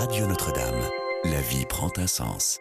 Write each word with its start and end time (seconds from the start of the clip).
Radio 0.00 0.26
Notre-Dame. 0.26 0.80
La 1.24 1.42
vie 1.42 1.66
prend 1.66 1.90
un 1.98 2.06
sens. 2.06 2.58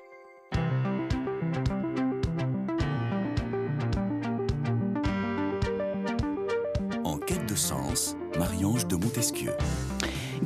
En 7.05 7.17
quête 7.17 7.45
de 7.45 7.55
sens, 7.55 8.17
Marie-Ange 8.37 8.87
de 8.87 8.97
Montesquieu. 8.97 9.53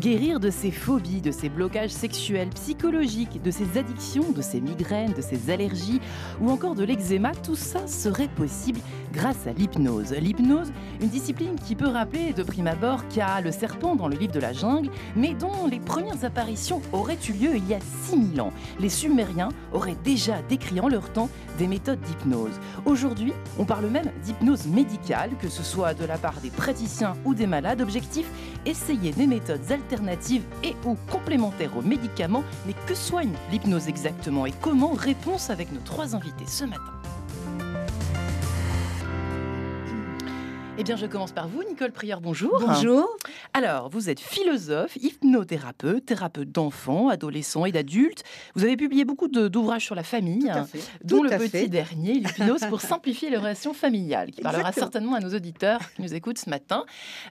Guérir 0.03 0.41
de 0.41 0.49
ses 0.49 0.71
phobies, 0.71 1.21
de 1.21 1.31
ses 1.31 1.47
blocages 1.47 1.91
sexuels, 1.91 2.49
psychologiques, 2.49 3.41
de 3.41 3.51
ses 3.51 3.77
addictions, 3.77 4.33
de 4.33 4.41
ses 4.41 4.59
migraines, 4.59 5.13
de 5.13 5.21
ses 5.21 5.49
allergies 5.49 6.01
ou 6.41 6.49
encore 6.49 6.75
de 6.75 6.83
l'eczéma, 6.83 7.31
tout 7.31 7.55
ça 7.55 7.87
serait 7.87 8.27
possible 8.27 8.81
grâce 9.13 9.47
à 9.47 9.53
l'hypnose. 9.53 10.11
L'hypnose, 10.11 10.73
une 10.99 11.07
discipline 11.07 11.55
qui 11.55 11.75
peut 11.75 11.87
rappeler 11.87 12.33
de 12.33 12.43
prime 12.43 12.67
abord 12.67 13.07
qu'il 13.07 13.19
y 13.19 13.21
a 13.21 13.39
le 13.39 13.53
serpent 13.53 13.95
dans 13.95 14.09
le 14.09 14.17
livre 14.17 14.33
de 14.33 14.41
la 14.41 14.51
jungle, 14.51 14.89
mais 15.15 15.35
dont 15.35 15.67
les 15.71 15.79
premières 15.79 16.25
apparitions 16.25 16.81
auraient 16.91 17.19
eu 17.29 17.31
lieu 17.31 17.55
il 17.55 17.65
y 17.69 17.73
a 17.73 17.79
6000 18.09 18.41
ans. 18.41 18.51
Les 18.81 18.89
Sumériens 18.89 19.53
auraient 19.71 19.95
déjà 20.03 20.41
décrit 20.49 20.81
en 20.81 20.89
leur 20.89 21.13
temps 21.13 21.29
des 21.57 21.67
méthodes 21.67 22.01
d'hypnose. 22.01 22.59
Aujourd'hui, 22.83 23.31
on 23.57 23.63
parle 23.63 23.85
même 23.85 24.11
d'hypnose 24.25 24.67
médicale, 24.67 25.29
que 25.39 25.47
ce 25.47 25.63
soit 25.63 25.93
de 25.93 26.03
la 26.03 26.17
part 26.17 26.41
des 26.41 26.49
praticiens 26.49 27.13
ou 27.23 27.33
des 27.33 27.47
malades. 27.47 27.79
Objectif, 27.79 28.25
essayer 28.65 29.11
des 29.11 29.27
méthodes 29.27 29.71
alternatives 29.71 29.92
et 30.63 30.75
ou 30.85 30.95
complémentaires 31.11 31.75
aux 31.77 31.81
médicaments. 31.81 32.43
Mais 32.65 32.75
que 32.87 32.95
soigne 32.95 33.33
l'hypnose 33.51 33.87
exactement 33.87 34.45
et 34.45 34.53
comment? 34.61 34.93
Réponse 34.93 35.49
avec 35.49 35.71
nos 35.71 35.81
trois 35.81 36.15
invités 36.15 36.45
ce 36.47 36.65
matin. 36.65 36.92
Eh 40.75 40.83
bien, 40.83 40.95
je 40.95 41.05
commence 41.05 41.31
par 41.31 41.47
vous, 41.47 41.63
Nicole 41.63 41.91
Prieur, 41.91 42.19
bonjour. 42.19 42.59
Bonjour. 42.65 43.07
Alors, 43.53 43.89
vous 43.89 44.09
êtes 44.09 44.19
philosophe, 44.19 44.95
hypnothérapeute, 44.95 46.03
thérapeute 46.03 46.51
d'enfants, 46.51 47.09
adolescents 47.09 47.65
et 47.65 47.71
d'adultes. 47.71 48.23
Vous 48.55 48.63
avez 48.63 48.75
publié 48.75 49.05
beaucoup 49.05 49.27
d'ouvrages 49.27 49.85
sur 49.85 49.93
la 49.93 50.01
famille, 50.01 50.51
fait. 50.71 50.79
dont 51.03 51.21
le 51.21 51.29
petit 51.29 51.49
fait. 51.49 51.67
dernier, 51.67 52.13
l'hypnose 52.15 52.61
pour 52.69 52.81
simplifier 52.81 53.29
les 53.29 53.37
relations 53.37 53.73
familiales, 53.75 54.31
qui 54.31 54.41
parlera 54.41 54.71
certainement 54.71 55.13
à 55.13 55.19
nos 55.19 55.35
auditeurs 55.35 55.79
qui 55.95 56.01
nous 56.01 56.15
écoutent 56.15 56.39
ce 56.39 56.49
matin. 56.49 56.85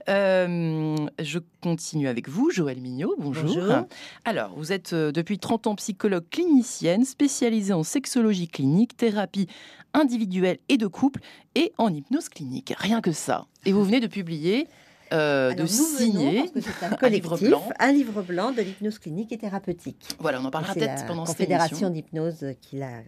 Euh, 0.08 0.94
je 1.18 1.40
continue 1.62 2.06
avec 2.06 2.28
vous, 2.28 2.50
Joëlle 2.52 2.80
Mignot, 2.80 3.16
bonjour. 3.18 3.56
Bonjour. 3.56 3.88
Alors, 4.24 4.52
vous 4.56 4.70
êtes 4.70 4.92
euh, 4.92 5.10
depuis 5.10 5.40
30 5.40 5.66
ans 5.66 5.74
psychologue 5.74 6.28
clinicienne, 6.30 7.04
spécialisée 7.04 7.72
en 7.72 7.82
sexologie 7.82 8.46
clinique, 8.46 8.96
thérapie 8.96 9.48
individuelle 9.94 10.58
et 10.68 10.76
de 10.76 10.86
couple, 10.86 11.20
et 11.54 11.72
en 11.78 11.92
hypnose 11.92 12.28
clinique. 12.28 12.74
Rien 12.78 13.00
que 13.00 13.12
ça. 13.12 13.46
Et 13.64 13.72
vous 13.72 13.84
venez 13.84 14.00
de 14.00 14.06
publier, 14.06 14.68
euh, 15.12 15.50
Alors, 15.50 15.66
de 15.66 15.70
venons, 15.70 15.96
signer 15.98 16.44
un 17.00 17.08
livre 17.08 17.38
blanc. 17.38 17.68
un 17.78 17.92
livre 17.92 18.22
blanc 18.22 18.52
de 18.52 18.62
l'hypnose 18.62 18.98
clinique 18.98 19.32
et 19.32 19.38
thérapeutique. 19.38 20.08
Voilà, 20.18 20.40
on 20.40 20.44
en 20.44 20.50
parlera 20.50 20.74
peut-être 20.74 21.06
pendant 21.06 21.26
cette 21.26 21.36
Confédération 21.36 21.88
émission 21.88 21.90
d'hypnose 21.90 22.46
qui 22.60 22.78
l'a 22.78 23.02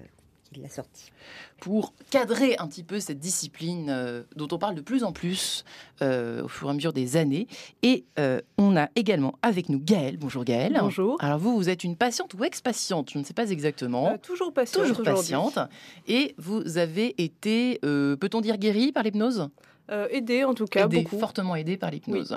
l'a 0.62 0.68
sorti. 0.68 1.12
pour 1.60 1.94
cadrer 2.10 2.56
un 2.58 2.66
petit 2.66 2.82
peu 2.82 3.00
cette 3.00 3.18
discipline 3.18 3.88
euh, 3.88 4.22
dont 4.36 4.48
on 4.52 4.58
parle 4.58 4.74
de 4.74 4.80
plus 4.80 5.04
en 5.04 5.12
plus 5.12 5.64
euh, 6.02 6.42
au 6.44 6.48
fur 6.48 6.68
et 6.68 6.70
à 6.70 6.74
mesure 6.74 6.92
des 6.92 7.16
années. 7.16 7.46
Et 7.82 8.04
euh, 8.18 8.40
on 8.58 8.76
a 8.76 8.88
également 8.96 9.34
avec 9.42 9.68
nous 9.68 9.78
Gaëlle. 9.78 10.18
Bonjour 10.18 10.44
Gaëlle. 10.44 10.76
Bonjour. 10.80 11.16
Alors 11.20 11.38
vous, 11.38 11.56
vous 11.56 11.68
êtes 11.68 11.84
une 11.84 11.96
patiente 11.96 12.34
ou 12.34 12.44
ex-patiente, 12.44 13.10
je 13.10 13.18
ne 13.18 13.24
sais 13.24 13.34
pas 13.34 13.50
exactement. 13.50 14.12
Euh, 14.12 14.16
toujours 14.20 14.52
patiente. 14.52 14.82
Toujours 14.86 15.02
patiente. 15.02 15.58
Et 16.06 16.34
vous 16.38 16.78
avez 16.78 17.14
été, 17.22 17.80
euh, 17.84 18.16
peut-on 18.16 18.40
dire, 18.40 18.58
guérie 18.58 18.92
par 18.92 19.02
l'hypnose? 19.02 19.48
Euh, 19.90 20.08
aidée 20.10 20.44
en 20.44 20.54
tout 20.54 20.66
cas, 20.66 20.86
Aidée, 20.86 21.02
beaucoup. 21.02 21.18
fortement 21.18 21.56
aidée 21.56 21.76
par 21.76 21.90
l'hypnose. 21.90 22.36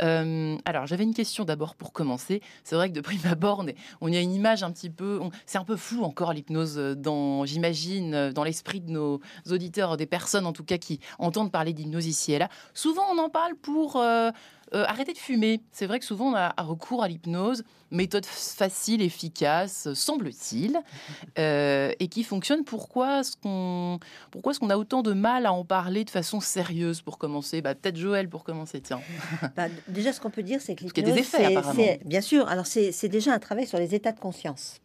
Euh, 0.00 0.56
alors, 0.64 0.86
j'avais 0.86 1.04
une 1.04 1.14
question 1.14 1.44
d'abord 1.44 1.74
pour 1.74 1.92
commencer. 1.92 2.40
C'est 2.62 2.76
vrai 2.76 2.88
que 2.88 2.94
de 2.94 3.00
prime 3.00 3.20
abord, 3.30 3.64
on, 4.00 4.08
y 4.08 4.16
a 4.16 4.20
une 4.20 4.32
image 4.32 4.62
un 4.62 4.70
petit 4.70 4.90
peu. 4.90 5.20
C'est 5.46 5.58
un 5.58 5.64
peu 5.64 5.76
flou 5.76 6.04
encore 6.04 6.32
l'hypnose, 6.32 6.78
euh, 6.78 6.94
dans, 6.94 7.44
j'imagine, 7.44 8.30
dans 8.30 8.44
l'esprit 8.44 8.80
de 8.80 8.90
nos 8.90 9.20
auditeurs, 9.50 9.96
des 9.96 10.06
personnes 10.06 10.46
en 10.46 10.52
tout 10.52 10.64
cas 10.64 10.78
qui 10.78 11.00
entendent 11.18 11.50
parler 11.50 11.72
d'hypnose 11.72 12.06
ici 12.06 12.32
et 12.32 12.38
là. 12.38 12.48
Souvent, 12.74 13.02
on 13.12 13.18
en 13.18 13.28
parle 13.28 13.54
pour 13.56 13.96
euh, 13.96 14.30
euh, 14.74 14.84
arrêter 14.86 15.12
de 15.12 15.18
fumer. 15.18 15.60
C'est 15.72 15.86
vrai 15.86 15.98
que 15.98 16.04
souvent, 16.04 16.32
on 16.32 16.34
a 16.34 16.54
recours 16.58 17.02
à 17.02 17.08
l'hypnose, 17.08 17.64
méthode 17.90 18.26
facile, 18.26 19.02
efficace, 19.02 19.86
euh, 19.86 19.94
semble-t-il, 19.94 20.78
euh, 21.38 21.92
et 21.98 22.08
qui 22.08 22.24
fonctionne. 22.24 22.64
Pourquoi 22.64 23.20
est-ce 23.20 23.36
qu'on 23.36 23.98
pourquoi 24.30 24.52
est-ce 24.52 24.60
qu'on 24.60 24.70
a 24.70 24.76
autant 24.76 25.02
de 25.02 25.12
mal 25.12 25.46
à 25.46 25.52
en 25.52 25.64
parler 25.64 26.04
de 26.04 26.10
façon 26.10 26.40
sérieuse 26.40 27.00
pour 27.00 27.18
commencer? 27.18 27.62
Bah, 27.62 27.74
Peut-être 27.74 27.96
Joël 27.96 28.28
pour 28.28 28.44
commencer, 28.44 28.80
tiens. 28.80 29.00
Bah, 29.56 29.68
déjà, 29.88 30.12
ce 30.12 30.20
qu'on 30.20 30.30
peut 30.30 30.42
dire, 30.42 30.60
c'est 30.60 30.74
que 30.74 30.82
Parce 30.82 30.92
qu'il 30.92 31.06
y 31.06 31.10
a 31.10 31.14
des 31.14 31.20
l'hypnose, 31.20 31.40
effets, 31.40 31.56
apparemment. 31.56 31.84
bien 32.04 32.20
sûr. 32.20 32.48
Alors, 32.48 32.66
c'est 32.66 33.08
déjà 33.08 33.32
un 33.32 33.38
travail 33.38 33.66
sur 33.66 33.78
les 33.78 33.94
états 33.94 34.12
de 34.12 34.20
conscience 34.20 34.80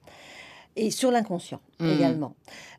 et 0.75 0.91
sur 0.91 1.11
l'inconscient 1.11 1.59
Mhm. 1.79 1.91
également. 1.91 2.35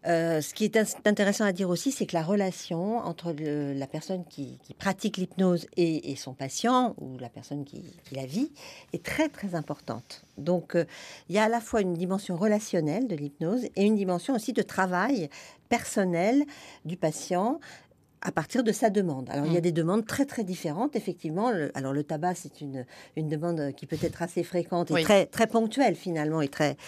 Euh, 0.07 0.41
ce 0.41 0.55
qui 0.55 0.65
est 0.65 0.77
intéressant 1.07 1.45
à 1.45 1.53
dire 1.53 1.69
aussi, 1.69 1.93
c'est 1.93 2.07
que 2.07 2.15
la 2.15 2.23
relation 2.23 2.99
entre 2.99 3.33
le- 3.33 3.73
la 3.73 3.87
personne 3.87 4.25
qui, 4.25 4.59
qui 4.63 4.73
pratique 4.75 5.17
l'hypnose 5.17 5.67
et, 5.77 6.11
et 6.13 6.17
son 6.17 6.33
patient 6.35 6.95
ou 7.01 7.19
la 7.19 7.29
personne 7.29 7.65
qui, 7.65 7.83
qui 8.05 8.15
la 8.15 8.25
vit 8.27 8.51
est 8.93 9.03
très 9.05 9.29
très 9.29 9.55
importante. 9.55 10.25
Donc, 10.39 10.75
euh, 10.77 10.85
il 11.29 11.35
y 11.35 11.39
a 11.39 11.45
à 11.45 11.49
la 11.49 11.61
fois 11.61 11.81
une 11.81 11.95
dimension 11.95 12.37
relationnelle 12.37 13.07
de 13.09 13.17
l'hypnose 13.17 13.65
et 13.77 13.85
une 13.85 13.97
dimension 13.97 14.35
aussi 14.35 14.53
de 14.53 14.63
travail 14.63 15.29
personnel 15.69 16.45
du 16.85 16.97
patient 16.97 17.59
à 18.27 18.33
partir 18.33 18.65
de 18.65 18.73
sa 18.73 18.89
demande. 18.89 19.29
Alors, 19.31 19.45
il 19.47 19.53
y 19.53 19.57
a 19.57 19.61
Mm. 19.61 19.63
des 19.63 19.73
demandes 19.73 20.07
très, 20.07 20.25
très 20.25 20.45
différentes, 20.45 20.97
effectivement. 20.97 21.51
Le- 21.51 21.71
alors, 21.77 21.93
le 21.93 22.03
tabac, 22.05 22.35
c'est 22.35 22.63
une, 22.63 22.87
une 23.17 23.29
demande 23.29 23.73
qui 23.77 23.85
peut 23.87 23.99
être 24.03 24.23
assez 24.23 24.43
fréquente 24.43 24.91
et 24.91 24.95
Oui. 24.95 25.03
très, 25.03 25.27
très 25.27 25.47
ponctuelle, 25.47 25.95
finalement, 25.95 26.41
et 26.41 26.49
très, 26.49 26.79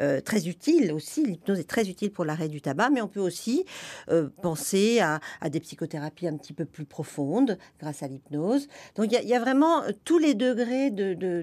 euh, 0.00 0.22
très 0.22 0.48
utile 0.48 0.92
aussi. 0.92 1.22
L'hypnose 1.24 1.60
est 1.60 1.68
très 1.68 1.88
utile 1.90 2.10
pour 2.10 2.24
l'arrêt 2.24 2.48
du 2.48 2.62
tabac, 2.62 2.88
mais 2.90 3.02
on 3.02 3.08
peut 3.08 3.20
aussi 3.20 3.66
euh, 4.08 4.28
penser 4.40 5.00
à, 5.00 5.20
à 5.42 5.50
des 5.50 5.60
psychothérapies 5.60 6.28
un 6.28 6.36
petit 6.38 6.54
peu 6.54 6.64
plus 6.64 6.86
profondes 6.86 7.58
grâce 7.78 8.02
à 8.02 8.08
l'hypnose. 8.08 8.66
Donc, 8.96 9.06
il 9.06 9.12
y, 9.12 9.16
a- 9.16 9.22
il 9.22 9.28
y 9.28 9.34
a 9.34 9.40
vraiment 9.40 9.82
euh, 9.82 9.90
tous 10.04 10.18
les 10.18 10.34
degrés 10.34 10.90
de, 10.90 11.12
de, 11.12 11.42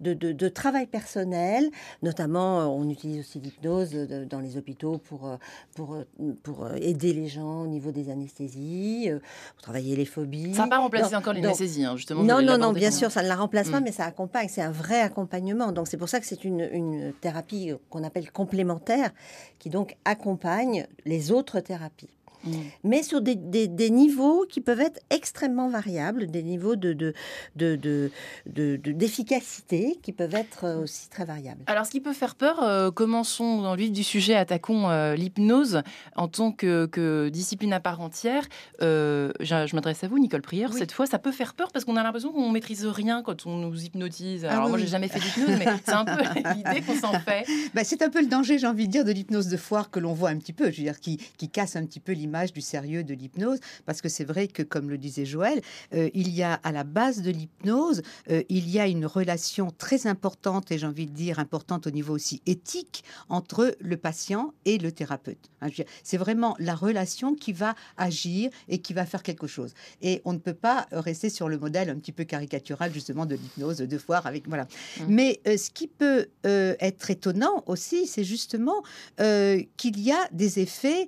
de, 0.00 0.32
de, 0.32 0.48
travail 0.48 0.86
personnel. 0.86 1.70
Notamment, 2.02 2.76
on 2.76 2.86
utilise 2.90 3.20
aussi 3.20 3.40
l'hypnose 3.40 3.92
dans 4.28 4.40
les 4.40 4.58
hôpitaux 4.58 4.98
pour, 4.98 5.30
pour, 5.74 5.96
pour 6.42 6.68
aider 6.74 7.14
les 7.14 7.28
gens 7.28 7.62
au 7.62 7.66
niveau 7.66 7.90
des 7.90 8.10
anesthésies, 8.10 8.81
euh, 9.10 9.18
pour 9.54 9.62
travailler 9.62 9.96
les 9.96 10.04
phobies. 10.04 10.54
Ça 10.54 10.62
n'a 10.62 10.68
pas 10.68 10.78
remplacé 10.78 11.14
encore 11.16 11.32
l'anesthésie, 11.34 11.84
hein, 11.84 11.96
justement. 11.96 12.22
non, 12.22 12.42
non, 12.42 12.58
non, 12.58 12.72
bien 12.72 12.90
sûr, 12.90 13.10
ça 13.10 13.22
ne 13.22 13.28
la 13.28 13.36
remplace 13.36 13.70
pas, 13.70 13.80
Mm. 13.80 13.84
mais 13.84 13.92
ça 13.92 14.04
accompagne. 14.04 14.48
C'est 14.48 14.62
un 14.62 14.70
vrai 14.70 15.00
accompagnement. 15.00 15.72
Donc, 15.72 15.88
c'est 15.88 15.96
pour 15.96 16.08
ça 16.08 16.20
que 16.20 16.26
c'est 16.26 16.44
une, 16.44 16.68
une 16.72 17.12
thérapie 17.20 17.72
qu'on 17.90 18.04
appelle 18.04 18.30
complémentaire, 18.30 19.10
qui 19.58 19.70
donc 19.70 19.96
accompagne 20.04 20.86
les 21.04 21.32
autres 21.32 21.60
thérapies. 21.60 22.08
Mm. 22.44 22.50
Mais 22.84 23.02
sur 23.02 23.20
des, 23.20 23.34
des- 23.34 23.68
des 23.68 23.90
niveaux 23.90 24.44
qui 24.48 24.60
peuvent 24.60 24.80
être 24.80 25.00
extrêmement 25.10 25.68
variables, 25.68 26.26
des 26.28 26.42
niveaux 26.42 26.76
de, 26.76 26.92
de, 26.92 27.12
de, 27.56 27.76
de- 27.76 28.10
de- 28.46 28.76
de- 28.76 28.92
d'efficacité 28.92 29.98
qui 30.02 30.12
peuvent 30.12 30.34
être 30.34 30.64
euh, 30.64 30.82
aussi 30.82 31.08
très 31.08 31.24
variables. 31.24 31.62
Alors, 31.66 31.86
ce 31.86 31.90
qui 31.90 32.00
peut 32.00 32.12
faire 32.12 32.34
peur, 32.34 32.62
euh, 32.62 32.90
commençons 32.90 33.62
dans 33.62 33.72
le 33.74 33.78
vif 33.80 33.92
du 33.92 34.02
sujet, 34.04 34.34
attaquons 34.34 34.88
euh, 34.90 35.14
l'hypnose 35.14 35.82
en 36.16 36.28
tant 36.28 36.52
que, 36.52 36.86
que 36.86 37.28
discipline 37.28 37.72
à 37.72 37.80
part 37.80 38.00
entière. 38.00 38.44
Euh, 38.82 39.32
je 39.40 39.52
je 39.66 39.74
m'adresse 39.76 40.02
à 40.02 40.08
vous, 40.08 40.18
Nicole 40.18 40.42
Prieur. 40.42 40.70
Oui. 40.72 40.78
Cette 40.78 40.92
fois, 40.92 41.06
ça 41.06 41.18
peut 41.18 41.30
faire 41.32 41.54
peur 41.54 41.70
parce 41.72 41.84
qu'on 41.84 41.96
a 41.96 42.02
l'impression 42.02 42.32
qu'on 42.32 42.50
maîtrise 42.50 42.84
rien 42.86 43.22
quand 43.22 43.46
on 43.46 43.56
nous 43.58 43.84
hypnotise. 43.84 44.44
Alors, 44.44 44.56
Ah 44.56 44.64
oui, 44.64 44.70
moi, 44.70 44.78
oui. 44.78 44.84
j'ai 44.84 44.90
jamais 44.90 45.08
fait 45.08 45.20
d'hypnose, 45.20 45.56
mais 45.58 45.66
c'est 45.84 45.92
un 45.92 46.04
peu 46.04 46.22
l'idée 46.56 46.80
qu'on 46.82 46.94
s'en 46.96 47.12
fait. 47.20 47.44
Bah, 47.74 47.84
c'est 47.84 48.02
un 48.02 48.10
peu 48.10 48.20
le 48.20 48.26
danger, 48.28 48.58
j'ai 48.58 48.66
envie 48.66 48.86
de 48.86 48.92
dire, 48.92 49.04
de 49.04 49.12
l'hypnose 49.12 49.48
de 49.48 49.56
foire 49.56 49.90
que 49.90 50.00
l'on 50.00 50.12
voit 50.14 50.30
un 50.30 50.36
petit 50.38 50.52
peu, 50.52 50.70
je 50.70 50.78
veux 50.78 50.82
dire, 50.84 50.98
qui, 51.00 51.18
qui 51.38 51.48
casse 51.48 51.76
un 51.76 51.84
petit 51.86 52.00
peu 52.00 52.12
l'image 52.12 52.31
du 52.32 52.62
sérieux 52.62 53.04
de 53.04 53.14
l'hypnose, 53.14 53.58
parce 53.84 54.00
que 54.00 54.08
c'est 54.08 54.24
vrai 54.24 54.48
que, 54.48 54.62
comme 54.62 54.88
le 54.88 54.96
disait 54.96 55.26
Joël, 55.26 55.60
euh, 55.94 56.08
il 56.14 56.30
y 56.30 56.42
a 56.42 56.54
à 56.54 56.72
la 56.72 56.82
base 56.82 57.20
de 57.20 57.30
l'hypnose, 57.30 58.02
euh, 58.30 58.42
il 58.48 58.70
y 58.70 58.80
a 58.80 58.86
une 58.86 59.04
relation 59.04 59.70
très 59.70 60.06
importante, 60.06 60.72
et 60.72 60.78
j'ai 60.78 60.86
envie 60.86 61.06
de 61.06 61.12
dire 61.12 61.38
importante 61.38 61.86
au 61.86 61.90
niveau 61.90 62.14
aussi 62.14 62.40
éthique, 62.46 63.04
entre 63.28 63.76
le 63.80 63.96
patient 63.96 64.54
et 64.64 64.78
le 64.78 64.92
thérapeute. 64.92 65.50
Hein, 65.60 65.68
c'est 66.02 66.16
vraiment 66.16 66.56
la 66.58 66.74
relation 66.74 67.34
qui 67.34 67.52
va 67.52 67.74
agir 67.98 68.50
et 68.68 68.78
qui 68.78 68.94
va 68.94 69.04
faire 69.04 69.22
quelque 69.22 69.46
chose. 69.46 69.74
Et 70.00 70.22
on 70.24 70.32
ne 70.32 70.38
peut 70.38 70.54
pas 70.54 70.86
rester 70.90 71.28
sur 71.28 71.48
le 71.48 71.58
modèle 71.58 71.90
un 71.90 71.96
petit 71.96 72.12
peu 72.12 72.24
caricatural, 72.24 72.92
justement, 72.94 73.26
de 73.26 73.34
l'hypnose 73.34 73.78
de 73.78 73.98
foire 73.98 74.26
avec, 74.26 74.48
voilà. 74.48 74.64
Mm. 75.00 75.04
Mais 75.08 75.40
euh, 75.46 75.56
ce 75.58 75.70
qui 75.70 75.86
peut 75.86 76.28
être 76.44 77.10
étonnant 77.10 77.62
aussi, 77.66 78.06
c'est 78.06 78.24
justement 78.24 78.82
qu'il 79.18 80.00
y 80.00 80.10
a 80.10 80.28
des 80.32 80.60
effets 80.60 81.06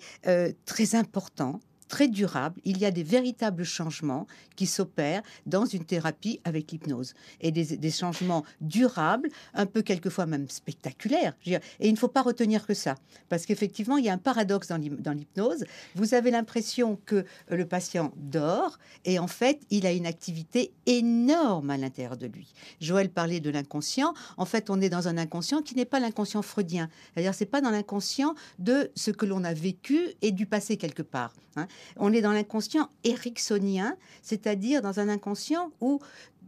très 0.66 0.94
importants 0.94 1.13
Pourtant 1.14 1.60
très 1.94 2.08
durables. 2.08 2.60
Il 2.64 2.78
y 2.78 2.86
a 2.86 2.90
des 2.90 3.04
véritables 3.04 3.62
changements 3.62 4.26
qui 4.56 4.66
s'opèrent 4.66 5.22
dans 5.46 5.64
une 5.64 5.84
thérapie 5.84 6.40
avec 6.42 6.72
l'hypnose. 6.72 7.14
Et 7.40 7.52
des, 7.52 7.90
changements 7.92 8.44
durables, 8.60 9.28
un 9.54 9.66
peu 9.66 9.80
quelquefois 9.80 10.26
même 10.26 10.48
spectaculaires. 10.48 11.34
Et 11.46 11.60
il 11.78 11.92
ne 11.92 11.96
faut 11.96 12.08
pas 12.08 12.22
retenir 12.22 12.66
que 12.66 12.74
ça. 12.74 12.96
Parce 13.28 13.46
qu'effectivement, 13.46 13.96
il 13.96 14.06
y 14.06 14.08
a 14.08 14.12
un 14.12 14.18
paradoxe 14.18 14.66
dans 14.66 15.12
l'hypnose. 15.14 15.64
Vous 15.94 16.14
avez 16.14 16.32
l'impression 16.32 16.98
que 17.06 17.24
le 17.48 17.64
patient 17.64 18.12
dort 18.16 18.80
et 19.04 19.20
en 19.20 19.28
fait, 19.28 19.60
il 19.70 19.86
a 19.86 19.92
une 19.92 20.06
activité 20.06 20.72
énorme 20.86 21.70
à 21.70 21.76
l'intérieur 21.76 22.16
de 22.16 22.26
lui. 22.26 22.52
Joël 22.80 23.08
parlait 23.08 23.38
de 23.38 23.50
l'inconscient. 23.50 24.14
En 24.36 24.46
fait, 24.46 24.68
on 24.68 24.80
est 24.80 24.88
dans 24.88 25.06
un 25.06 25.16
inconscient 25.16 25.62
qui 25.62 25.76
n'est 25.76 25.84
pas 25.84 26.00
l'inconscient 26.00 26.42
freudien. 26.42 26.88
C'est-à-dire, 27.12 27.34
c'est 27.34 27.46
pas 27.46 27.60
dans 27.60 27.70
l'inconscient 27.70 28.34
de 28.58 28.90
ce 28.96 29.12
que 29.12 29.26
l'on 29.26 29.44
a 29.44 29.54
vécu 29.54 30.08
et 30.22 30.32
du 30.32 30.46
passé 30.46 30.76
quelque 30.76 31.02
part. 31.02 31.32
Hein. 31.56 31.68
On 31.96 32.12
est 32.12 32.20
dans 32.20 32.32
l'inconscient 32.32 32.90
ericksonien, 33.04 33.96
c'est-à-dire 34.22 34.82
dans 34.82 35.00
un 35.00 35.08
inconscient 35.08 35.70
où 35.80 36.00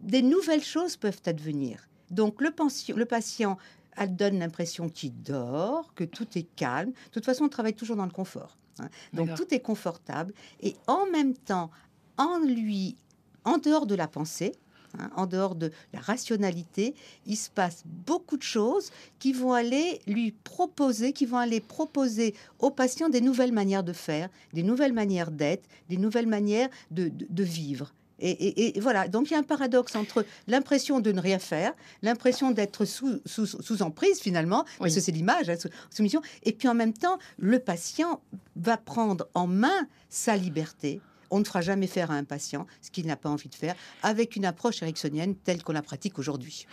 des 0.02 0.22
nouvelles 0.22 0.64
choses 0.64 0.96
peuvent 0.96 1.22
advenir. 1.26 1.88
Donc 2.10 2.40
le, 2.40 2.50
le 2.94 3.04
patient 3.04 3.58
elle 3.96 4.14
donne 4.14 4.38
l'impression 4.38 4.88
qu'il 4.88 5.14
dort, 5.22 5.92
que 5.94 6.04
tout 6.04 6.26
est 6.36 6.46
calme. 6.54 6.90
De 6.90 7.10
toute 7.12 7.24
façon, 7.24 7.44
on 7.44 7.48
travaille 7.48 7.74
toujours 7.74 7.96
dans 7.96 8.04
le 8.04 8.10
confort. 8.10 8.56
Hein. 8.78 8.88
Donc 9.12 9.34
tout 9.34 9.52
est 9.52 9.60
confortable. 9.60 10.34
Et 10.60 10.76
en 10.86 11.06
même 11.06 11.34
temps, 11.34 11.70
en 12.18 12.38
lui, 12.38 12.96
en 13.44 13.58
dehors 13.58 13.86
de 13.86 13.94
la 13.94 14.06
pensée, 14.06 14.52
hein, 14.98 15.10
en 15.16 15.26
dehors 15.26 15.54
de 15.54 15.70
la 15.92 16.00
rationalité, 16.00 16.94
il 17.26 17.36
se 17.36 17.50
passe 17.50 17.82
beaucoup 17.84 18.36
de 18.36 18.42
choses 18.42 18.90
qui 19.18 19.32
vont 19.32 19.52
aller 19.52 20.00
lui 20.06 20.32
proposer, 20.32 21.12
qui 21.12 21.26
vont 21.26 21.38
aller 21.38 21.60
proposer 21.60 22.34
aux 22.58 22.70
patients 22.70 23.08
des 23.08 23.20
nouvelles 23.20 23.52
manières 23.52 23.84
de 23.84 23.92
faire, 23.92 24.28
des 24.52 24.62
nouvelles 24.62 24.92
manières 24.92 25.30
d'être, 25.30 25.68
des 25.88 25.96
nouvelles 25.96 26.26
manières 26.26 26.68
de, 26.90 27.10
vivre. 27.42 27.92
Et, 28.18 28.72
voilà, 28.80 29.08
donc 29.08 29.28
il 29.28 29.34
y 29.34 29.36
a 29.36 29.38
un 29.38 29.42
paradoxe 29.42 29.94
entre 29.94 30.24
l'impression 30.46 31.00
de 31.00 31.12
ne 31.12 31.20
rien 31.20 31.38
faire, 31.38 31.74
l'impression 32.00 32.50
d'être 32.50 32.86
sous, 32.86 33.20
sous, 33.26 33.82
emprise 33.82 34.20
finalement, 34.20 34.64
parce 34.78 34.94
que 34.94 35.00
c'est 35.00 35.12
l'image, 35.12 35.50
hein, 35.50 35.56
soumission, 35.90 36.22
et 36.42 36.52
puis 36.52 36.66
en 36.66 36.74
même 36.74 36.94
temps, 36.94 37.18
le 37.38 37.58
patient 37.58 38.22
va 38.56 38.78
prendre 38.78 39.28
en 39.34 39.46
main 39.46 39.86
sa 40.08 40.34
liberté, 40.36 41.02
on 41.30 41.38
ne 41.38 41.44
fera 41.44 41.60
jamais 41.60 41.86
faire 41.86 42.10
à 42.10 42.14
un 42.14 42.24
patient 42.24 42.66
ce 42.82 42.90
qu'il 42.90 43.06
n'a 43.06 43.16
pas 43.16 43.28
envie 43.28 43.48
de 43.48 43.54
faire 43.54 43.74
avec 44.02 44.36
une 44.36 44.44
approche 44.44 44.82
ericksonienne 44.82 45.34
telle 45.34 45.62
qu'on 45.62 45.72
la 45.72 45.82
pratique 45.82 46.18
aujourd'hui. 46.18 46.66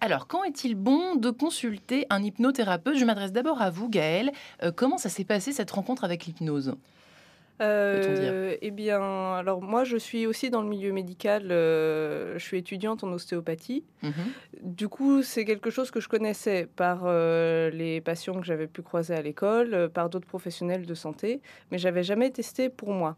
Alors, 0.00 0.26
quand 0.26 0.44
est-il 0.44 0.74
bon 0.74 1.16
de 1.16 1.30
consulter 1.30 2.06
un 2.10 2.22
hypnothérapeute? 2.22 2.96
Je 2.96 3.04
m'adresse 3.04 3.32
d'abord 3.32 3.60
à 3.62 3.70
vous, 3.70 3.88
Gaëlle. 3.88 4.32
Euh, 4.62 4.72
comment 4.74 4.98
ça 4.98 5.08
s'est 5.08 5.24
passé 5.24 5.52
cette 5.52 5.70
rencontre 5.70 6.04
avec 6.04 6.26
l'hypnose? 6.26 6.74
Euh, 7.62 8.56
eh 8.62 8.70
bien, 8.70 9.34
alors 9.34 9.60
moi, 9.60 9.84
je 9.84 9.98
suis 9.98 10.26
aussi 10.26 10.48
dans 10.48 10.62
le 10.62 10.68
milieu 10.68 10.92
médical. 10.92 11.48
Euh, 11.50 12.38
je 12.38 12.42
suis 12.42 12.56
étudiante 12.56 13.04
en 13.04 13.12
ostéopathie. 13.12 13.84
Mhm. 14.02 14.12
Du 14.62 14.88
coup, 14.88 15.22
c'est 15.22 15.44
quelque 15.44 15.68
chose 15.68 15.90
que 15.90 16.00
je 16.00 16.08
connaissais 16.08 16.66
par 16.74 17.04
les 17.04 18.00
patients 18.00 18.40
que 18.40 18.46
j'avais 18.46 18.66
pu 18.66 18.80
croiser 18.80 19.14
à 19.14 19.20
l'école, 19.20 19.90
par 19.92 20.08
d'autres 20.08 20.28
professionnels 20.28 20.86
de 20.86 20.94
santé, 20.94 21.42
mais 21.70 21.76
j'avais 21.76 22.02
jamais 22.02 22.30
testé 22.30 22.70
pour 22.70 22.92
moi. 22.92 23.16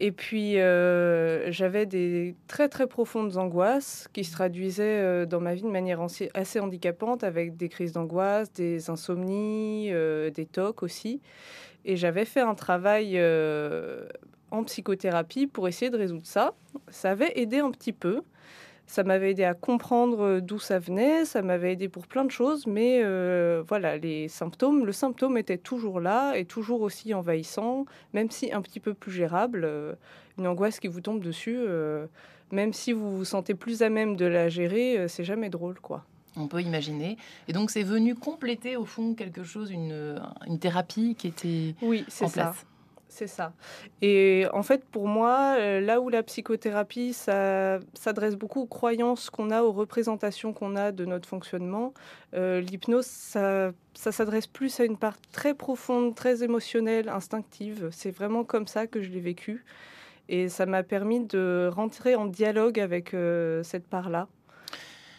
Et 0.00 0.10
puis, 0.10 0.58
euh, 0.58 1.50
j'avais 1.52 1.86
des 1.86 2.34
très 2.48 2.68
très 2.68 2.86
profondes 2.88 3.36
angoisses 3.36 4.08
qui 4.12 4.24
se 4.24 4.32
traduisaient 4.32 5.00
euh, 5.00 5.26
dans 5.26 5.40
ma 5.40 5.54
vie 5.54 5.62
de 5.62 5.68
manière 5.68 6.00
assez 6.34 6.60
handicapante, 6.60 7.22
avec 7.22 7.56
des 7.56 7.68
crises 7.68 7.92
d'angoisse, 7.92 8.52
des 8.52 8.90
insomnies, 8.90 9.90
euh, 9.92 10.30
des 10.30 10.46
tocs 10.46 10.82
aussi. 10.82 11.20
Et 11.84 11.96
j'avais 11.96 12.24
fait 12.24 12.40
un 12.40 12.54
travail 12.54 13.20
en 14.50 14.64
psychothérapie 14.64 15.46
pour 15.46 15.68
essayer 15.68 15.90
de 15.90 15.98
résoudre 15.98 16.26
ça. 16.26 16.54
Ça 16.88 17.10
avait 17.10 17.38
aidé 17.38 17.58
un 17.58 17.70
petit 17.70 17.92
peu. 17.92 18.22
Ça 18.86 19.02
m'avait 19.02 19.30
aidé 19.30 19.44
à 19.44 19.54
comprendre 19.54 20.20
euh, 20.20 20.40
d'où 20.40 20.58
ça 20.58 20.78
venait, 20.78 21.24
ça 21.24 21.42
m'avait 21.42 21.72
aidé 21.72 21.88
pour 21.88 22.06
plein 22.06 22.24
de 22.24 22.30
choses, 22.30 22.66
mais 22.66 23.00
euh, 23.02 23.62
voilà, 23.66 23.96
les 23.96 24.28
symptômes, 24.28 24.84
le 24.84 24.92
symptôme 24.92 25.38
était 25.38 25.58
toujours 25.58 26.00
là 26.00 26.34
et 26.34 26.44
toujours 26.44 26.82
aussi 26.82 27.14
envahissant, 27.14 27.86
même 28.12 28.30
si 28.30 28.52
un 28.52 28.60
petit 28.60 28.80
peu 28.80 28.92
plus 28.94 29.12
gérable. 29.12 29.62
Euh, 29.64 29.94
une 30.36 30.46
angoisse 30.46 30.80
qui 30.80 30.88
vous 30.88 31.00
tombe 31.00 31.20
dessus, 31.20 31.60
même 32.50 32.72
si 32.72 32.92
vous 32.92 33.16
vous 33.16 33.24
sentez 33.24 33.54
plus 33.54 33.82
à 33.82 33.88
même 33.88 34.16
de 34.16 34.26
la 34.26 34.48
gérer, 34.48 35.06
c'est 35.06 35.22
jamais 35.22 35.48
drôle, 35.48 35.78
quoi. 35.78 36.04
On 36.36 36.48
peut 36.48 36.60
imaginer. 36.60 37.16
Et 37.46 37.52
donc, 37.52 37.70
c'est 37.70 37.84
venu 37.84 38.16
compléter, 38.16 38.76
au 38.76 38.84
fond, 38.84 39.14
quelque 39.14 39.44
chose, 39.44 39.70
une, 39.70 40.20
une 40.48 40.58
thérapie 40.58 41.14
qui 41.14 41.28
était 41.28 41.76
oui, 41.82 42.04
en 42.20 42.28
place. 42.28 42.66
C'est 43.14 43.28
ça. 43.28 43.52
Et 44.02 44.44
en 44.52 44.64
fait, 44.64 44.84
pour 44.84 45.06
moi, 45.06 45.54
euh, 45.56 45.80
là 45.80 46.00
où 46.00 46.08
la 46.08 46.24
psychothérapie 46.24 47.12
s'adresse 47.12 48.34
beaucoup 48.34 48.62
aux 48.62 48.66
croyances 48.66 49.30
qu'on 49.30 49.52
a, 49.52 49.62
aux 49.62 49.70
représentations 49.70 50.52
qu'on 50.52 50.74
a 50.74 50.90
de 50.90 51.04
notre 51.04 51.28
fonctionnement, 51.28 51.94
euh, 52.34 52.60
l'hypnose, 52.60 53.06
ça, 53.06 53.70
ça 53.94 54.10
s'adresse 54.10 54.48
plus 54.48 54.80
à 54.80 54.84
une 54.84 54.96
part 54.96 55.16
très 55.30 55.54
profonde, 55.54 56.16
très 56.16 56.42
émotionnelle, 56.42 57.08
instinctive. 57.08 57.88
C'est 57.92 58.10
vraiment 58.10 58.42
comme 58.42 58.66
ça 58.66 58.88
que 58.88 59.00
je 59.00 59.10
l'ai 59.10 59.20
vécu. 59.20 59.64
Et 60.28 60.48
ça 60.48 60.66
m'a 60.66 60.82
permis 60.82 61.24
de 61.24 61.70
rentrer 61.72 62.16
en 62.16 62.26
dialogue 62.26 62.80
avec 62.80 63.14
euh, 63.14 63.62
cette 63.62 63.86
part-là 63.86 64.26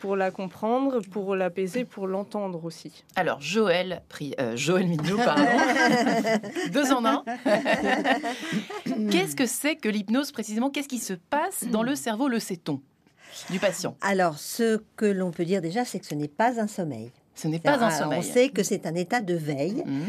pour 0.05 0.15
la 0.15 0.29
comprendre, 0.29 1.01
pour 1.01 1.35
l'apaiser, 1.35 1.83
pour 1.83 2.05
l'entendre 2.05 2.63
aussi. 2.63 3.03
Alors, 3.15 3.41
Joël, 3.41 4.03
euh, 4.39 4.55
Joël 4.55 4.87
pardon. 5.17 5.43
Deux 6.71 6.93
en 6.93 7.03
un. 7.03 7.23
Qu'est-ce 9.09 9.35
que 9.35 9.47
c'est 9.47 9.75
que 9.75 9.89
l'hypnose 9.89 10.31
précisément? 10.31 10.69
Qu'est-ce 10.69 10.87
qui 10.87 10.99
se 10.99 11.13
passe 11.13 11.63
dans 11.71 11.81
le 11.81 11.95
cerveau, 11.95 12.27
le 12.27 12.39
sait-on, 12.39 12.81
du 13.49 13.57
patient? 13.57 13.97
Alors, 14.01 14.37
ce 14.37 14.83
que 14.95 15.07
l'on 15.07 15.31
peut 15.31 15.43
dire 15.43 15.59
déjà, 15.59 15.85
c'est 15.85 15.97
que 15.97 16.05
ce 16.05 16.13
n'est 16.13 16.27
pas 16.27 16.61
un 16.61 16.67
sommeil. 16.67 17.11
Ce 17.33 17.47
n'est 17.47 17.57
pas 17.57 17.83
un 17.83 17.89
sommeil. 17.89 18.19
On 18.19 18.21
sait 18.21 18.49
que 18.49 18.61
c'est 18.61 18.85
un 18.85 18.93
état 18.93 19.21
de 19.21 19.33
veille, 19.33 19.81
mmh. 19.87 20.01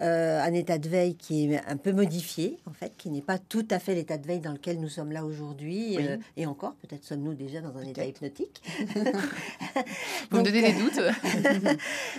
Euh, 0.00 0.40
un 0.40 0.52
état 0.52 0.78
de 0.78 0.88
veille 0.88 1.14
qui 1.14 1.52
est 1.52 1.60
un 1.66 1.76
peu 1.76 1.92
modifié, 1.92 2.58
en 2.66 2.72
fait, 2.72 2.92
qui 2.96 3.10
n'est 3.10 3.22
pas 3.22 3.38
tout 3.38 3.66
à 3.70 3.78
fait 3.78 3.94
l'état 3.94 4.18
de 4.18 4.26
veille 4.26 4.40
dans 4.40 4.52
lequel 4.52 4.80
nous 4.80 4.88
sommes 4.88 5.12
là 5.12 5.24
aujourd'hui. 5.24 5.98
Euh, 5.98 6.16
et 6.36 6.46
encore, 6.46 6.74
peut-être 6.76 7.04
sommes-nous 7.04 7.34
déjà 7.34 7.60
dans 7.60 7.76
un 7.76 7.82
état 7.82 8.04
hypnotique. 8.04 8.62
Vous 10.30 10.38
me 10.38 10.42
donnez 10.42 10.62
des 10.62 10.72
doutes. 10.72 11.00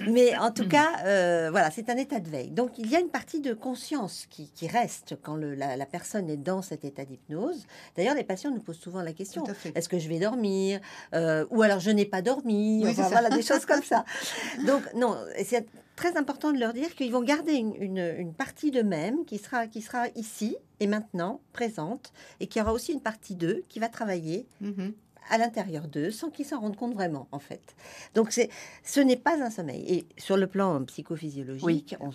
Mais 0.10 0.38
en 0.38 0.52
tout 0.52 0.68
cas, 0.68 1.06
euh, 1.06 1.50
voilà, 1.52 1.72
c'est 1.72 1.90
un 1.90 1.98
état 1.98 2.20
de 2.20 2.30
veille. 2.30 2.52
Donc, 2.52 2.78
il 2.78 2.90
y 2.90 2.96
a 2.96 3.00
une 3.00 3.10
partie 3.10 3.40
de 3.40 3.54
conscience 3.54 4.28
qui, 4.30 4.50
reste 4.68 5.18
quand 5.22 5.36
la, 5.36 5.86
personne 5.86 6.30
est 6.30 6.38
dans 6.38 6.62
cet 6.62 6.86
état 6.86 7.04
d'hypnose. 7.04 7.66
D'ailleurs, 7.98 8.16
les 8.16 8.24
patients 8.24 8.50
nous 8.50 8.62
posent 8.62 8.80
souvent 8.80 9.02
la 9.02 9.12
question 9.12 9.44
est-ce 9.76 9.90
que 9.90 10.00
je 10.00 10.08
vais 10.08 10.20
dormir 10.20 10.80
Ou 11.14 11.62
alors, 11.62 11.80
je 11.80 11.92
n'ai 11.92 12.06
pas 12.06 12.22
dormi. 12.22 12.84
voilà, 12.94 13.30
des 13.30 13.42
choses 13.42 13.66
comme 13.66 13.84
ça. 13.84 14.06
Donc, 14.66 14.82
non, 14.96 15.18
c'est 15.44 15.66
très 15.96 16.18
important 16.18 16.52
de 16.52 16.60
leur 16.60 16.74
dire 16.74 16.96
qu'ils 16.96 17.12
vont 17.12 17.24
garder 17.24 17.54
une, 17.54 18.34
partie 18.34 18.72
d'eux-mêmes 18.72 19.26
qui 19.26 19.38
sera, 19.38 19.68
qui 19.68 19.82
sera 19.82 20.08
ici 20.16 20.58
et 20.80 20.88
maintenant, 20.88 21.42
présente, 21.54 22.12
et 22.40 22.48
qui 22.48 22.60
aura 22.60 22.74
aussi 22.74 22.94
une 22.94 23.02
partie 23.02 23.36
d'eux 23.36 23.64
qui 23.70 23.80
va 23.80 23.90
travailler 23.90 24.48
mm-hmm 24.62 24.94
à 25.30 25.38
l'intérieur 25.38 25.88
d'eux 25.88 26.12
sans 26.12 26.30
qu'ils 26.30 26.46
s'en 26.46 26.60
rendent 26.60 26.76
compte 26.76 26.94
vraiment, 26.94 27.28
en 27.32 27.40
fait. 27.40 27.76
Donc, 28.16 28.32
c'est, 28.32 28.50
ce 28.84 29.00
n'est 29.00 29.18
pas 29.18 29.42
un 29.42 29.50
sommeil. 29.50 29.84
Et 29.88 30.06
sur 30.18 30.38
le 30.38 30.48
plan 30.48 30.84
psychophysiologique, 30.86 31.96
on, 32.00 32.12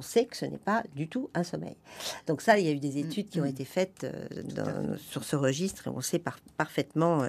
sait 0.00 0.26
que 0.26 0.36
ce 0.36 0.44
n'est 0.44 0.58
pas 0.58 0.82
du 0.94 1.08
tout 1.08 1.30
un 1.34 1.44
sommeil. 1.44 1.76
Donc 2.26 2.40
ça, 2.42 2.58
il 2.58 2.66
y 2.66 2.68
a 2.68 2.72
eu 2.72 2.80
des 2.80 2.98
études 2.98 3.28
qui 3.28 3.40
ont 3.40 3.44
mm. 3.44 3.48
été 3.48 3.64
faites 3.64 4.04
euh, 4.04 4.96
sur 4.98 5.24
ce 5.24 5.36
registre 5.36 5.86
et 5.86 5.90
on 5.90 6.00
sait 6.00 6.22
parfaitement 6.56 7.22
euh, 7.22 7.28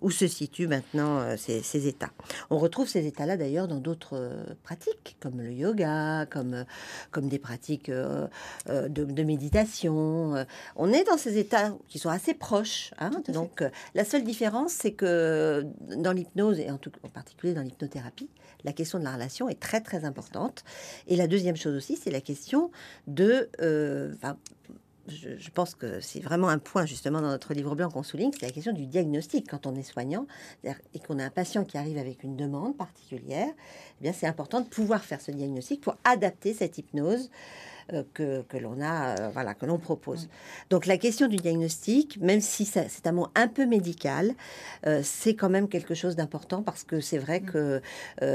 où 0.00 0.10
se 0.10 0.26
situent 0.26 0.66
maintenant 0.66 1.18
euh, 1.18 1.36
ces, 1.36 1.86
états. 1.86 2.10
On 2.50 2.58
retrouve 2.58 2.88
ces 2.88 3.06
états-là 3.06 3.36
d'ailleurs 3.36 3.68
dans 3.68 3.80
d'autres 3.80 4.32
pratiques, 4.62 5.16
comme 5.20 5.40
le 5.40 5.52
yoga, 5.52 6.26
comme, 6.26 6.64
comme 7.10 7.28
des 7.28 7.38
pratiques 7.38 7.90
de, 7.90 8.28
de, 8.88 9.22
méditation. 9.22 10.46
On 10.76 10.92
est 10.92 11.04
dans 11.04 11.18
ces 11.18 11.38
états 11.38 11.74
qui 11.88 11.98
sont 11.98 12.08
assez 12.08 12.32
proches. 12.32 12.92
Hein. 12.98 13.10
Donc, 13.28 13.62
la 13.94 14.04
seule 14.04 14.24
différence, 14.24 14.63
c'est 14.68 14.92
que 14.92 15.66
dans 15.96 16.12
l'hypnose, 16.12 16.60
et 16.60 16.70
en, 16.70 16.78
tout, 16.78 16.90
particulier 17.12 17.54
dans 17.54 17.62
l'hypnothérapie, 17.62 18.30
la 18.64 18.72
question 18.72 18.98
de 18.98 19.04
la 19.04 19.12
relation 19.12 19.48
est 19.48 19.60
très 19.60 19.80
très 19.80 20.04
importante. 20.04 20.64
Et 21.06 21.16
la 21.16 21.26
deuxième 21.26 21.56
chose 21.56 21.76
aussi, 21.76 21.96
c'est 21.96 22.10
la 22.10 22.20
question 22.20 22.70
de... 23.06 23.50
Euh, 23.60 24.14
je, 25.06 25.50
pense 25.50 25.74
que 25.74 26.00
c'est 26.00 26.20
vraiment 26.20 26.48
un 26.48 26.58
point 26.58 26.86
justement 26.86 27.20
dans 27.20 27.28
notre 27.28 27.52
livre 27.52 27.74
blanc 27.74 27.90
qu'on 27.90 28.02
souligne, 28.02 28.30
c'est 28.32 28.46
la 28.46 28.52
question 28.52 28.72
du 28.72 28.86
diagnostic 28.86 29.48
quand 29.50 29.66
on 29.66 29.74
est 29.74 29.82
soignant 29.82 30.26
et 30.64 30.98
qu'on 30.98 31.18
a 31.18 31.24
un 31.24 31.30
patient 31.30 31.64
qui 31.64 31.76
arrive 31.76 31.98
avec 31.98 32.22
une 32.22 32.36
demande 32.36 32.76
particulière. 32.76 33.50
Eh 33.50 34.02
bien, 34.02 34.12
c'est 34.12 34.26
important 34.26 34.62
de 34.62 34.66
pouvoir 34.66 35.04
faire 35.04 35.20
ce 35.20 35.30
diagnostic 35.30 35.82
pour 35.82 35.96
adapter 36.04 36.54
cette 36.54 36.78
hypnose 36.78 37.30
que, 38.14 38.42
que 38.42 38.56
l'on 38.56 38.80
a, 38.80 39.28
voilà, 39.30 39.54
que 39.54 39.66
l'on 39.66 39.78
propose. 39.78 40.28
Donc 40.70 40.86
la 40.86 40.96
question 40.96 41.28
du 41.28 41.36
diagnostic, 41.36 42.18
même 42.20 42.40
si 42.40 42.64
c'est 42.64 43.06
un 43.06 43.12
mot 43.12 43.28
un 43.34 43.48
peu 43.48 43.66
médical, 43.66 44.34
c'est 45.02 45.34
quand 45.34 45.48
même 45.48 45.68
quelque 45.68 45.94
chose 45.94 46.16
d'important 46.16 46.62
parce 46.62 46.84
que 46.84 47.00
c'est 47.00 47.18
vrai 47.18 47.40
mm. 47.40 47.46
que 47.46 47.82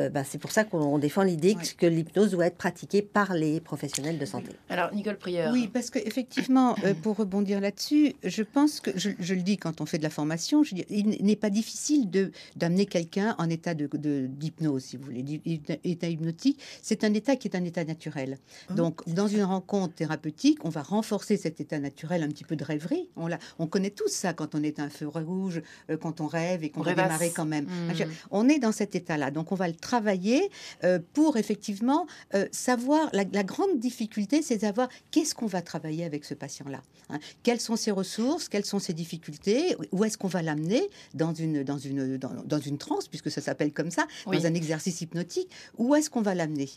bah, 0.10 0.24
c'est 0.24 0.38
pour 0.38 0.52
ça 0.52 0.64
qu'on 0.64 0.98
défend 0.98 1.24
l'idée 1.24 1.56
que 1.78 1.86
l'hypnose 1.86 2.32
doit 2.32 2.48
être 2.48 2.58
pratiquée 2.58 3.02
par 3.02 3.34
les 3.34 3.60
professionnels 3.60 4.18
de 4.18 4.26
santé. 4.26 4.52
Alors 4.70 4.94
Nicole 4.94 5.18
Prieur. 5.18 5.52
Oui, 5.52 5.68
parce 5.68 5.90
qu'effectivement, 5.90 6.76
pour 7.02 7.18
rebondir 7.18 7.62
là-dessus, 7.62 8.14
je 8.24 8.44
pense 8.44 8.80
que 8.80 8.92
je, 8.96 9.12
je, 9.20 9.34
le 9.34 9.42
dis 9.42 9.58
quand 9.58 9.82
on 9.82 9.86
fait 9.86 9.98
de 9.98 10.04
la 10.04 10.10
formation, 10.10 10.64
je 10.64 10.76
dis, 10.76 10.86
il 10.90 11.26
n'est 11.26 11.36
pas 11.36 11.50
difficile 11.50 12.10
de 12.10 12.32
d'amener 12.56 12.86
quelqu'un 12.86 13.36
en 13.38 13.50
état 13.50 13.74
de 13.74 13.88
d'hypnose, 14.28 14.84
si 14.84 14.98
vous 14.98 15.06
voulez, 15.06 15.42
état 15.84 16.08
hypnotique. 16.08 16.60
C'est 16.82 17.04
un 17.04 17.14
état 17.14 17.36
qui 17.36 17.48
est 17.48 17.56
un 17.56 17.64
état 17.64 17.84
naturel. 17.84 18.38
Ah, 18.70 18.74
Donc, 18.74 19.08
dans 19.08 19.28
une 19.28 19.39
rencontre 19.44 19.94
thérapeutique, 19.96 20.64
on 20.64 20.70
va 20.70 20.82
renforcer 20.82 21.38
cet 21.38 21.60
état 21.60 21.80
naturel, 21.80 22.24
un 22.24 22.28
petit 22.28 22.44
peu 22.44 22.56
de 22.56 22.64
rêverie. 22.64 23.10
On, 23.16 23.28
l'a, 23.28 23.40
on 23.58 23.68
connaît 23.68 23.90
tous 23.90 24.10
ça 24.10 24.34
quand 24.34 24.56
on 24.56 24.64
est 24.64 24.80
un 24.80 24.90
feu 24.90 25.08
rouge, 25.08 25.62
euh, 25.90 25.98
quand 25.98 26.22
on 26.22 26.28
rêve 26.28 26.64
et 26.64 26.70
qu'on 26.70 26.82
va 26.82 26.94
démarrer 26.94 27.32
quand 27.32 27.46
même. 27.46 27.66
Hmm. 27.66 27.92
On 28.32 28.50
est 28.50 28.60
dans 28.60 28.72
cet 28.72 28.96
état-là. 28.96 29.32
Donc, 29.32 29.52
on 29.52 29.56
va 29.56 29.68
le 29.68 29.76
travailler 29.76 30.50
euh, 30.84 31.00
pour 31.14 31.38
effectivement 31.38 32.08
euh, 32.34 32.48
savoir. 32.52 33.10
La, 33.14 33.44
grande 33.44 33.80
difficulté, 33.80 34.42
c'est 34.42 34.56
de 34.56 34.62
savoir 34.62 34.90
qu'est-ce 35.12 35.34
qu'on 35.34 35.48
va 35.48 35.62
travailler 35.62 36.04
avec 36.04 36.26
ce 36.26 36.34
patient-là. 36.34 36.82
Hein. 37.10 37.20
Quelles 37.44 37.60
sont 37.60 37.76
ses 37.76 37.92
ressources 37.92 38.50
Quelles 38.50 38.66
sont 38.66 38.80
ses 38.80 38.94
difficultés 38.94 39.76
Où 39.92 40.04
est-ce 40.04 40.18
qu'on 40.18 40.28
va 40.28 40.42
l'amener 40.42 40.90
dans 41.14 41.34
une, 41.34 41.64
dans 41.64 41.78
une, 41.78 42.18
dans, 42.18 42.60
une 42.60 42.78
transe, 42.78 43.08
puisque 43.08 43.32
ça 43.32 43.42
s'appelle 43.42 43.74
comme 43.74 43.92
ça, 43.92 44.08
dans 44.26 44.46
un 44.46 44.54
exercice 44.54 45.02
hypnotique 45.02 45.50
Où 45.78 45.96
est-ce 45.96 46.10
qu'on 46.10 46.22
va 46.22 46.36
l'amener? 46.36 46.70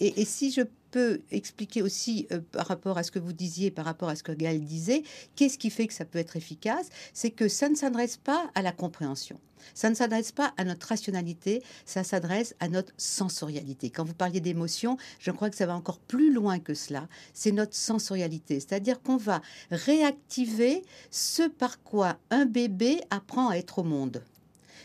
Et, 0.00 0.24
si 0.24 0.50
je 0.52 0.62
peux 0.90 1.20
expliquer 1.30 1.82
aussi 1.82 2.26
euh, 2.32 2.40
par 2.52 2.66
rapport 2.66 2.98
à 2.98 3.02
ce 3.02 3.10
que 3.10 3.18
vous 3.18 3.32
disiez, 3.32 3.70
par 3.70 3.84
rapport 3.84 4.08
à 4.08 4.16
ce 4.16 4.22
que 4.22 4.32
Gaël 4.32 4.64
disait, 4.64 5.02
qu'est-ce 5.36 5.58
qui 5.58 5.70
fait 5.70 5.86
que 5.86 5.94
ça 5.94 6.04
peut 6.04 6.18
être 6.18 6.36
efficace? 6.36 6.88
C'est 7.12 7.30
que 7.30 7.48
ça 7.48 7.68
ne 7.68 7.74
s'adresse 7.74 8.16
pas 8.16 8.50
à 8.54 8.62
la 8.62 8.72
compréhension. 8.72 9.38
Ça 9.74 9.90
ne 9.90 9.94
s'adresse 9.94 10.32
pas 10.32 10.54
à 10.56 10.64
notre 10.64 10.86
rationalité, 10.86 11.62
ça 11.84 12.04
s'adresse 12.04 12.54
à 12.60 12.68
notre 12.68 12.92
sensorialité. 12.96 13.90
Quand 13.90 14.04
vous 14.04 14.14
parliez 14.14 14.40
d'émotion, 14.40 14.96
je 15.18 15.30
crois 15.30 15.50
que 15.50 15.56
ça 15.56 15.66
va 15.66 15.74
encore 15.74 15.98
plus 15.98 16.32
loin 16.32 16.58
que 16.58 16.74
cela. 16.74 17.08
C'est 17.34 17.52
notre 17.52 17.74
sensorialité, 17.74 18.60
c'est-à-dire 18.60 19.02
qu'on 19.02 19.16
va 19.16 19.42
réactiver 19.70 20.82
ce 21.10 21.48
par 21.48 21.82
quoi 21.82 22.18
un 22.30 22.46
bébé 22.46 23.00
apprend 23.10 23.48
à 23.48 23.56
être 23.56 23.80
au 23.80 23.84
monde. 23.84 24.22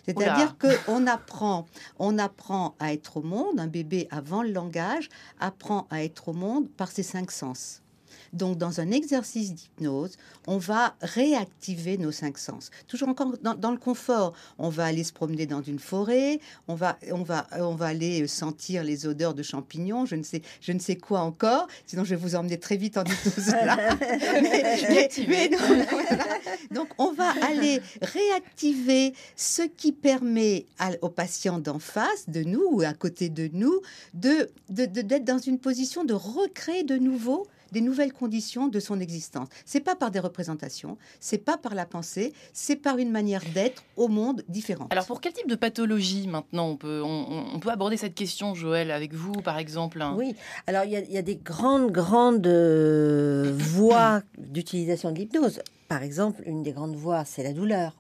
C'est-à-dire 0.06 0.58
qu'on 0.58 1.08
apprend, 1.08 1.66
on 2.00 2.18
apprend 2.18 2.76
à 2.80 2.94
être 2.94 3.18
au 3.18 3.22
monde. 3.22 3.60
Un 3.60 3.68
bébé 3.68 4.08
avant 4.12 4.44
le 4.44 4.52
langage 4.52 5.10
apprend 5.40 5.88
à 5.90 6.04
être 6.04 6.30
au 6.30 6.34
monde 6.34 6.70
par 6.70 6.92
ses 6.92 7.04
cinq 7.04 7.32
sens. 7.32 7.83
Donc, 8.34 8.58
dans 8.58 8.80
un 8.80 8.92
exercice 8.92 9.54
d'hypnose, 9.54 10.18
on 10.48 10.58
va 10.58 10.96
réactiver 11.02 11.98
nos 11.98 12.12
cinq 12.12 12.38
sens. 12.38 12.72
Toujours 12.88 13.10
encore 13.10 13.34
dans, 13.42 13.72
le 13.72 13.78
confort, 13.78 14.34
on 14.58 14.70
va 14.70 14.86
aller 14.86 15.04
se 15.04 15.14
promener 15.14 15.46
dans 15.46 15.62
une 15.62 15.80
forêt, 15.80 16.40
on 16.68 16.76
va, 16.76 16.98
on 17.12 17.24
va, 17.24 17.48
on 17.60 17.76
va 17.76 17.88
aller 17.88 18.28
sentir 18.28 18.84
les 18.84 19.06
odeurs 19.06 19.34
de 19.34 19.44
champignons, 19.44 20.06
je 20.06 20.16
ne 20.16 20.24
sais, 20.24 20.42
je 20.62 20.72
ne 20.72 20.80
sais 20.80 20.96
quoi 20.96 21.22
encore. 21.22 21.68
Sinon, 21.86 22.04
je 22.04 22.12
vais 22.12 22.22
vous 22.22 22.36
emmener 22.36 22.60
très 22.60 22.78
vite 22.78 22.98
en 22.98 23.04
hypnose 23.04 23.48
là. 23.66 23.78
donc, 26.72 26.90
on 26.98 27.12
va 27.14 27.32
aller 27.44 27.82
réactiver 28.02 29.14
ce 29.36 29.62
qui 29.62 29.92
permet 29.92 30.66
au 31.02 31.10
patient 31.10 31.60
d'en 31.60 31.80
face 31.80 32.30
de 32.30 32.44
nous 32.44 32.68
ou 32.72 32.82
à 32.82 32.94
côté 32.94 33.30
de 33.30 33.50
nous 33.54 33.82
de 34.14 34.50
d'être 34.70 35.26
dans 35.26 35.38
une 35.38 35.60
position 35.60 36.04
de 36.04 36.14
recréer 36.14 36.84
de 36.84 36.98
nouveau 36.98 37.48
des 37.74 37.82
nouvelles 37.82 38.14
conditions 38.14 38.68
de 38.68 38.80
son 38.80 39.00
existence. 39.00 39.48
C'est 39.66 39.80
pas 39.82 39.96
par 39.96 40.12
des 40.12 40.20
représentations, 40.20 40.98
c'est 41.20 41.40
pas 41.40 41.58
par 41.58 41.74
la 41.74 41.86
pensée, 41.86 42.34
c'est 42.54 42.76
par 42.76 43.00
une 43.00 43.12
manière 43.12 43.42
d'être 43.54 43.84
au 43.98 44.08
monde 44.08 44.44
différente. 44.48 44.92
Alors 44.92 45.08
pour 45.08 45.20
quel 45.20 45.34
type 45.34 45.50
de 45.50 45.56
pathologie 45.56 46.28
maintenant 46.28 46.70
on 46.70 46.78
peut, 46.78 47.02
on, 47.04 47.60
peut 47.60 47.72
aborder 47.72 47.98
cette 47.98 48.14
question, 48.14 48.54
Joël, 48.54 48.92
avec 48.92 49.14
vous 49.14 49.34
par 49.42 49.58
exemple 49.58 50.04
Oui, 50.16 50.36
alors 50.68 50.86
il 50.86 50.92
y, 50.92 51.18
a 51.18 51.22
des 51.24 51.36
grandes, 51.36 51.92
grandes 51.92 52.46
euh, 52.46 53.52
voies 53.58 54.22
d'utilisation 54.38 55.12
de 55.12 55.18
l'hypnose. 55.18 55.60
Par 55.88 56.04
exemple, 56.04 56.44
une 56.46 56.62
des 56.62 56.72
grandes 56.72 56.96
voies, 56.96 57.26
c'est 57.26 57.44
la 57.44 57.54
douleur. 57.54 57.96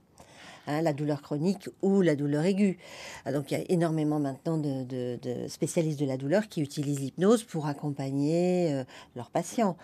Hein, 0.66 0.82
la 0.82 0.94
douleur 0.94 1.22
chronique 1.22 1.68
ou 1.82 2.02
la 2.02 2.16
douleur 2.16 2.46
aiguë. 2.46 2.78
Ah, 3.26 3.34
donc 3.34 3.52
il 3.52 3.58
y 3.58 3.62
a 3.62 3.66
énormément 3.68 4.20
maintenant 4.20 4.58
de, 4.58 5.18
spécialistes 5.50 6.00
de 6.00 6.06
la 6.06 6.16
douleur 6.16 6.48
qui 6.48 6.62
utilisent 6.62 7.02
l'hypnose 7.02 7.44
pour 7.44 7.68
accompagner 7.68 8.72
euh, 8.72 8.86
leurs 9.18 9.30
patients. 9.30 9.76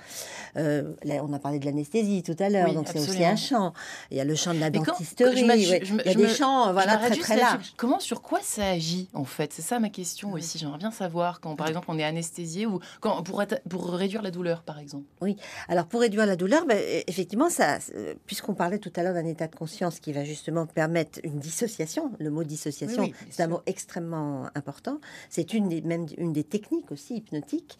Euh, 0.56 0.94
on 1.04 1.34
a 1.34 1.40
parlé 1.40 1.60
de 1.60 1.66
l'anesthésie 1.66 2.24
tout 2.24 2.36
à 2.40 2.48
l'heure, 2.48 2.74
donc 2.74 2.88
c'est 2.88 3.00
aussi 3.00 3.26
un 3.26 3.36
champ. 3.36 3.74
Il 4.10 4.16
y 4.16 4.22
a 4.22 4.24
le 4.24 4.36
champ 4.36 4.54
de 4.54 4.60
la 4.60 4.70
dentisterie. 4.70 5.42
il 5.42 5.48
y 5.48 6.10
a 6.10 6.14
des 6.14 6.30
champs 6.30 6.72
voilà, 6.72 6.96
très 6.96 7.18
très 7.18 7.36
larges. 7.36 7.74
Comment, 7.76 8.00
sur 8.00 8.22
quoi 8.22 8.40
ça 8.42 8.70
agit 8.70 9.10
en 9.14 9.26
fait? 9.26 9.52
C'est 9.52 9.62
ça 9.62 9.80
ma 9.80 9.90
question 9.90 10.32
aussi. 10.32 10.60
J'aimerais 10.60 10.78
bien 10.78 10.92
savoir 10.92 11.42
quand 11.42 11.58
par 11.58 11.68
exemple 11.68 11.88
on 11.90 12.00
est 12.00 12.06
anesthésié 12.06 12.66
ou 12.66 12.80
quand, 13.02 13.22
pour, 13.24 13.44
pour 13.70 13.90
réduire 13.90 14.22
la 14.22 14.32
douleur 14.32 14.64
par 14.64 14.80
exemple. 14.80 15.08
Oui, 15.20 15.36
alors 15.68 15.88
pour 15.88 16.00
réduire 16.00 16.26
la 16.26 16.38
douleur, 16.38 16.66
ben, 16.66 16.80
effectivement, 17.08 17.50
ça, 17.50 17.80
puisqu'on 18.26 18.54
parlait 18.54 18.80
tout 18.80 18.94
à 18.96 19.04
l'heure 19.04 19.14
d'un 19.14 19.26
état 19.26 19.48
de 19.48 19.56
conscience 19.58 20.00
qui 20.00 20.14
va 20.14 20.24
justement 20.24 20.69
permettre 20.74 21.20
une 21.24 21.40
dissociation. 21.40 22.12
Le 22.20 22.30
mot 22.30 22.44
dissociation, 22.44 23.12
c'est 23.30 23.44
un 23.44 23.48
mot 23.48 23.62
extrêmement 23.66 24.50
important. 24.56 25.00
C'est 25.30 25.54
une 25.54 25.70
des, 25.70 25.82
même 25.82 26.06
une 26.18 26.34
des 26.34 26.44
techniques 26.44 26.92
aussi 26.92 27.18
hypnotiques. 27.18 27.78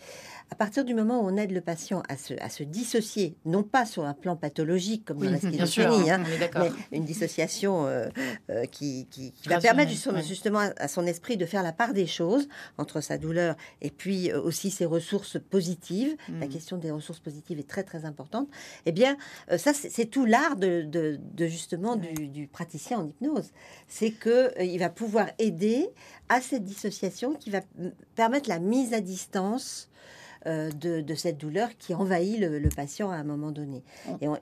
À 0.52 0.56
partir 0.56 0.84
du 0.84 0.96
moment 0.96 1.22
où 1.22 1.28
on 1.28 1.38
aide 1.38 1.52
le 1.52 1.62
patient 1.62 2.02
à 2.10 2.18
se, 2.18 2.34
à 2.42 2.50
se 2.50 2.64
dissocier, 2.64 3.36
non 3.46 3.62
pas 3.62 3.86
sur 3.86 4.06
un 4.06 4.14
plan 4.14 4.36
pathologique 4.36 5.06
comme 5.06 5.20
dans 5.20 5.30
la 5.30 5.40
schizophrénie, 5.40 6.10
hein, 6.10 6.24
mais 6.56 6.72
une 6.92 7.06
dissociation 7.06 7.86
euh, 7.86 8.08
euh, 8.50 8.66
qui, 8.66 9.08
qui, 9.12 9.32
va 9.46 9.60
permettre 9.60 9.92
justement, 9.92 10.60
à, 10.78 10.88
son 10.88 11.06
esprit 11.06 11.38
de 11.38 11.46
faire 11.46 11.62
la 11.62 11.72
part 11.72 11.94
des 11.94 12.08
choses 12.08 12.48
entre 12.78 13.02
sa 13.02 13.18
douleur 13.18 13.56
et 13.82 13.92
puis 13.92 14.32
euh, 14.32 14.42
aussi 14.42 14.72
ses 14.72 14.86
ressources 14.86 15.38
positives. 15.40 16.16
La 16.40 16.48
mm. 16.48 16.50
question 16.50 16.78
des 16.78 16.90
ressources 16.92 17.20
positives 17.20 17.60
est 17.60 17.70
très 17.70 17.84
très 17.84 18.06
importante. 18.06 18.50
Eh 18.86 18.92
bien, 18.92 19.18
ça 19.58 19.74
c'est 19.74 20.06
tout 20.06 20.26
l'art 20.26 20.56
de, 20.56 20.82
de, 20.82 21.48
justement 21.48 21.96
du, 21.96 22.28
du 22.28 22.48
praticien 22.48 22.79
en 22.96 23.08
hypnose. 23.08 23.52
C'est 23.88 24.12
qu'il 24.12 24.32
euh, 24.32 24.64
il 24.64 24.80
va 24.80 24.90
pouvoir 24.90 25.28
aider 25.40 25.90
à 26.30 26.42
cette 26.42 26.64
dissociation 26.64 27.34
qui 27.34 27.50
va 27.50 27.62
permettre 28.16 28.50
la 28.50 28.60
mise 28.60 28.94
à 28.94 29.02
distance 29.02 29.90
euh, 30.46 30.72
de, 30.72 31.16
cette 31.16 31.38
douleur 31.38 31.70
qui 31.78 31.94
envahit 31.94 32.40
le, 32.40 32.70
patient 32.70 33.12
à 33.12 33.16
un 33.16 33.24
moment 33.24 33.52
donné. 33.52 33.84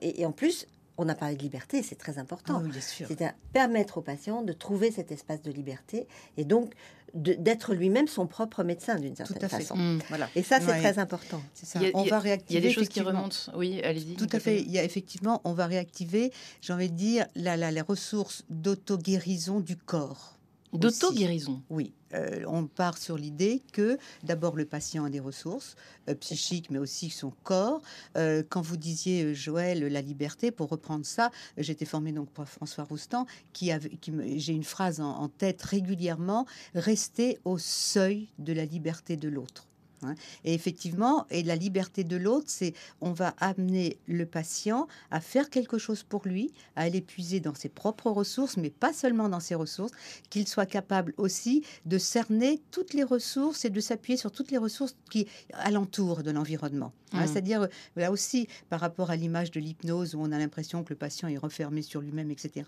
Et, 0.00 0.24
en 0.24 0.32
plus, 0.32 0.66
on 0.98 1.08
a 1.08 1.14
parlé 1.14 1.36
de 1.36 1.42
liberté, 1.42 1.82
c'est 1.82 1.96
très 1.96 2.18
important. 2.18 2.62
Ah 2.64 2.78
c'est 2.80 3.22
à 3.22 3.34
permettre 3.52 3.98
au 3.98 4.02
patient 4.02 4.42
de 4.42 4.52
trouver 4.52 4.90
cet 4.90 5.12
espace 5.12 5.42
de 5.42 5.52
liberté 5.52 6.06
et 6.36 6.44
donc 6.44 6.74
d'être 7.14 7.74
lui-même 7.74 8.06
son 8.06 8.26
propre 8.26 8.64
médecin 8.64 8.96
d'une 8.96 9.16
certaine 9.16 9.48
façon. 9.48 9.76
Mmh. 9.76 10.00
Voilà. 10.08 10.28
Et 10.34 10.42
ça, 10.42 10.60
c'est 10.60 10.78
très 10.78 10.98
important. 10.98 11.40
Ça. 11.54 11.80
on 11.94 12.02
va 12.02 12.18
réactiver. 12.18 12.58
Il 12.58 12.62
y 12.62 12.66
a 12.66 12.68
des 12.68 12.74
choses 12.74 12.88
qui 12.88 13.00
remontent. 13.00 13.36
Oui, 13.54 13.80
allez-y. 13.82 14.16
Tout 14.16 14.28
à 14.32 14.38
fait. 14.38 14.60
Il 14.60 14.70
y 14.70 14.78
a 14.78 14.84
effectivement, 14.84 15.40
on 15.44 15.52
va 15.52 15.66
réactiver, 15.66 16.32
j'ai 16.60 16.72
envie 16.72 16.90
de 16.90 16.96
dire, 16.96 17.26
la, 17.34 17.56
la, 17.56 17.70
les 17.70 17.80
ressources 17.80 18.44
d'auto-guérison 18.50 19.60
du 19.60 19.76
corps. 19.76 20.37
D'auto-guérison 20.72 21.62
Oui. 21.70 21.92
Euh, 22.14 22.42
on 22.46 22.66
part 22.66 22.96
sur 22.96 23.18
l'idée 23.18 23.62
que 23.72 23.98
d'abord 24.22 24.56
le 24.56 24.64
patient 24.64 25.04
a 25.04 25.10
des 25.10 25.20
ressources 25.20 25.76
euh, 26.08 26.14
psychiques, 26.14 26.70
mais 26.70 26.78
aussi 26.78 27.10
son 27.10 27.32
corps. 27.42 27.82
Euh, 28.16 28.42
quand 28.48 28.62
vous 28.62 28.76
disiez, 28.76 29.34
Joël, 29.34 29.86
la 29.86 30.00
liberté, 30.00 30.50
pour 30.50 30.68
reprendre 30.70 31.04
ça, 31.04 31.30
j'étais 31.56 31.84
formée 31.84 32.12
donc 32.12 32.30
par 32.30 32.48
François 32.48 32.84
Roustan, 32.84 33.26
qui, 33.52 33.70
avait, 33.72 33.90
qui 33.90 34.12
j'ai 34.38 34.54
une 34.54 34.64
phrase 34.64 35.00
en 35.00 35.28
tête 35.28 35.62
régulièrement, 35.62 36.46
rester 36.74 37.38
au 37.44 37.58
seuil 37.58 38.28
de 38.38 38.52
la 38.52 38.64
liberté 38.64 39.16
de 39.16 39.28
l'autre. 39.28 39.68
Hein. 40.02 40.14
Et 40.44 40.54
effectivement, 40.54 41.26
et 41.30 41.42
la 41.42 41.56
liberté 41.56 42.04
de 42.04 42.16
l'autre, 42.16 42.46
c'est 42.48 42.74
on 43.00 43.12
va 43.12 43.34
amener 43.38 43.98
le 44.06 44.26
patient 44.26 44.88
à 45.10 45.20
faire 45.20 45.50
quelque 45.50 45.78
chose 45.78 46.02
pour 46.02 46.26
lui, 46.26 46.52
à 46.76 46.88
l'épuiser 46.88 47.40
dans 47.40 47.54
ses 47.54 47.68
propres 47.68 48.10
ressources, 48.10 48.56
mais 48.56 48.70
pas 48.70 48.92
seulement 48.92 49.28
dans 49.28 49.40
ses 49.40 49.54
ressources, 49.54 49.92
qu'il 50.30 50.46
soit 50.46 50.66
capable 50.66 51.14
aussi 51.16 51.64
de 51.86 51.98
cerner 51.98 52.60
toutes 52.70 52.94
les 52.94 53.04
ressources 53.04 53.64
et 53.64 53.70
de 53.70 53.80
s'appuyer 53.80 54.16
sur 54.16 54.32
toutes 54.32 54.50
les 54.50 54.58
ressources 54.58 54.96
qui 55.10 55.26
alentourent 55.52 56.22
de 56.22 56.30
l'environnement. 56.30 56.92
Hein. 57.12 57.24
Mmh. 57.24 57.26
C'est-à-dire, 57.26 57.68
là 57.96 58.10
aussi, 58.10 58.48
par 58.68 58.80
rapport 58.80 59.10
à 59.10 59.16
l'image 59.16 59.50
de 59.50 59.60
l'hypnose 59.60 60.14
où 60.14 60.20
on 60.20 60.32
a 60.32 60.38
l'impression 60.38 60.84
que 60.84 60.90
le 60.90 60.96
patient 60.96 61.28
est 61.28 61.38
refermé 61.38 61.82
sur 61.82 62.00
lui-même, 62.00 62.30
etc., 62.30 62.66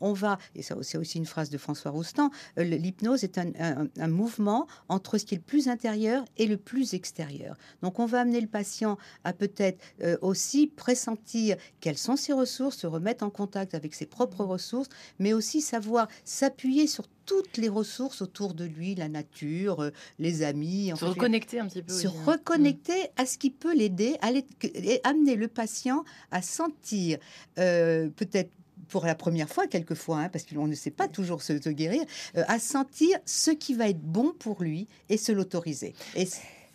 on 0.00 0.12
va, 0.12 0.38
et 0.54 0.62
ça 0.62 0.76
c'est 0.82 0.98
aussi 0.98 1.18
une 1.18 1.26
phrase 1.26 1.50
de 1.50 1.58
François 1.58 1.90
Roustan, 1.90 2.30
euh, 2.58 2.64
l'hypnose 2.64 3.24
est 3.24 3.38
un, 3.38 3.88
un, 3.98 4.08
mouvement 4.08 4.66
entre 4.88 5.18
ce 5.18 5.24
qui 5.24 5.34
est 5.34 5.38
le 5.38 5.44
plus 5.44 5.68
intérieur 5.68 6.24
et 6.36 6.46
le 6.46 6.56
plus 6.56 6.94
extérieur. 6.94 7.56
Donc 7.82 7.98
on 7.98 8.06
va 8.06 8.20
amener 8.20 8.40
le 8.40 8.46
patient 8.46 8.98
à 9.24 9.32
peut-être 9.32 9.80
euh, 10.02 10.16
aussi 10.22 10.66
pressentir 10.66 11.56
quelles 11.80 11.98
sont 11.98 12.16
ses 12.16 12.32
ressources, 12.32 12.76
se 12.76 12.86
remettre 12.86 13.24
en 13.24 13.30
contact 13.30 13.74
avec 13.74 13.94
ses 13.94 14.06
propres 14.06 14.44
ressources, 14.44 14.88
mais 15.18 15.32
aussi 15.32 15.60
savoir 15.60 16.08
s'appuyer 16.24 16.86
sur 16.86 17.06
toutes 17.30 17.58
les 17.58 17.68
ressources 17.68 18.22
autour 18.22 18.54
de 18.54 18.64
lui, 18.64 18.96
la 18.96 19.08
nature, 19.08 19.82
euh, 19.82 19.90
les 20.18 20.42
amis. 20.42 20.92
Se 20.96 21.04
reconnecter 21.04 21.60
un 21.60 21.68
petit 21.68 21.80
peu. 21.80 21.92
Se 21.92 22.08
hein. 22.08 22.12
reconnecter 22.26 23.06
à 23.16 23.24
ce 23.24 23.38
qui 23.38 23.50
peut 23.50 23.72
l'aider, 23.72 24.16
et 24.64 25.00
amener 25.04 25.36
le 25.36 25.46
patient 25.46 26.04
à 26.32 26.42
sentir 26.42 27.18
euh, 27.60 28.08
peut-être 28.08 28.50
pour 28.88 29.06
la 29.06 29.14
première 29.14 29.48
fois, 29.48 29.68
quelquefois, 29.68 30.22
hein, 30.22 30.28
parce 30.28 30.44
qu'on 30.44 30.66
ne 30.66 30.74
sait 30.74 30.90
pas 30.90 31.06
toujours 31.06 31.42
se, 31.42 31.52
guérir, 31.52 32.02
euh, 32.36 32.42
à 32.48 32.58
sentir 32.58 33.16
ce 33.26 33.52
qui 33.52 33.74
va 33.74 33.88
être 33.88 34.02
bon 34.02 34.34
pour 34.36 34.64
lui 34.64 34.88
et 35.08 35.16
se 35.16 35.30
l'autoriser. 35.30 35.94
Et 36.16 36.26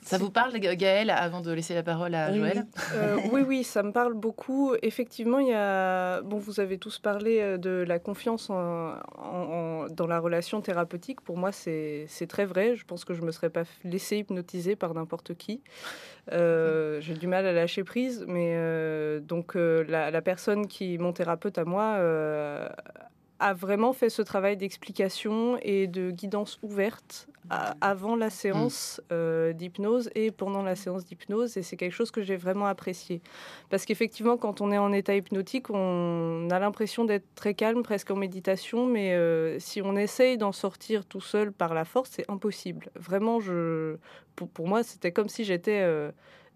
ça 0.06 0.20
vous 0.20 0.30
parle, 0.30 0.58
Gaëlle, 0.60 1.10
avant 1.10 1.42
de 1.42 1.52
laisser 1.52 1.74
la 1.74 1.82
parole 1.82 2.14
à 2.14 2.32
Joël 2.32 2.68
euh, 2.94 3.18
oui. 3.32 3.42
oui, 3.42 3.64
ça 3.64 3.82
me 3.82 3.92
parle 3.92 4.14
beaucoup. 4.14 4.76
Effectivement, 4.84 5.40
il 5.40 5.48
y 5.48 5.54
a... 5.54 6.22
bon, 6.22 6.38
vous 6.38 6.60
avez 6.60 6.78
tous 6.78 7.00
parlé 7.00 7.40
euh, 7.42 7.58
de 7.58 7.84
la 7.88 7.98
confiance 7.98 8.52
en, 8.52 9.88
dans 9.90 10.06
la 10.06 10.20
relation 10.20 10.62
thérapeutique. 10.62 11.22
Pour 11.22 11.38
moi, 11.38 11.52
c'est 11.52 12.08
très 12.30 12.46
vrai. 12.46 12.76
Je 12.76 12.86
pense 12.86 13.04
que 13.04 13.16
je 13.16 13.22
ne 13.22 13.26
me 13.26 13.32
serais 13.32 13.50
pas 13.50 13.64
laissé 13.84 14.18
hypnotiser 14.18 14.76
par 14.76 14.94
n'importe 14.94 15.34
qui. 15.34 15.64
Euh, 16.32 17.02
j'ai 17.02 17.16
du 17.16 17.26
mal 17.26 17.48
à 17.48 17.52
lâcher 17.52 17.84
prise, 17.84 18.26
mais 18.28 18.56
donc 19.22 19.56
la, 19.56 20.12
la, 20.12 20.22
personne 20.22 20.68
qui, 20.68 21.00
mon 21.00 21.14
thérapeute 21.14 21.58
à 21.58 21.66
moi, 21.66 21.98
a 23.40 23.54
vraiment 23.54 23.94
fait 23.94 24.10
ce 24.10 24.22
travail 24.22 24.58
d'explication 24.58 25.58
et 25.62 25.88
de 25.88 26.12
guidance 26.12 26.60
ouverte 26.62 27.28
avant 27.82 28.16
la 28.16 28.30
séance 28.30 29.00
mm. 29.04 29.14
euh, 29.14 29.54
d'hypnose 29.54 30.10
et 30.16 30.32
pendant 30.32 30.64
la 30.64 30.76
séance 30.76 31.06
d'hypnose. 31.06 31.58
Et 31.58 31.62
c'est 31.62 31.78
quelque 31.78 31.94
chose 31.94 32.12
que 32.12 32.22
j'ai 32.22 32.36
vraiment 32.38 32.66
apprécié. 32.66 33.22
Parce 33.70 33.86
qu'effectivement, 33.86 34.38
quand 34.38 34.62
on 34.62 34.72
est 34.72 34.78
en 34.78 34.92
état 34.92 35.16
hypnotique, 35.16 35.70
on 35.70 36.48
a 36.50 36.60
l'impression 36.60 37.06
d'être 37.06 37.28
très 37.36 37.54
calme, 37.54 37.84
presque 37.84 38.12
en 38.12 38.16
méditation. 38.16 38.88
Mais 38.88 39.14
euh, 39.14 39.60
si 39.60 39.82
on 39.82 39.96
essaye 39.96 40.38
d'en 40.38 40.52
sortir 40.52 41.06
tout 41.06 41.22
seul 41.22 41.52
par 41.52 41.74
la 41.74 41.86
force, 41.86 42.12
c'est 42.14 42.30
impossible. 42.30 42.90
Vraiment, 42.96 43.40
je, 43.40 43.98
pour, 44.36 44.68
moi, 44.68 44.84
c'était 44.84 45.12
comme 45.12 45.30
si 45.30 45.44
j'étais... 45.44 45.82
Euh, 45.82 46.12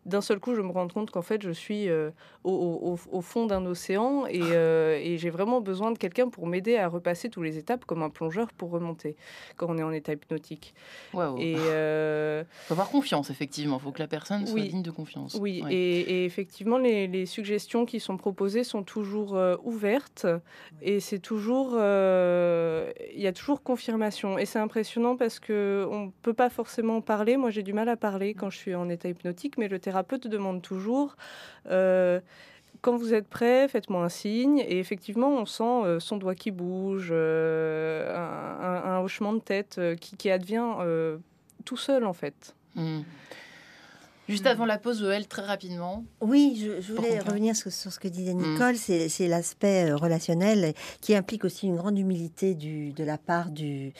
d'un 0.05 0.21
seul 0.21 0.39
coup, 0.39 0.55
je 0.55 0.61
me 0.61 0.71
rends 0.71 0.87
compte 0.87 1.11
qu'en 1.11 1.21
fait, 1.21 1.41
je 1.41 1.51
suis 1.51 1.89
euh, 1.89 2.09
au, 2.43 3.21
fond 3.21 3.45
d'un 3.45 3.65
océan 3.65 4.25
euh, 4.33 4.99
et, 5.01 5.17
j'ai 5.17 5.29
vraiment 5.29 5.61
besoin 5.61 5.91
de 5.91 5.97
quelqu'un 5.97 6.29
pour 6.29 6.47
m'aider 6.47 6.77
à 6.77 6.87
repasser 6.87 7.29
toutes 7.29 7.43
les 7.43 7.57
étapes 7.57 7.85
comme 7.85 8.01
un 8.01 8.09
plongeur 8.09 8.51
pour 8.53 8.71
remonter 8.71 9.15
quand 9.57 9.67
on 9.69 9.77
est 9.77 9.83
en 9.83 9.91
état 9.91 10.13
hypnotique. 10.13 10.73
Et 11.37 11.55
euh... 11.57 12.43
faut 12.67 12.73
avoir 12.73 12.89
confiance, 12.89 13.29
effectivement. 13.29 13.77
Il 13.77 13.83
faut 13.83 13.91
que 13.91 13.99
la 13.99 14.07
personne 14.07 14.47
soit 14.47 14.61
digne 14.61 14.81
de 14.81 14.91
confiance. 14.91 15.37
Oui, 15.39 15.63
et, 15.69 16.25
effectivement, 16.25 16.77
les, 16.77 17.25
suggestions 17.25 17.85
qui 17.85 17.99
sont 17.99 18.17
proposées 18.17 18.63
sont 18.63 18.81
toujours 18.81 19.35
euh, 19.35 19.55
ouvertes 19.63 20.25
et 20.81 20.99
c'est 20.99 21.19
toujours, 21.19 21.73
il 21.73 23.21
y 23.21 23.27
a 23.27 23.33
toujours 23.33 23.61
confirmation. 23.61 24.39
Et 24.39 24.45
c'est 24.45 24.59
impressionnant 24.59 25.15
parce 25.15 25.39
que 25.39 25.87
on 25.91 26.11
peut 26.21 26.33
pas 26.33 26.49
forcément 26.49 27.01
parler. 27.01 27.37
Moi, 27.37 27.49
j'ai 27.49 27.63
du 27.63 27.73
mal 27.73 27.89
à 27.89 27.97
parler 27.97 28.33
quand 28.33 28.49
je 28.49 28.57
suis 28.57 28.75
en 28.75 28.89
état 28.89 29.09
hypnotique, 29.09 29.57
mais 29.57 29.67
le 29.67 29.79
thérapeute 29.89 30.27
demande 30.27 30.61
toujours 30.61 31.15
euh, 31.71 32.19
quand 32.81 32.95
vous 32.95 33.13
êtes 33.13 33.27
prêt, 33.27 33.67
faites-moi 33.67 34.05
un 34.05 34.09
signe. 34.09 34.59
Et 34.59 34.79
effectivement, 34.79 35.29
on 35.29 35.45
sent 35.45 35.63
euh, 35.63 35.99
son 35.99 36.15
doigt 36.17 36.35
qui 36.35 36.51
bouge, 36.51 37.09
euh, 37.11 38.15
un, 38.15 38.99
hochement 38.99 39.33
de 39.33 39.39
tête 39.39 39.81
qui, 39.99 40.29
advient 40.29 40.75
tout 41.65 41.75
seul, 41.77 42.05
en 42.05 42.13
fait. 42.13 42.55
Hmm. 42.75 43.01
Juste 44.29 44.45
avant 44.45 44.65
la 44.65 44.77
pause, 44.77 44.99
Joël, 44.99 45.27
très 45.27 45.41
rapidement. 45.41 46.05
Oui, 46.21 46.63
je, 46.79 46.93
voulais 46.93 47.19
revenir 47.19 47.55
sur, 47.55 47.71
ce 47.71 47.99
que 47.99 48.07
disait 48.07 48.35
hmm. 48.35 48.53
Nicole. 48.53 48.75
C'est 48.77 49.27
l'aspect 49.27 49.91
relationnel 49.91 50.73
qui 51.01 51.15
implique 51.15 51.43
aussi 51.43 51.67
une 51.67 51.75
grande 51.75 51.97
humilité 51.97 52.53
du, 52.53 52.93
de 52.93 53.03
la 53.03 53.17
part 53.17 53.49
du, 53.49 53.91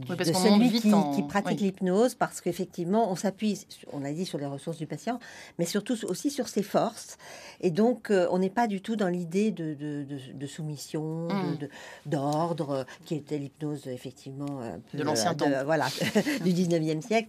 de 0.00 0.24
celui 0.24 0.80
qui, 0.80 1.22
pratique 1.22 1.60
l'hypnose, 1.60 2.14
parce 2.14 2.40
qu'effectivement, 2.40 3.10
on 3.10 3.16
s'appuie, 3.16 3.66
on 3.92 4.00
l'a 4.00 4.12
dit, 4.12 4.26
sur 4.26 4.38
les 4.38 4.46
ressources 4.46 4.78
du 4.78 4.86
patient, 4.86 5.18
mais 5.58 5.64
surtout 5.64 5.96
aussi 6.06 6.30
sur 6.30 6.48
ses 6.48 6.62
forces. 6.62 7.18
Et 7.60 7.70
donc, 7.70 8.10
euh, 8.10 8.26
on 8.30 8.38
n'est 8.38 8.50
pas 8.50 8.66
du 8.66 8.80
tout 8.80 8.96
dans 8.96 9.08
l'idée 9.08 9.50
de, 9.50 9.74
de, 9.74 10.46
soumission, 10.46 11.28
mmh. 11.28 11.68
d'ordre, 12.06 12.86
qui 13.04 13.14
était 13.14 13.38
l'hypnose, 13.38 13.86
effectivement, 13.86 14.60
de 14.94 15.02
l'ancien 15.02 15.34
temps. 15.34 15.50
Voilà, 15.64 15.86
du 16.44 16.52
19e 16.52 17.02
siècle. 17.02 17.28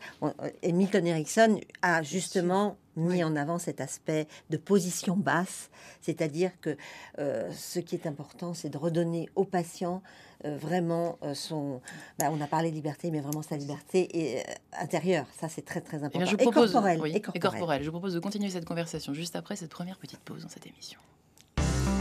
Et 0.61 0.71
Milton 0.71 1.05
Erickson 1.05 1.59
a 1.81 2.03
justement 2.03 2.77
mis 2.95 3.23
en 3.23 3.35
avant 3.35 3.59
cet 3.59 3.81
aspect 3.81 4.27
de 4.49 4.57
position 4.57 5.15
basse, 5.15 5.69
c'est-à-dire 6.01 6.51
que 6.61 6.77
euh, 7.19 7.51
ce 7.51 7.79
qui 7.79 7.95
est 7.95 8.07
important, 8.07 8.53
c'est 8.53 8.69
de 8.69 8.77
redonner 8.77 9.29
au 9.35 9.45
patient 9.45 10.01
euh, 10.45 10.57
vraiment 10.57 11.17
euh, 11.23 11.33
son. 11.33 11.81
Bah, 12.17 12.29
on 12.31 12.41
a 12.41 12.47
parlé 12.47 12.71
de 12.71 12.75
liberté, 12.75 13.11
mais 13.11 13.21
vraiment 13.21 13.43
sa 13.43 13.57
liberté 13.57 14.09
et, 14.13 14.43
intérieure. 14.79 15.27
Ça, 15.39 15.49
c'est 15.49 15.63
très 15.63 15.81
très 15.81 15.99
eh 16.01 16.05
important. 16.05 16.25
je 16.25 16.35
propose, 16.35 16.69
et, 16.69 16.73
corporelle, 16.73 17.15
et, 17.33 17.39
corporelle. 17.39 17.83
Je 17.83 17.89
propose 17.89 18.13
de 18.13 18.19
continuer 18.19 18.49
cette 18.49 18.65
conversation 18.65 19.13
juste 19.13 19.35
après 19.35 19.55
cette 19.55 19.71
première 19.71 19.97
petite 19.97 20.19
pause 20.19 20.43
dans 20.43 20.49
cette 20.49 20.65
émission. 20.65 20.99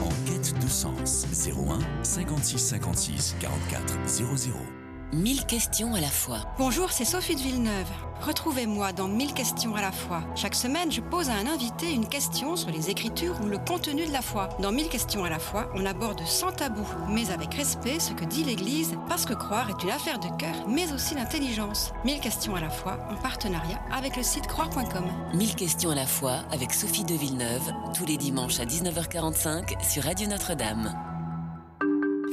En 0.03 0.09
quête 0.27 0.55
de 0.59 0.69
sens, 0.69 1.27
01 1.47 1.79
56 2.03 2.59
56 2.59 3.37
44 3.41 4.09
00. 4.09 4.80
Mille 5.13 5.45
questions 5.45 5.93
à 5.97 6.01
la 6.01 6.09
fois. 6.09 6.39
Bonjour, 6.57 6.93
c'est 6.93 7.05
Sophie 7.05 7.35
de 7.35 7.41
Villeneuve. 7.41 7.91
Retrouvez-moi 8.21 8.93
dans 8.93 9.09
Mille 9.09 9.35
questions 9.35 9.75
à 9.75 9.81
la 9.81 9.91
fois. 9.91 10.23
Chaque 10.37 10.55
semaine, 10.55 10.93
je 10.93 11.01
pose 11.01 11.31
à 11.31 11.33
un 11.33 11.49
invité 11.49 11.93
une 11.93 12.09
question 12.09 12.55
sur 12.55 12.71
les 12.71 12.91
écritures 12.91 13.35
ou 13.43 13.47
le 13.47 13.59
contenu 13.59 14.07
de 14.07 14.13
la 14.13 14.23
foi. 14.23 14.51
Dans 14.61 14.71
Mille 14.71 14.89
questions 14.89 15.25
à 15.25 15.29
la 15.29 15.41
fois, 15.41 15.69
on 15.75 15.85
aborde 15.85 16.21
sans 16.27 16.53
tabou, 16.53 16.87
mais 17.09 17.33
avec 17.33 17.55
respect, 17.55 17.99
ce 17.99 18.13
que 18.13 18.25
dit 18.25 18.45
l'Église, 18.45 18.97
parce 19.09 19.27
que 19.27 19.35
croire 19.35 19.69
est 19.69 19.83
une 19.83 19.91
affaire 19.91 20.21
de 20.21 20.29
cœur, 20.39 20.69
mais 20.69 20.93
aussi 20.93 21.17
d'intelligence. 21.17 21.93
Mille 22.05 22.21
questions 22.21 22.55
à 22.55 22.61
la 22.61 22.71
fois, 22.71 23.01
en 23.11 23.17
partenariat 23.17 23.81
avec 23.91 24.17
le 24.17 24.23
site 24.23 24.47
croire.com. 24.47 25.07
Mille 25.35 25.57
questions 25.57 25.91
à 25.91 25.97
la 25.97 26.07
fois 26.07 26.45
avec 26.53 26.73
Sophie 26.73 27.05
de 27.05 27.15
Villeneuve, 27.15 27.73
tous 27.97 28.07
les 28.07 28.17
dimanches 28.17 28.61
à 28.61 28.65
19h45 28.65 29.83
sur 29.83 30.05
Radio 30.05 30.29
Notre-Dame. 30.29 31.10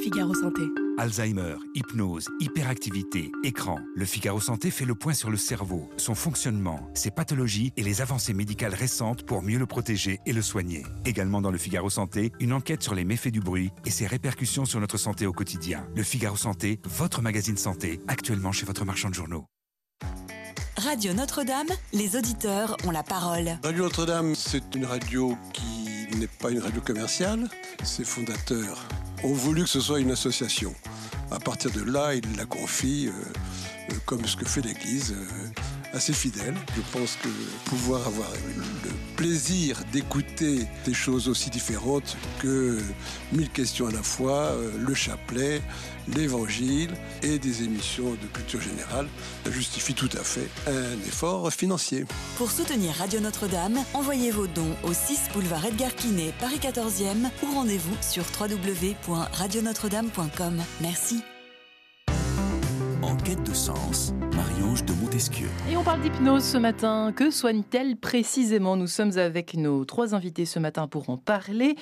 Figaro 0.08 0.34
Santé. 0.34 0.62
Alzheimer, 0.98 1.58
hypnose, 1.76 2.30
hyperactivité, 2.40 3.30
écran. 3.44 3.78
Le 3.94 4.06
Figaro 4.06 4.40
Santé 4.40 4.72
fait 4.72 4.86
le 4.86 4.96
point 4.96 5.14
sur 5.14 5.30
le 5.30 5.36
cerveau, 5.36 5.90
son 5.98 6.16
fonctionnement, 6.16 6.80
ses 6.94 7.12
pathologies 7.12 7.74
et 7.76 7.84
les 7.84 8.02
avancées 8.02 8.34
médicales 8.34 8.74
récentes 8.74 9.26
pour 9.26 9.42
mieux 9.42 9.60
le 9.60 9.66
protéger 9.66 10.22
et 10.26 10.32
le 10.32 10.42
soigner. 10.42 10.86
Également 11.04 11.42
dans 11.42 11.52
le 11.52 11.58
Figaro 11.58 11.90
Santé, 11.90 12.32
une 12.40 12.54
enquête 12.54 12.84
sur 12.84 12.96
les 12.96 13.04
méfaits 13.04 13.34
du 13.34 13.42
bruit 13.42 13.70
et 13.86 13.90
ses 13.90 14.08
répercussions 14.08 14.64
sur 14.64 14.80
notre 14.80 14.96
santé 14.96 15.28
au 15.28 15.34
quotidien. 15.34 15.86
Le 15.94 16.04
Figaro 16.04 16.38
Santé, 16.38 16.80
votre 16.86 17.22
magazine 17.22 17.58
santé, 17.58 18.00
actuellement 18.08 18.54
chez 18.54 18.66
votre 18.66 18.86
marchand 18.86 19.10
de 19.10 19.16
journaux. 19.16 19.44
Radio 20.78 21.12
Notre-Dame, 21.12 21.68
les 21.92 22.16
auditeurs 22.16 22.78
ont 22.86 22.92
la 22.92 23.04
parole. 23.04 23.60
Radio 23.62 23.84
Notre-Dame, 23.84 24.36
c'est 24.36 24.74
une 24.74 24.86
radio 24.86 25.38
qui 25.52 26.16
n'est 26.18 26.28
pas 26.28 26.52
une 26.52 26.60
radio 26.60 26.80
commerciale. 26.80 27.50
Ses 27.84 28.06
fondateurs 28.06 28.88
ont 29.24 29.34
voulu 29.34 29.64
que 29.64 29.70
ce 29.70 29.80
soit 29.80 30.00
une 30.00 30.12
association. 30.12 30.74
À 31.32 31.40
partir 31.40 31.72
de 31.72 31.82
là, 31.82 32.14
il 32.16 32.38
la 32.38 32.46
confie, 32.46 33.08
euh, 33.08 33.92
euh, 33.92 33.96
comme 34.06 34.26
ce 34.26 34.36
que 34.36 34.46
fait 34.46 34.62
l'Église, 34.62 35.14
euh, 35.14 35.96
à 35.96 36.00
ses 36.00 36.14
fidèles. 36.14 36.56
Je 36.76 36.82
pense 36.98 37.18
que 37.22 37.30
pouvoir 37.70 38.06
avoir 38.08 38.30
le 38.56 38.92
plaisir 39.16 39.80
d'écouter 39.92 40.68
des 40.86 40.94
choses 40.94 41.28
aussi 41.28 41.50
différentes 41.50 42.18
que 42.40 42.80
mille 43.34 43.50
questions 43.50 43.88
à 43.88 43.92
la 43.92 44.04
fois, 44.04 44.52
le 44.78 44.94
chapelet, 44.94 45.62
l'évangile 46.16 46.92
et 47.24 47.40
des 47.40 47.64
émissions 47.64 48.12
de 48.12 48.28
culture 48.34 48.62
générale 48.62 49.08
justifie 49.50 49.94
tout 49.94 50.10
à 50.14 50.24
fait 50.24 50.48
un 50.68 50.94
effort 51.08 51.52
financier. 51.52 52.06
Pour 52.38 52.52
soutenir 52.52 52.94
Radio 52.96 53.20
Notre-Dame, 53.20 53.80
envoyez 53.94 54.32
vos 54.32 54.48
dons 54.48 54.76
au 54.84 54.94
6 54.94 55.30
boulevard 55.34 55.66
Edgar 55.66 55.94
Quinet, 55.96 56.34
Paris 56.40 56.60
14e 56.62 57.30
ou 57.44 57.52
rendez-vous 57.54 57.98
sur 58.02 58.24
www.radionotre-dame.com. 58.40 60.64
Merci. 60.82 61.22
En 63.02 63.16
quête 63.16 63.44
de 63.44 63.54
sens, 63.54 64.14
De 64.68 64.92
Montesquieu. 65.02 65.48
Et 65.72 65.78
on 65.78 65.84
parle 65.84 66.02
d'hypnose 66.02 66.44
ce 66.44 66.58
matin. 66.58 67.14
Que 67.16 67.32
soigne-t-elle 67.32 67.96
précisément? 67.96 68.76
Nous 68.76 68.88
sommes 68.88 69.18
avec 69.18 69.54
nos 69.54 69.86
trois 69.86 70.14
invités 70.14 70.46
ce 70.46 70.60
matin 70.60 70.90
pour 70.90 71.10
en 71.10 71.18
parler. 71.18 71.78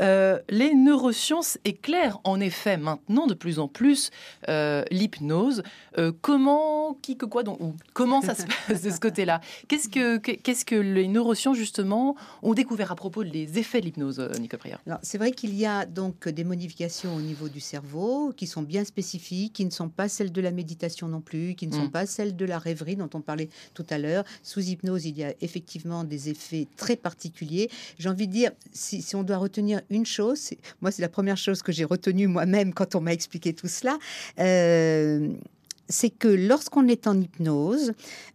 Euh, 0.00 0.38
les 0.50 0.74
neurosciences 0.74 1.56
éclairent 1.64 2.20
en 2.24 2.38
effet 2.38 2.76
maintenant 2.76 3.26
de 3.26 3.32
plus 3.32 3.58
en 3.58 3.68
plus 3.68 4.10
euh, 4.50 4.84
l'hypnose. 4.90 5.62
Euh, 5.96 6.12
comment, 6.20 6.98
qui, 7.00 7.16
que 7.16 7.24
quoi, 7.24 7.42
donc, 7.42 7.58
comment 7.94 8.20
ça 8.20 8.34
se 8.34 8.42
passe 8.68 8.82
de 8.82 8.90
ce 8.90 9.00
côté-là? 9.00 9.40
Qu'est-ce 9.68 9.88
que, 9.88 10.18
qu'est-ce 10.18 10.66
que 10.66 10.76
les 10.76 11.08
neurosciences 11.08 11.56
justement 11.56 12.16
ont 12.42 12.52
découvert 12.52 12.92
à 12.92 12.96
propos 12.96 13.24
des 13.24 13.58
effets 13.58 13.80
de 13.80 13.86
l'hypnose, 13.86 14.20
Nicolas 14.38 14.58
Prière 14.58 14.80
C'est 15.02 15.18
vrai 15.18 15.32
qu'il 15.32 15.54
y 15.54 15.64
a 15.64 15.86
donc 15.86 16.28
des 16.28 16.44
modifications 16.44 17.16
au 17.16 17.20
niveau 17.22 17.48
du 17.48 17.60
cerveau 17.60 18.34
qui 18.36 18.46
sont 18.46 18.62
bien 18.62 18.84
spécifiques, 18.84 19.54
qui 19.54 19.64
ne 19.64 19.70
sont 19.70 19.88
pas 19.88 20.08
celles 20.08 20.32
de 20.32 20.40
la 20.42 20.50
méditation 20.50 21.08
non 21.08 21.22
plus, 21.22 21.54
qui 21.54 21.66
ne 21.66 21.72
sont 21.72 21.86
mm. 21.86 21.90
pas 21.90 22.06
celles 22.06 22.35
de 22.36 22.44
la 22.44 22.58
rêverie 22.58 22.96
dont 22.96 23.10
on 23.14 23.20
parlait 23.20 23.48
tout 23.74 23.86
à 23.90 23.98
l'heure. 23.98 24.24
Sous 24.42 24.60
hypnose, 24.60 25.06
il 25.06 25.18
y 25.18 25.24
a 25.24 25.34
effectivement 25.40 26.04
des 26.04 26.28
effets 26.28 26.66
très 26.76 26.96
particuliers. 26.96 27.70
J'ai 27.98 28.08
envie 28.08 28.28
de 28.28 28.32
dire, 28.32 28.50
si, 28.72 29.04
on 29.14 29.22
doit 29.22 29.38
retenir 29.38 29.80
une 29.90 30.06
chose, 30.06 30.50
moi 30.80 30.90
c'est 30.90 31.02
la 31.02 31.08
première 31.08 31.36
chose 31.36 31.62
que 31.62 31.72
j'ai 31.72 31.84
retenue 31.84 32.26
moi-même 32.26 32.72
quand 32.74 32.94
on 32.94 33.00
m'a 33.00 33.12
expliqué 33.12 33.52
tout 33.52 33.68
cela. 33.68 33.98
Euh, 34.38 35.28
c'est 35.88 36.10
que 36.10 36.28
lorsqu'on 36.28 36.88
est 36.88 37.06
en 37.06 37.20
hypnose, 37.20 37.92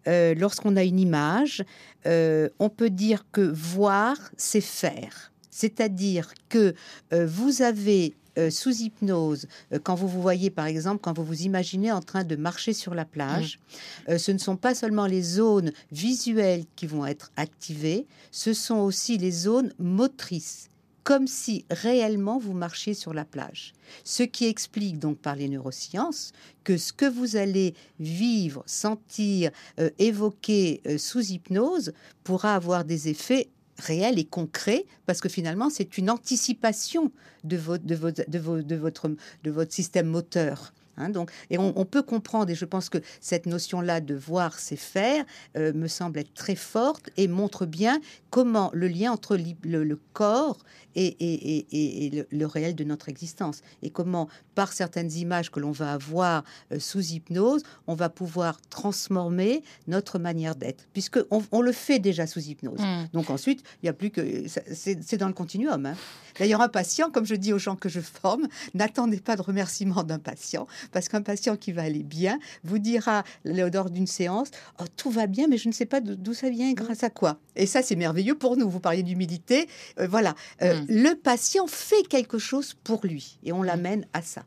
euh, 0.07 0.33
lorsqu'on 0.35 0.77
a 0.77 0.83
une 0.83 0.99
image, 0.99 1.63
euh, 2.05 2.49
on 2.59 2.69
peut 2.69 2.89
dire 2.89 3.25
que 3.31 3.41
voir, 3.41 4.15
c'est 4.37 4.61
faire. 4.61 5.31
C'est-à-dire 5.49 6.33
que 6.47 6.73
vous 7.11 7.61
avez 7.61 8.15
euh, 8.37 8.49
sous 8.49 8.81
hypnose, 8.81 9.47
euh, 9.73 9.79
quand 9.83 9.95
vous 9.95 10.07
vous 10.07 10.21
voyez 10.21 10.49
par 10.49 10.65
exemple, 10.65 11.01
quand 11.01 11.11
vous 11.11 11.25
vous 11.25 11.41
imaginez 11.41 11.91
en 11.91 12.01
train 12.01 12.23
de 12.23 12.37
marcher 12.37 12.71
sur 12.71 12.95
la 12.95 13.03
plage, 13.03 13.59
mmh. 13.59 14.11
euh, 14.11 14.17
ce 14.17 14.31
ne 14.31 14.37
sont 14.37 14.55
pas 14.55 14.73
seulement 14.73 15.05
les 15.05 15.21
zones 15.21 15.73
visuelles 15.91 16.63
qui 16.77 16.87
vont 16.87 17.05
être 17.05 17.31
activées, 17.35 18.05
ce 18.31 18.53
sont 18.53 18.77
aussi 18.77 19.17
les 19.17 19.31
zones 19.31 19.73
motrices 19.79 20.69
comme 21.03 21.27
si 21.27 21.65
réellement 21.71 22.37
vous 22.37 22.53
marchiez 22.53 22.93
sur 22.93 23.13
la 23.13 23.25
plage. 23.25 23.73
Ce 24.03 24.21
qui 24.21 24.45
explique 24.45 24.99
donc 24.99 25.17
par 25.17 25.35
les 25.35 25.49
neurosciences 25.49 26.31
que 26.63 26.77
ce 26.77 26.93
que 26.93 27.07
vous 27.07 27.35
allez 27.37 27.73
vivre, 27.99 28.63
sentir, 28.67 29.49
évoquer 29.97 30.79
sous 30.99 31.31
hypnose 31.31 31.91
pourra 32.23 32.53
avoir 32.53 32.85
des 32.85 33.09
effets 33.09 33.49
réel 33.81 34.19
et 34.19 34.25
concret, 34.25 34.85
parce 35.05 35.21
que 35.21 35.29
finalement, 35.29 35.69
c'est 35.69 35.97
une 35.97 36.09
anticipation 36.09 37.11
de, 37.43 37.57
votre, 37.57 37.85
de, 37.85 37.95
de, 38.27 38.75
votre, 38.75 39.09
de 39.43 39.51
votre 39.51 39.73
système 39.73 40.07
moteur. 40.07 40.73
Hein, 41.01 41.09
donc, 41.09 41.31
et 41.49 41.57
on, 41.57 41.85
peut 41.85 42.03
comprendre, 42.03 42.51
et 42.51 42.55
je 42.55 42.65
pense 42.65 42.89
que 42.89 42.99
cette 43.19 43.45
notion-là 43.45 44.01
de 44.01 44.15
voir, 44.15 44.59
c'est 44.59 44.75
faire, 44.75 45.25
euh, 45.57 45.73
me 45.73 45.87
semble 45.87 46.19
être 46.19 46.33
très 46.33 46.55
forte 46.55 47.09
et 47.17 47.27
montre 47.27 47.65
bien 47.65 47.99
comment 48.29 48.69
le 48.73 48.87
lien 48.87 49.11
entre 49.11 49.35
le, 49.35 49.99
corps 50.13 50.59
et, 50.95 51.15
et, 51.19 52.25
le, 52.29 52.45
réel 52.45 52.75
de 52.75 52.83
notre 52.83 53.09
existence, 53.09 53.61
et 53.81 53.89
comment, 53.89 54.29
par 54.55 54.73
certaines 54.73 55.11
images 55.13 55.51
que 55.51 55.59
l'on 55.59 55.71
va 55.71 55.93
avoir 55.93 56.43
euh, 56.71 56.79
sous 56.79 57.01
hypnose, 57.01 57.63
on 57.87 57.95
va 57.95 58.09
pouvoir 58.09 58.59
transformer 58.69 59.63
notre 59.87 60.19
manière 60.19 60.55
d'être, 60.55 60.85
puisque 60.93 61.19
on, 61.29 61.61
le 61.61 61.71
fait 61.71 61.99
déjà 61.99 62.27
sous 62.27 62.41
hypnose. 62.41 62.79
Mmh. 62.79 63.09
Donc 63.13 63.29
ensuite, 63.29 63.63
il 63.81 63.85
n'y 63.85 63.89
a 63.89 63.93
plus 63.93 64.11
que... 64.11 64.45
C'est 64.47 65.17
dans 65.17 65.27
le 65.27 65.33
continuum. 65.33 65.85
Hein. 65.85 65.95
D'ailleurs, 66.39 66.61
un 66.61 66.69
patient, 66.69 67.09
comme 67.11 67.25
je 67.25 67.35
dis 67.35 67.53
aux 67.53 67.59
gens 67.59 67.75
que 67.75 67.89
je 67.89 67.99
forme, 67.99 68.47
n'attendez 68.73 69.19
pas 69.19 69.35
de 69.35 69.41
remerciement 69.41 70.03
d'un 70.03 70.19
patient, 70.19 70.67
parce 70.91 71.09
qu'un 71.09 71.21
patient 71.21 71.55
qui 71.55 71.71
va 71.71 71.83
aller 71.83 72.03
bien 72.03 72.39
vous 72.63 72.79
dira 72.79 73.23
lors 73.43 73.89
d'une 73.89 74.07
séance, 74.07 74.49
oh, 74.79 74.85
tout 74.95 75.11
va 75.11 75.27
bien, 75.27 75.47
mais 75.47 75.57
je 75.57 75.67
ne 75.67 75.73
sais 75.73 75.85
pas 75.85 76.01
d'où 76.01 76.33
ça 76.33 76.49
vient, 76.49 76.71
grâce 76.73 77.03
à 77.03 77.09
quoi? 77.09 77.39
Et 77.55 77.65
ça, 77.65 77.81
c'est 77.81 77.95
merveilleux 77.95 78.35
pour 78.35 78.57
nous. 78.57 78.69
Vous 78.69 78.79
parliez 78.79 79.03
d'humilité. 79.03 79.67
Euh, 79.99 80.07
voilà, 80.07 80.35
euh, 80.61 80.81
mm. 80.81 80.85
le 80.89 81.15
patient 81.15 81.67
fait 81.67 82.07
quelque 82.07 82.37
chose 82.37 82.73
pour 82.83 83.05
lui, 83.05 83.39
et 83.43 83.51
on 83.51 83.61
mm. 83.61 83.65
l'amène 83.65 84.05
à 84.13 84.21
ça. 84.21 84.43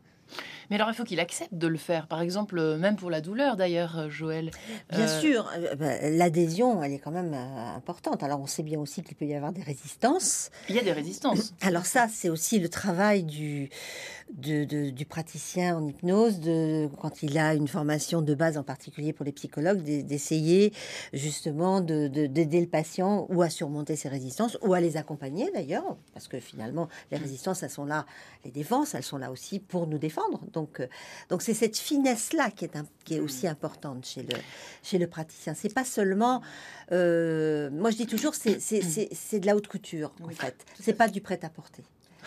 Mais 0.69 0.77
alors, 0.77 0.89
il 0.89 0.95
faut 0.95 1.03
qu'il 1.03 1.19
accepte 1.19 1.53
de 1.53 1.67
le 1.67 1.77
faire. 1.77 2.07
Par 2.07 2.21
exemple, 2.21 2.57
euh, 2.57 2.77
même 2.77 2.95
pour 2.95 3.09
la 3.09 3.21
douleur, 3.21 3.55
d'ailleurs, 3.55 3.97
euh, 3.97 4.09
Joël. 4.09 4.51
Bien 4.89 5.01
euh, 5.01 5.19
sûr, 5.19 5.49
ben, 5.77 6.17
l'adhésion, 6.17 6.83
elle 6.83 6.93
est 6.93 6.99
quand 6.99 7.11
même 7.11 7.33
importante. 7.33 8.23
Alors, 8.23 8.39
on 8.39 8.47
sait 8.47 8.63
bien 8.63 8.79
aussi 8.79 9.03
qu'il 9.03 9.15
peut 9.15 9.25
y 9.25 9.33
avoir 9.33 9.51
des 9.51 9.61
résistances. 9.61 10.49
Il 10.69 10.75
y 10.75 10.79
a 10.79 10.83
des 10.83 10.91
résistances. 10.91 11.53
Alors 11.61 11.85
ça, 11.85 12.07
c'est 12.11 12.29
aussi 12.29 12.59
le 12.59 12.69
travail 12.69 13.23
du, 13.23 13.69
du 14.29 15.05
praticien 15.05 15.77
en 15.77 15.87
hypnose, 15.87 16.39
de, 16.39 16.89
quand 16.99 17.23
il 17.23 17.37
a 17.37 17.53
une 17.53 17.67
formation 17.67 18.21
de 18.21 18.33
base, 18.33 18.57
en 18.57 18.63
particulier 18.63 19.13
pour 19.13 19.25
les 19.25 19.31
psychologues, 19.31 19.81
d'essayer 19.81 20.73
justement 21.13 21.81
d'aider 21.81 22.61
le 22.61 22.67
patient 22.67 23.27
ou 23.29 23.41
à 23.41 23.49
surmonter 23.49 23.95
ses 23.95 24.09
résistances, 24.09 24.57
ou 24.61 24.73
à 24.73 24.81
les 24.81 24.97
accompagner 24.97 25.49
d'ailleurs, 25.53 25.97
parce 26.13 26.27
que 26.27 26.39
finalement, 26.39 26.87
les 27.11 27.17
résistances, 27.17 27.63
elles 27.63 27.69
sont 27.69 27.85
là, 27.85 28.05
les 28.43 28.51
défenses, 28.51 28.95
elles 28.95 29.03
sont 29.03 29.17
là 29.17 29.31
aussi 29.31 29.59
pour 29.59 29.87
nous 29.87 29.97
défendre. 29.97 30.41
Donc, 30.55 30.79
euh, 30.79 30.87
donc 31.29 31.41
c'est 31.41 31.53
cette 31.53 31.77
finesse-là 31.77 32.49
qui 32.49 32.65
est, 32.65 32.71
qui 33.03 33.15
est 33.15 33.19
aussi 33.19 33.47
importante 33.47 34.05
chez 34.05 34.23
le, 34.23 34.35
chez 34.81 34.97
le 34.97 35.05
praticien. 35.05 35.53
C'est 35.53 35.73
pas 35.73 35.83
seulement, 35.83 36.41
euh, 36.91 37.69
moi 37.71 37.91
je 37.91 37.97
dis 37.97 38.07
toujours, 38.07 38.33
c'est 38.33 38.55
de 38.57 39.45
la 39.45 39.55
haute 39.55 39.67
couture 39.67 40.11
en 40.23 40.29
fait. 40.29 40.55
C'est 40.79 40.93
pas 40.93 41.09
du 41.09 41.21
prêt 41.21 41.39
à 41.43 41.49
porter. 41.49 41.83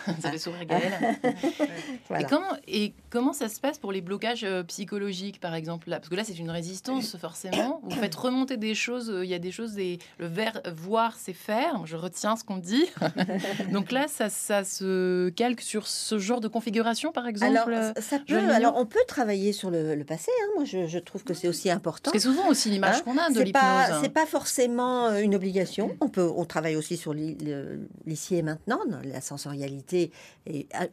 Ça 0.21 0.31
fait 0.31 0.37
sourire 0.37 0.65
Gaëlle. 0.65 0.93
et, 2.19 2.23
comment, 2.25 2.57
et 2.67 2.93
comment 3.09 3.33
ça 3.33 3.49
se 3.49 3.59
passe 3.59 3.77
pour 3.77 3.91
les 3.91 4.01
blocages 4.01 4.43
euh, 4.43 4.63
psychologiques, 4.63 5.39
par 5.39 5.55
exemple 5.55 5.89
là? 5.89 5.97
Parce 5.97 6.09
que 6.09 6.15
là, 6.15 6.23
c'est 6.23 6.37
une 6.37 6.49
résistance, 6.49 7.17
forcément. 7.17 7.81
Vous 7.83 7.95
faites 7.95 8.15
remonter 8.15 8.57
des 8.57 8.75
choses. 8.75 9.09
Euh, 9.09 9.25
il 9.25 9.29
y 9.29 9.33
a 9.33 9.39
des 9.39 9.51
choses, 9.51 9.73
des, 9.73 9.99
le 10.17 10.27
ver, 10.27 10.61
voir, 10.73 11.15
c'est 11.17 11.33
faire. 11.33 11.85
Je 11.85 11.95
retiens 11.95 12.35
ce 12.35 12.43
qu'on 12.43 12.57
dit. 12.57 12.85
Donc 13.71 13.91
là, 13.91 14.07
ça, 14.07 14.29
ça, 14.29 14.63
se 14.63 15.29
calque 15.29 15.61
sur 15.61 15.87
ce 15.87 16.19
genre 16.19 16.41
de 16.41 16.47
configuration, 16.47 17.11
par 17.11 17.27
exemple 17.27 17.57
Alors, 17.57 17.67
euh, 17.69 17.91
ça 18.01 18.19
peut, 18.19 18.37
alors 18.37 18.75
on 18.77 18.85
peut 18.85 18.99
travailler 19.07 19.53
sur 19.53 19.69
le, 19.69 20.03
passé. 20.03 20.31
Hein. 20.41 20.47
Moi, 20.55 20.65
je, 20.65 20.87
je, 20.87 20.99
trouve 20.99 21.23
que 21.23 21.33
c'est 21.33 21.47
aussi 21.47 21.69
important. 21.69 22.11
C'est 22.13 22.19
souvent 22.19 22.47
aussi 22.47 22.69
l'image 22.69 22.97
hein. 22.97 23.01
qu'on 23.05 23.17
a 23.17 23.29
de 23.29 23.41
l'hypnose. 23.41 24.01
C'est 24.01 24.13
pas 24.13 24.25
forcément 24.25 25.13
une 25.15 25.35
obligation. 25.35 25.95
On, 26.01 26.09
peut, 26.09 26.29
on 26.35 26.45
travaille 26.45 26.75
aussi 26.75 26.97
sur 26.97 27.13
l'ici 27.13 28.35
et 28.35 28.41
maintenant, 28.41 28.79
la 29.03 29.21
sensorialité 29.21 29.88
et 29.93 30.11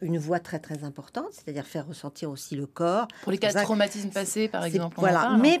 une 0.01 0.17
voix 0.17 0.39
très 0.39 0.59
très 0.59 0.83
importante, 0.83 1.29
c'est-à-dire 1.31 1.65
faire 1.65 1.87
ressentir 1.87 2.29
aussi 2.29 2.55
le 2.55 2.65
corps. 2.65 3.07
Pour 3.23 3.31
les 3.31 3.37
cas 3.37 3.53
de 3.53 3.59
traumatisme 3.61 4.09
passé, 4.09 4.47
par 4.47 4.63
exemple. 4.65 4.95
voilà, 4.99 5.29
hein, 5.29 5.37
mais 5.37 5.57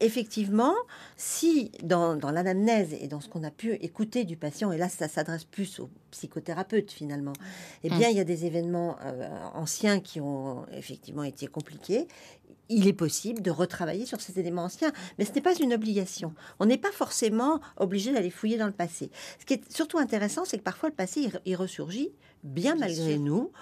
effectivement, 0.00 0.74
si 1.16 1.72
dans, 1.82 2.16
dans 2.16 2.30
l'anamnèse 2.30 2.94
et 3.00 3.08
dans 3.08 3.20
ce 3.20 3.28
qu'on 3.28 3.44
a 3.44 3.50
pu 3.50 3.72
écouter 3.74 4.24
du 4.24 4.36
patient, 4.36 4.72
et 4.72 4.78
là 4.78 4.88
ça 4.88 5.08
s'adresse 5.08 5.44
plus 5.44 5.80
aux 5.80 5.90
psychothérapeutes 6.10 6.90
finalement, 6.90 7.34
eh 7.84 7.88
bien 7.88 8.08
hum. 8.08 8.12
il 8.12 8.16
y 8.16 8.20
a 8.20 8.24
des 8.24 8.46
événements 8.46 8.96
euh, 9.04 9.28
anciens 9.54 10.00
qui 10.00 10.20
ont 10.20 10.66
effectivement 10.72 11.24
été 11.24 11.46
compliqués 11.46 12.08
il 12.68 12.86
est 12.88 12.92
possible 12.92 13.42
de 13.42 13.50
retravailler 13.50 14.06
sur 14.06 14.20
ces 14.20 14.38
éléments 14.38 14.64
anciens, 14.64 14.92
mais 15.18 15.24
ce 15.24 15.32
n'est 15.32 15.40
pas 15.40 15.54
une 15.54 15.72
obligation. 15.72 16.34
On 16.58 16.66
n'est 16.66 16.78
pas 16.78 16.92
forcément 16.92 17.60
obligé 17.76 18.12
d'aller 18.12 18.30
fouiller 18.30 18.58
dans 18.58 18.66
le 18.66 18.72
passé. 18.72 19.10
Ce 19.40 19.44
qui 19.44 19.54
est 19.54 19.72
surtout 19.72 19.98
intéressant, 19.98 20.44
c'est 20.44 20.58
que 20.58 20.62
parfois 20.62 20.88
le 20.88 20.94
passé, 20.94 21.30
il, 21.44 21.56
ressurgit, 21.56 22.10
bien, 22.42 22.74
malgré 22.74 23.18
nous, 23.18 23.52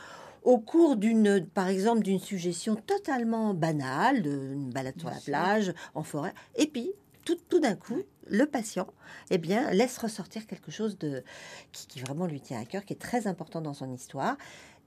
au 0.42 0.58
cours 0.58 0.96
d'une, 0.96 1.46
par 1.46 1.68
exemple, 1.68 2.02
d'une 2.02 2.18
suggestion 2.18 2.76
totalement 2.76 3.54
banale, 3.54 4.22
d'une 4.22 4.70
balade 4.70 4.98
sur 4.98 5.10
la 5.10 5.20
plage, 5.20 5.72
en 5.94 6.02
forêt, 6.02 6.34
et 6.56 6.66
puis 6.66 6.92
tout, 7.24 7.38
tout 7.48 7.60
d'un 7.60 7.74
coup, 7.74 8.02
le 8.26 8.44
patient, 8.46 8.86
eh 9.30 9.38
bien, 9.38 9.70
laisse 9.70 9.96
ressortir 9.98 10.46
quelque 10.46 10.70
chose 10.70 10.98
de 10.98 11.24
qui, 11.72 11.86
qui, 11.86 12.00
vraiment 12.00 12.26
lui 12.26 12.40
tient 12.40 12.60
à 12.60 12.64
cœur, 12.64 12.84
qui 12.84 12.92
est 12.92 13.00
très 13.00 13.26
important 13.26 13.60
dans 13.60 13.74
son 13.74 13.90
histoire. 13.92 14.36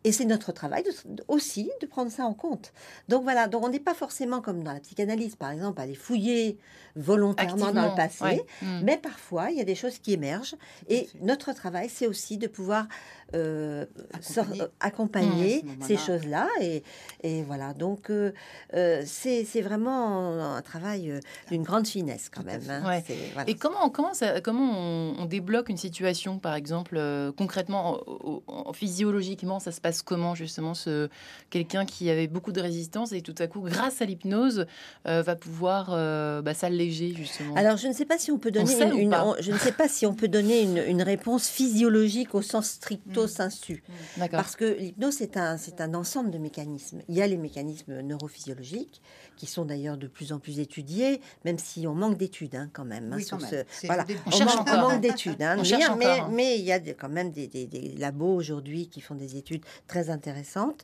Et 0.03 0.11
c'est 0.11 0.25
notre 0.25 0.51
travail 0.51 0.83
aussi 1.27 1.69
de 1.81 1.85
prendre 1.85 2.11
ça 2.11 2.23
en 2.23 2.33
compte. 2.33 2.71
Donc 3.09 3.23
voilà, 3.23 3.47
donc 3.47 3.65
on 3.65 3.69
n'est 3.69 3.79
pas 3.79 3.93
forcément 3.93 4.41
comme 4.41 4.63
dans 4.63 4.73
la 4.73 4.79
psychanalyse, 4.79 5.35
par 5.35 5.51
exemple, 5.51 5.79
à 5.79 5.83
aller 5.83 5.95
fouiller 5.95 6.57
volontairement 6.95 7.71
dans 7.71 7.89
le 7.89 7.95
passé, 7.95 8.43
hmm. 8.61 8.81
mais 8.83 8.97
parfois 8.97 9.51
il 9.51 9.57
y 9.57 9.61
a 9.61 9.65
des 9.65 9.75
choses 9.75 9.99
qui 9.99 10.13
émergent. 10.13 10.55
Et 10.87 11.07
notre 11.21 11.53
travail, 11.53 11.89
c'est 11.89 12.07
aussi 12.07 12.37
de 12.37 12.47
pouvoir 12.47 12.87
euh, 13.33 13.85
accompagner, 14.79 15.61
mmh, 15.61 15.83
ces 15.83 15.97
choses-là. 15.97 16.47
Et, 16.61 16.83
et, 17.23 17.43
voilà, 17.43 17.73
donc 17.73 18.09
euh, 18.09 18.31
euh, 18.73 19.03
c'est 19.05 19.61
vraiment 19.61 20.55
un 20.55 20.61
travail 20.61 21.19
d'une 21.49 21.63
grande 21.63 21.87
finesse 21.87 22.29
quand 22.33 22.45
même. 22.45 22.61
Hein. 22.69 23.01
Et 23.47 23.55
comment, 23.55 23.89
comment, 23.89 24.13
ça, 24.13 24.39
comment 24.39 24.71
on, 25.19 25.25
débloque 25.25 25.67
une 25.67 25.77
situation, 25.77 26.39
par 26.39 26.55
exemple, 26.55 27.01
concrètement, 27.37 27.99
physiologiquement, 28.73 29.59
ça 29.59 29.73
se 29.73 29.81
passe 29.81 30.01
comment 30.01 30.33
justement 30.33 30.73
ce 30.73 31.09
quelqu'un 31.49 31.85
qui 31.85 32.09
avait 32.09 32.27
beaucoup 32.27 32.53
de 32.53 32.61
résistance 32.61 33.11
et 33.11 33.21
tout 33.21 33.35
à 33.39 33.47
coup, 33.47 33.59
grâce 33.59 34.01
à 34.01 34.05
l'hypnose, 34.05 34.65
va 35.03 35.35
pouvoir 35.35 35.87
bah, 36.41 36.53
s'alléger 36.53 37.13
justement? 37.13 37.55
Alors 37.55 37.75
je 37.75 37.89
ne 37.89 37.93
sais 37.93 38.05
pas 38.05 38.17
si 38.17 38.31
on 38.31 38.37
peut 38.37 38.51
donner 38.51 38.71
une, 38.83 39.15
je 39.41 39.51
ne 39.51 39.57
sais 39.57 39.73
pas 39.73 39.89
si 39.89 40.05
on 40.05 40.13
peut 40.13 40.29
donner 40.29 40.61
une, 40.61 40.77
une 40.77 41.01
réponse 41.01 41.49
physiologique 41.49 42.33
au 42.33 42.41
sens 42.41 42.67
strict 42.67 43.16
sensu. 43.25 43.83
Mm. 44.17 44.27
Parce 44.29 44.55
que 44.55 44.65
l'hypnose, 44.65 45.15
c'est 45.15 45.37
un, 45.37 45.57
c'est 45.57 45.81
un 45.81 45.95
ensemble 45.95 46.29
de 46.29 46.37
mécanismes. 46.37 47.01
Il 47.07 47.15
y 47.15 47.21
a 47.21 47.27
les 47.27 47.37
mécanismes 47.37 48.01
neurophysiologiques, 48.01 49.01
qui 49.37 49.45
sont 49.45 49.63
d'ailleurs 49.63 49.97
de 49.97 50.07
plus 50.07 50.33
en 50.33 50.39
plus 50.39 50.59
étudiés, 50.59 51.21
même 51.45 51.57
si 51.57 51.87
on 51.87 51.93
manque 51.93 52.17
d'études 52.17 52.55
hein, 52.55 52.69
quand 52.73 52.83
même. 52.83 53.13
Hein, 53.13 53.19
sur 53.19 53.39
Ce, 53.39 53.63
voilà. 53.85 54.05
On, 54.25 54.79
manque, 54.81 54.99
d'études. 55.01 55.41
Hein, 55.41 55.57
mais, 55.97 56.21
mais, 56.29 56.59
il 56.59 56.65
y 56.65 56.71
a 56.71 56.79
quand 56.79 57.07
même 57.07 57.31
des, 57.31 57.47
des, 57.47 57.95
labos 57.97 58.35
aujourd'hui 58.35 58.89
qui 58.89 58.99
font 58.99 59.15
des 59.15 59.37
études 59.37 59.63
très 59.87 60.09
intéressantes. 60.09 60.83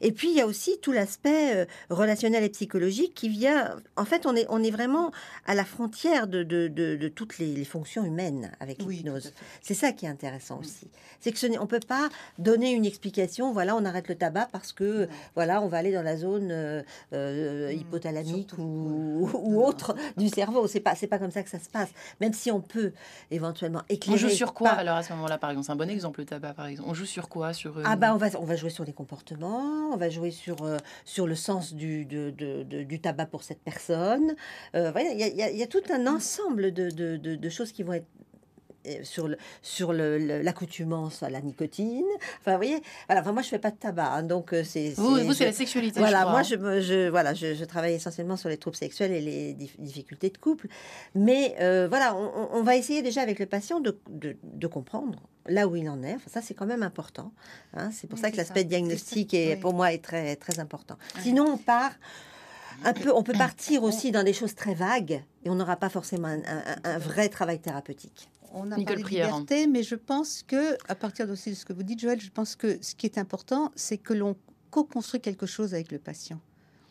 Et 0.00 0.12
puis 0.12 0.30
il 0.30 0.36
y 0.36 0.40
a 0.40 0.46
aussi 0.46 0.78
tout 0.80 0.92
l'aspect 0.92 1.56
euh, 1.56 1.66
relationnel 1.90 2.42
et 2.42 2.48
psychologique 2.48 3.14
qui 3.14 3.28
vient. 3.28 3.76
En 3.96 4.04
fait, 4.04 4.26
on 4.26 4.34
est, 4.34 4.46
on 4.48 4.62
est 4.62 4.70
vraiment 4.70 5.12
à 5.46 5.54
la 5.54 5.64
frontière 5.64 6.26
de, 6.26 6.42
de, 6.42 6.68
de, 6.68 7.08
toutes 7.08 7.38
les, 7.38 7.64
fonctions 7.64 8.04
humaines 8.04 8.50
avec 8.58 8.82
l'hypnose. 8.82 9.32
c'est 9.60 9.74
ça 9.74 9.92
qui 9.92 10.06
est 10.06 10.08
intéressant 10.08 10.56
mm. 10.56 10.60
aussi. 10.60 10.90
C'est 11.20 11.32
que 11.32 11.38
ce 11.38 11.46
on 11.58 11.66
peut 11.70 11.80
pas 11.86 12.08
donner 12.38 12.72
une 12.72 12.84
explication. 12.84 13.52
Voilà, 13.52 13.76
on 13.76 13.84
arrête 13.84 14.08
le 14.08 14.14
tabac 14.14 14.48
parce 14.52 14.72
que 14.72 15.08
voilà, 15.34 15.62
on 15.62 15.68
va 15.68 15.78
aller 15.78 15.92
dans 15.92 16.02
la 16.02 16.16
zone 16.16 16.50
euh, 16.50 16.82
euh, 17.12 17.72
mm. 17.72 17.78
hypothalamique 17.78 18.58
ou, 18.58 19.30
ou, 19.32 19.62
autre 19.62 19.94
du 20.16 20.28
cerveau. 20.28 20.66
C'est 20.66 20.80
pas, 20.80 20.94
c'est 20.94 21.06
pas 21.06 21.18
comme 21.18 21.30
ça 21.30 21.42
que 21.42 21.50
ça 21.50 21.58
se 21.58 21.68
passe. 21.68 21.90
Même 22.20 22.32
si 22.32 22.50
on 22.50 22.60
peut 22.60 22.92
éventuellement 23.30 23.82
éclairer. 23.88 24.14
On 24.14 24.28
joue 24.28 24.34
sur 24.34 24.54
quoi 24.54 24.70
alors 24.70 24.96
à 24.96 25.02
ce 25.02 25.12
moment-là, 25.14 25.38
par 25.38 25.50
exemple? 25.50 25.66
C'est 25.66 25.72
un 25.72 25.76
bon 25.76 25.90
exemple 25.90 26.20
le 26.20 26.26
tabac, 26.26 26.54
par 26.54 26.66
exemple. 26.66 26.88
On 26.88 26.94
joue 26.94 27.06
sur 27.06 27.28
quoi 27.28 27.52
Sur 27.52 27.80
ah 27.84 27.96
bah 27.96 28.14
on 28.14 28.18
va, 28.18 28.28
on 28.38 28.44
va 28.44 28.56
jouer 28.56 28.70
sur 28.70 28.84
les 28.84 28.92
comportements 28.92 29.30
on 29.92 29.96
va 29.96 30.08
jouer 30.08 30.30
sur, 30.30 30.62
euh, 30.62 30.76
sur 31.04 31.26
le 31.26 31.34
sens 31.34 31.74
du, 31.74 32.04
du 32.04 33.00
tabac 33.00 33.26
pour 33.26 33.42
cette 33.42 33.62
personne. 33.62 34.34
Euh, 34.74 34.92
il 34.96 35.36
y, 35.36 35.62
a 35.62 35.66
tout 35.66 35.82
un 35.90 36.06
ensemble 36.06 36.72
de, 36.72 37.48
choses 37.48 37.72
qui 37.72 37.82
vont 37.82 37.94
être 37.94 38.06
euh, 38.19 38.19
sur 39.02 39.28
le, 39.28 39.36
sur 39.62 39.92
l'accoutumance 39.92 41.22
à 41.22 41.30
la 41.30 41.40
nicotine. 41.40 42.04
Enfin, 42.40 42.52
vous 42.52 42.56
voyez, 42.56 42.82
voilà, 43.08 43.20
enfin, 43.22 43.32
moi, 43.32 43.42
je 43.42 43.48
fais 43.48 43.58
pas 43.58 43.70
de 43.70 43.76
tabac, 43.76 44.12
hein, 44.12 44.22
donc 44.22 44.54
c'est... 44.64 44.90
Vous, 44.96 45.16
vous 45.16 45.32
c'est 45.32 45.44
la 45.44 45.52
sexualité, 45.52 46.00
Voilà, 46.00 46.20
je 46.20 46.56
moi, 46.56 46.80
je, 46.80 46.80
je, 46.80 47.08
voilà, 47.08 47.34
je, 47.34 47.64
travaille 47.64 47.94
essentiellement 47.94 48.36
sur 48.36 48.48
les 48.48 48.56
troubles 48.56 48.76
sexuels 48.76 49.12
et 49.12 49.20
les 49.20 49.54
difficultés 49.78 50.30
de 50.30 50.38
couple. 50.38 50.68
Mais 51.14 51.54
voilà, 51.88 52.16
on, 52.16 52.62
va 52.62 52.76
essayer 52.76 53.02
déjà 53.02 53.22
avec 53.22 53.38
le 53.38 53.46
patient 53.46 53.80
de, 53.80 53.98
de 54.08 54.66
comprendre 54.66 55.20
là 55.46 55.66
où 55.66 55.76
il 55.76 55.88
en 55.88 56.02
est. 56.02 56.16
ça, 56.26 56.40
c'est 56.40 56.54
quand 56.54 56.66
même 56.66 56.82
important. 56.82 57.32
Hein. 57.74 57.90
C'est 57.92 58.06
pour 58.06 58.18
ça 58.18 58.30
que 58.30 58.36
l'aspect 58.36 58.64
diagnostique, 58.64 59.34
est, 59.34 59.56
pour 59.56 59.74
moi, 59.74 59.92
est 59.92 60.02
très, 60.02 60.36
très 60.36 60.58
important. 60.60 60.96
Sinon, 61.20 61.46
on 61.52 61.56
part 61.56 61.92
un 62.84 62.92
peu, 62.92 63.12
on 63.14 63.22
peut 63.22 63.32
partir 63.38 63.82
aussi 63.82 64.10
dans 64.12 64.22
des 64.22 64.32
choses 64.32 64.54
très 64.54 64.74
vagues 64.74 65.22
et 65.44 65.50
on 65.50 65.54
n'aura 65.54 65.76
pas 65.76 65.88
forcément 65.88 66.28
un, 66.28 66.98
vrai 66.98 67.28
travail 67.28 67.58
thérapeutique. 67.60 68.28
On 68.52 68.72
a 68.72 68.76
Nicole 68.76 69.00
parlé 69.00 69.02
de 69.02 69.08
liberté, 69.08 69.66
mais 69.66 69.82
je 69.82 69.94
pense 69.94 70.42
que, 70.42 70.76
à 70.88 70.94
partir 70.94 71.28
aussi 71.30 71.50
de 71.50 71.54
ce 71.54 71.64
que 71.64 71.72
vous 71.72 71.82
dites, 71.82 72.00
Joël, 72.00 72.20
je 72.20 72.30
pense 72.30 72.56
que 72.56 72.82
ce 72.82 72.94
qui 72.94 73.06
est 73.06 73.18
important, 73.18 73.70
c'est 73.76 73.98
que 73.98 74.12
l'on 74.12 74.36
co-construit 74.70 75.20
quelque 75.20 75.46
chose 75.46 75.74
avec 75.74 75.92
le 75.92 75.98
patient 75.98 76.40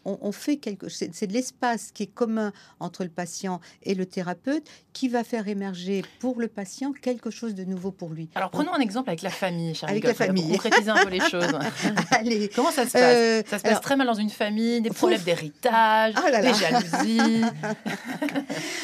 on, 0.06 0.32
fait 0.32 0.58
quelque 0.58 0.90
c'est 0.90 1.28
de 1.28 1.34
l'espace 1.34 1.92
qui 1.92 2.04
est 2.04 2.08
commun 2.08 2.52
entre 2.80 3.04
le 3.04 3.10
patient 3.10 3.60
et 3.84 3.96
le 3.96 4.06
thérapeute 4.06 4.68
qui 4.94 5.08
va 5.08 5.24
faire 5.24 5.48
émerger 5.48 6.04
pour 6.20 6.40
le 6.40 6.48
patient 6.48 6.92
quelque 6.92 7.30
chose 7.30 7.56
de 7.56 7.64
nouveau 7.64 7.92
pour 7.92 8.10
lui. 8.10 8.30
Alors 8.36 8.50
prenons 8.50 8.74
un 8.74 8.80
exemple 8.80 9.10
avec 9.10 9.22
la 9.22 9.30
famille, 9.30 9.74
Avec 9.84 10.04
la 10.04 10.14
famille. 10.14 10.44
Pour 10.44 10.54
concrétiser 10.54 10.90
un 10.90 11.04
peu 11.04 11.10
les 11.10 11.20
choses. 11.20 11.58
Allez. 12.12 12.50
Comment 12.56 12.72
ça 12.72 12.86
se 12.86 12.92
passe? 12.92 13.02
Euh, 13.04 13.44
Ça 13.48 13.60
se 13.60 13.64
passe 13.64 13.82
très 13.82 13.96
mal 13.96 14.08
dans 14.08 14.14
une 14.14 14.30
famille, 14.30 14.82
des 14.82 14.90
problèmes 14.90 15.22
d'héritage, 15.22 16.16
oh 16.18 16.30
des 16.30 16.54
jalousies. 16.54 17.44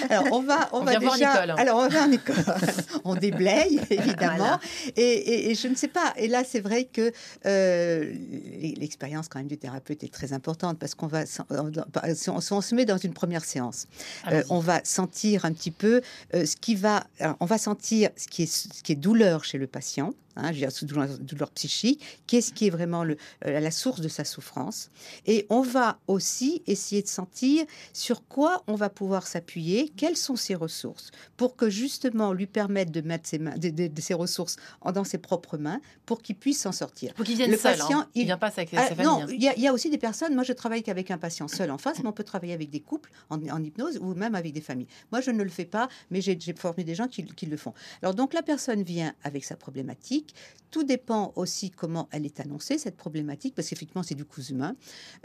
alors 0.10 0.26
on 0.32 0.42
va, 0.42 0.70
on, 0.72 0.82
va 0.82 0.96
déjà. 0.98 1.32
Alors 1.58 1.80
on 1.80 1.88
va 1.88 2.04
en 2.04 2.12
école. 2.12 2.36
on 3.04 3.16
déblaye 3.16 3.82
évidemment. 3.90 4.60
Et, 4.96 5.54
je 5.56 5.68
ne 5.68 5.76
sais 5.76 5.88
pas. 5.88 6.14
Et 6.18 6.28
là 6.28 6.44
c'est 6.44 6.60
vrai 6.60 6.86
que 6.86 7.12
euh, 7.46 8.14
l'expérience 8.78 9.28
quand 9.28 9.40
même 9.40 9.48
du 9.48 9.58
thérapeute 9.58 10.04
est 10.04 10.14
très 10.14 10.34
importante 10.34 10.80
parce 10.80 10.96
qu'on 10.96 11.05
va 11.08 11.26
si 11.26 12.30
on, 12.30 12.42
se 12.42 12.76
met 12.76 12.86
dans 12.86 12.98
une 12.98 13.14
première 13.14 13.44
séance, 13.44 13.88
euh, 14.32 14.44
on 14.50 14.60
va 14.60 14.82
sentir 14.84 15.46
un 15.46 15.54
petit 15.54 15.72
peu 15.72 16.02
euh, 16.34 16.46
ce 16.46 16.56
qui 16.56 16.76
va, 16.76 17.06
on 17.40 17.46
va 17.46 17.58
sentir 17.58 18.10
ce 18.16 18.28
qui 18.28 18.44
est, 18.44 18.46
ce 18.46 18.84
qui 18.84 18.92
est 18.92 18.96
douleur 18.96 19.44
chez 19.44 19.58
le 19.58 19.68
patient, 19.68 20.14
hein, 20.36 20.52
je 20.52 20.66
veux 20.66 20.88
dire, 20.88 21.20
douleur, 21.20 21.52
psychique, 21.52 22.02
qu'est-ce 22.28 22.54
qui 22.54 22.68
est 22.68 22.70
vraiment 22.70 23.04
le, 23.04 23.18
euh, 23.46 23.60
la 23.60 23.72
source 23.72 24.02
de 24.02 24.08
sa 24.08 24.24
souffrance. 24.24 24.90
Et 25.26 25.46
on 25.50 25.62
va 25.62 26.00
aussi 26.08 26.64
essayer 26.68 27.02
de 27.02 27.08
sentir 27.08 27.66
sur 27.94 28.28
quoi 28.28 28.64
on 28.68 28.76
va 28.76 28.90
pouvoir 28.90 29.28
s'appuyer, 29.28 29.90
quelles 29.96 30.18
sont 30.18 30.36
ses 30.36 30.56
ressources, 30.56 31.12
pour 31.38 31.56
que 31.56 31.70
justement 31.70 32.34
lui 32.34 32.48
permettre 32.48 32.92
de 32.92 33.02
mettre 33.02 33.28
ses, 33.28 33.40
mains, 33.40 33.56
de, 33.58 34.02
ses 34.02 34.14
ressources 34.14 34.58
dans 34.94 35.04
ses 35.04 35.18
propres 35.18 35.58
mains, 35.58 35.82
pour 36.06 36.22
qu'il 36.22 36.36
puisse 36.36 36.62
s'en 36.62 36.72
sortir. 36.72 37.14
Pour 37.14 37.26
qu'il 37.26 37.36
vienne 37.36 37.52
le 37.52 37.58
seul, 37.58 37.78
patient, 37.78 38.02
hein. 38.02 38.10
il 38.14 38.26
vient 38.26 38.38
pas 38.38 38.48
avec 38.48 38.70
sa 38.70 38.82
ah, 38.82 38.88
famille. 38.88 39.06
Non, 39.06 39.26
il 39.28 39.42
y, 39.42 39.68
a 39.68 39.74
aussi 39.74 39.90
des 39.90 39.98
personnes, 39.98 40.34
moi 40.34 40.44
je 40.44 40.54
travaille 40.54 40.84
qu'avec 40.84 41.12
un 41.12 41.18
patient 41.18 41.48
seul 41.48 41.72
en 41.72 41.78
face, 41.78 42.00
mais 42.00 42.08
on 42.08 42.14
peut 42.14 42.24
travailler 42.24 42.54
avec 42.54 42.70
des 42.70 42.80
couples 42.80 43.10
en, 43.30 43.64
hypnose 43.64 43.98
ou 44.00 44.14
même 44.14 44.36
avec 44.36 44.54
des 44.54 44.62
familles. 44.62 44.88
Moi 45.12 45.22
je 45.22 45.32
ne 45.32 45.44
le 45.44 45.50
fais 45.50 45.66
pas, 45.66 45.90
mais 46.12 46.22
j'ai 46.22 46.38
formé 46.58 46.84
des 46.84 46.96
gens 46.96 47.08
qui, 47.08 47.24
qui 47.26 47.46
le 47.46 47.58
font. 47.58 47.74
Alors 48.02 48.14
donc 48.14 48.34
la 48.34 48.42
personne 48.42 48.84
vient 48.84 49.14
avec 49.24 49.44
sa 49.44 49.56
problématique, 49.56 50.25
tout 50.76 50.84
dépend 50.84 51.32
aussi 51.38 51.72
comment 51.72 52.10
elle 52.12 52.26
est 52.26 52.42
annoncée, 52.42 52.78
cette 52.78 52.98
problématique, 52.98 53.56
parce 53.56 53.70
qu'effectivement, 53.70 54.04
c'est 54.04 54.14
du 54.14 54.26
coup 54.26 54.42
humain. 54.42 54.76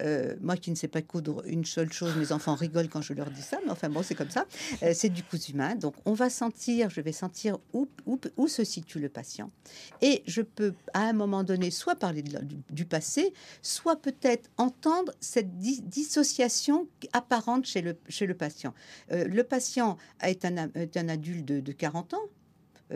Euh, 0.00 0.36
moi 0.40 0.56
qui 0.56 0.70
ne 0.70 0.76
sais 0.76 0.86
pas 0.86 1.02
coudre 1.02 1.42
une 1.44 1.64
seule 1.64 1.92
chose, 1.92 2.14
mes 2.14 2.30
enfants 2.30 2.54
rigolent 2.54 2.88
quand 2.88 3.02
je 3.02 3.14
leur 3.14 3.32
dis 3.32 3.42
ça, 3.42 3.58
mais 3.64 3.72
enfin 3.72 3.88
bon, 3.88 4.04
c'est 4.04 4.14
comme 4.14 4.30
ça. 4.30 4.46
Euh, 4.84 4.92
c'est 4.94 5.08
du 5.08 5.24
coup 5.24 5.38
humain. 5.38 5.74
Donc, 5.74 5.94
on 6.04 6.12
va 6.12 6.30
sentir, 6.30 6.88
je 6.90 7.00
vais 7.00 7.10
sentir 7.10 7.58
où, 7.72 7.88
se 8.46 8.62
situe 8.62 9.00
le 9.00 9.08
patient. 9.08 9.50
Et 10.02 10.22
je 10.28 10.42
peux, 10.42 10.72
à 10.94 11.00
un 11.00 11.12
moment 11.12 11.42
donné, 11.42 11.72
soit 11.72 11.96
parler 11.96 12.22
du, 12.70 12.84
passé, 12.84 13.32
soit 13.60 14.00
peut-être 14.00 14.50
entendre 14.56 15.12
cette 15.18 15.58
dissociation 15.58 16.86
apparente 17.12 17.66
chez 17.66 17.82
le, 17.82 18.34
patient. 18.34 18.72
Euh, 19.10 19.24
le 19.24 19.42
patient 19.42 19.96
est 20.22 20.44
un, 20.44 21.08
adulte 21.08 21.44
de, 21.44 21.58
de 21.58 21.72
40 21.72 22.14
ans, 22.14 22.28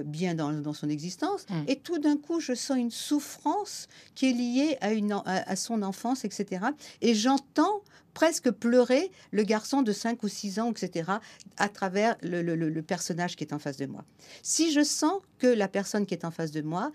bien 0.05 0.35
dans, 0.35 0.73
son 0.73 0.89
existence. 0.89 1.47
Mm. 1.49 1.55
Et 1.69 1.77
tout 1.77 1.99
d'un 1.99 2.17
coup, 2.17 2.41
je 2.41 2.55
sens 2.55 2.79
une 2.79 2.91
souffrance 2.91 3.89
qui 4.15 4.31
est 4.31 4.33
liée 4.33 4.79
à, 4.81 4.93
une, 4.93 5.21
à, 5.25 5.57
son 5.57 5.83
enfance, 5.83 6.25
etc. 6.25 6.67
Et 7.01 7.15
j'entends 7.15 7.83
presque 8.15 8.51
pleurer 8.51 9.11
le 9.33 9.43
garçon 9.43 9.83
de 9.83 9.93
5 9.93 10.23
ou 10.23 10.29
6 10.29 10.61
ans, 10.61 10.71
etc., 10.71 11.11
à 11.57 11.69
travers 11.69 12.17
le, 12.23 12.43
le, 12.43 12.83
personnage 12.83 13.37
qui 13.37 13.45
est 13.45 13.53
en 13.53 13.59
face 13.59 13.77
de 13.77 13.87
moi. 13.87 14.05
Si 14.43 14.73
je 14.73 14.83
sens 14.83 15.21
que 15.39 15.49
la 15.49 15.69
personne 15.69 16.07
qui 16.07 16.15
est 16.15 16.25
en 16.25 16.31
face 16.31 16.53
de 16.53 16.63
moi 16.63 16.93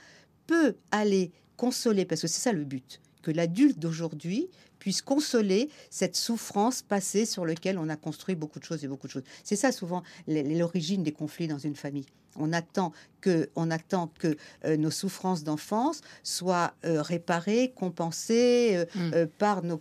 peut 0.48 0.76
aller 0.92 1.32
consoler, 1.58 2.06
parce 2.06 2.22
que 2.22 2.28
c'est 2.28 2.42
ça 2.42 2.54
le 2.54 2.64
but, 2.64 3.02
que 3.22 3.32
l'adulte 3.32 3.80
d'aujourd'hui 3.80 4.50
puisse 4.80 5.02
consoler 5.02 5.70
cette 5.90 6.16
souffrance 6.16 6.82
passée 6.82 7.26
sur 7.26 7.46
laquelle 7.46 7.78
on 7.78 7.90
a 7.90 7.98
construit 7.98 8.36
beaucoup 8.36 8.60
de 8.60 8.64
choses 8.64 8.84
et 8.84 8.88
beaucoup 8.88 9.08
de 9.08 9.12
choses. 9.12 9.24
C'est 9.44 9.58
ça 9.58 9.72
souvent 9.72 10.04
l'origine 10.28 11.04
des 11.04 11.12
conflits 11.12 11.48
dans 11.48 11.58
une 11.58 11.76
famille. 11.76 12.06
On 12.36 12.54
attend 12.54 12.94
que, 13.20 13.50
on 13.56 13.72
attend 13.72 14.12
que 14.20 14.38
euh, 14.66 14.78
nos 14.78 14.92
souffrances 14.92 15.44
d'enfance 15.44 16.02
soient 16.24 16.74
euh, 16.86 17.02
réparées, 17.02 17.74
compensées 17.76 18.86
euh, 18.96 19.26
mm. 19.26 19.28
par 19.38 19.64
nos, 19.64 19.80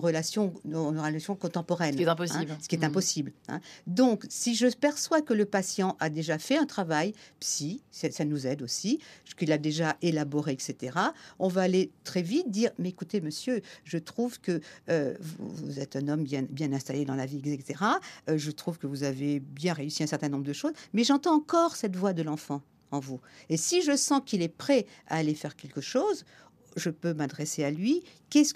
relations, 0.00 0.52
nos, 0.64 0.90
relations 0.90 1.36
contemporaines. 1.36 1.92
Ce 1.92 1.98
qui 1.98 2.04
est 2.04 2.08
impossible. 2.08 2.52
Hein, 2.52 2.58
ce 2.60 2.68
qui 2.68 2.74
est 2.74 2.78
mm. 2.78 2.84
impossible. 2.84 3.32
Hein. 3.48 3.60
Donc, 3.86 4.24
si 4.28 4.54
je 4.54 4.66
perçois 4.68 5.22
que 5.22 5.34
le 5.34 5.44
patient 5.44 5.96
a 6.00 6.10
déjà 6.10 6.38
fait 6.38 6.56
un 6.56 6.66
travail 6.66 7.14
psy, 7.40 7.82
ça, 7.90 8.24
nous 8.24 8.46
aide 8.46 8.62
aussi, 8.62 9.00
qu'il 9.36 9.52
a 9.52 9.58
déjà 9.58 9.96
élaboré, 10.02 10.52
etc., 10.52 10.98
on 11.38 11.48
va 11.48 11.62
aller 11.62 11.90
très 12.04 12.22
vite 12.22 12.50
dire, 12.50 12.70
mais 12.78 12.90
écoutez, 12.90 13.20
monsieur, 13.20 13.62
je 13.84 13.98
trouve 13.98 14.40
que 14.40 14.60
vous, 14.88 15.80
êtes 15.80 15.96
un 15.96 16.08
homme 16.08 16.22
bien, 16.22 16.42
bien 16.48 16.72
installé 16.72 17.04
dans 17.04 17.14
la 17.14 17.26
vie, 17.26 17.40
etc. 17.46 17.82
je 18.28 18.50
trouve 18.50 18.78
que 18.78 18.86
vous 18.86 19.02
avez 19.02 19.40
bien 19.40 19.72
réussi 19.72 20.02
un 20.02 20.06
certain 20.06 20.28
nombre 20.28 20.44
de 20.44 20.52
choses, 20.52 20.72
mais 20.92 21.04
j'entends 21.04 21.34
encore 21.34 21.76
cette 21.76 21.91
voix 21.96 22.12
de 22.12 22.22
l'enfant 22.22 22.62
en 22.90 23.00
vous. 23.00 23.20
Et 23.48 23.56
si 23.56 23.82
je 23.82 23.96
sens 23.96 24.20
qu'il 24.24 24.42
est 24.42 24.48
prêt 24.48 24.86
à 25.08 25.16
aller 25.16 25.34
faire 25.34 25.56
quelque 25.56 25.80
chose, 25.80 26.24
je 26.76 26.90
peux 26.90 27.14
m'adresser 27.14 27.64
à 27.64 27.70
lui. 27.70 28.02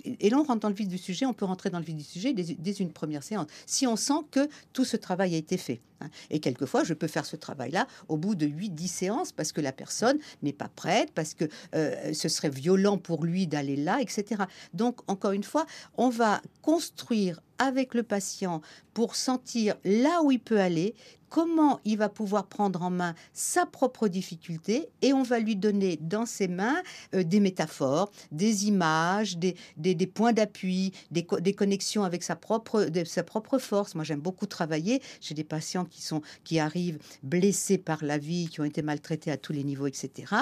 Et 0.05 0.31
là, 0.31 0.39
on 0.39 0.43
rentre 0.43 0.61
dans 0.61 0.69
le 0.69 0.75
vif 0.75 0.89
du 0.89 0.99
sujet, 0.99 1.27
on 1.27 1.35
peut 1.35 1.45
rentrer 1.45 1.71
dans 1.71 1.79
le 1.79 1.85
vif 1.85 1.97
du 1.97 2.05
sujet 2.05 2.33
dès, 2.33 2.73
une 2.73 2.93
première 2.93 3.23
séance, 3.23 3.47
si 3.67 3.87
on 3.87 3.97
sent 3.97 4.25
que 4.31 4.49
tout 4.73 4.85
ce 4.85 4.97
travail 4.97 5.35
a 5.35 5.39
été 5.39 5.57
fait. 5.57 5.81
Hein. 6.01 6.09
Et 6.31 6.41
quelquefois, 6.41 6.85
je 6.85 6.95
peux 6.95 7.07
faire 7.07 7.27
ce 7.27 7.37
travail-là 7.37 7.87
au 8.09 8.17
bout 8.17 8.35
de 8.35 8.47
8-10 8.47 8.89
séances, 8.89 9.33
parce 9.33 9.53
que 9.53 9.61
la 9.61 9.73
personne 9.73 10.19
n'est 10.43 10.53
pas 10.53 10.69
prête, 10.69 11.13
parce 11.13 11.35
que 11.35 11.45
euh, 11.75 12.13
ce 12.13 12.29
serait 12.29 12.51
violent 12.51 12.99
pour 12.99 13.25
lui 13.25 13.47
d'aller 13.47 13.77
là, 13.77 14.01
etc. 14.01 14.45
Donc, 14.75 15.01
encore 15.11 15.33
une 15.33 15.45
fois, 15.45 15.67
on 15.97 16.09
va 16.09 16.41
construire 16.63 17.41
avec 17.59 17.95
le 17.95 18.03
patient 18.03 18.61
pour 18.93 19.17
sentir 19.17 19.77
là 19.85 20.23
où 20.23 20.31
il 20.31 20.41
peut 20.41 20.61
aller, 20.61 20.95
comment 21.29 21.81
il 21.85 21.99
va 21.99 22.09
pouvoir 22.09 22.47
prendre 22.47 22.83
en 22.83 22.91
main 22.91 23.15
sa 23.33 23.67
propre 23.67 24.09
difficulté 24.09 24.89
et 25.03 25.13
on 25.13 25.23
va 25.23 25.39
lui 25.39 25.57
donner 25.57 25.99
dans 26.01 26.27
ses 26.27 26.49
mains 26.49 26.83
euh, 27.15 27.25
des 27.25 27.41
métaphores, 27.41 28.11
des 28.33 28.67
images, 28.67 29.37
des, 29.37 29.57
des, 29.77 30.07
points 30.07 30.33
d'appui, 30.33 30.93
des, 31.11 31.27
des, 31.41 31.53
connexions 31.53 32.05
avec 32.05 32.23
sa 32.23 32.37
propre, 32.37 32.89
sa 33.05 33.23
propre 33.23 33.59
force. 33.59 33.95
Moi, 33.95 34.05
j'aime 34.05 34.21
beaucoup 34.21 34.47
travailler. 34.47 35.03
J'ai 35.21 35.35
des 35.35 35.45
patients 35.45 35.85
qui, 35.87 36.03
sont, 36.03 36.23
qui 36.45 36.59
arrivent 36.59 36.99
blessés 37.23 37.79
par 37.79 38.05
la 38.05 38.19
vie, 38.19 38.49
qui 38.49 38.61
ont 38.61 38.65
été 38.65 38.83
maltraités 38.83 39.31
à 39.31 39.37
tous 39.37 39.53
les 39.53 39.65
niveaux, 39.65 39.87
etc. 39.87 40.33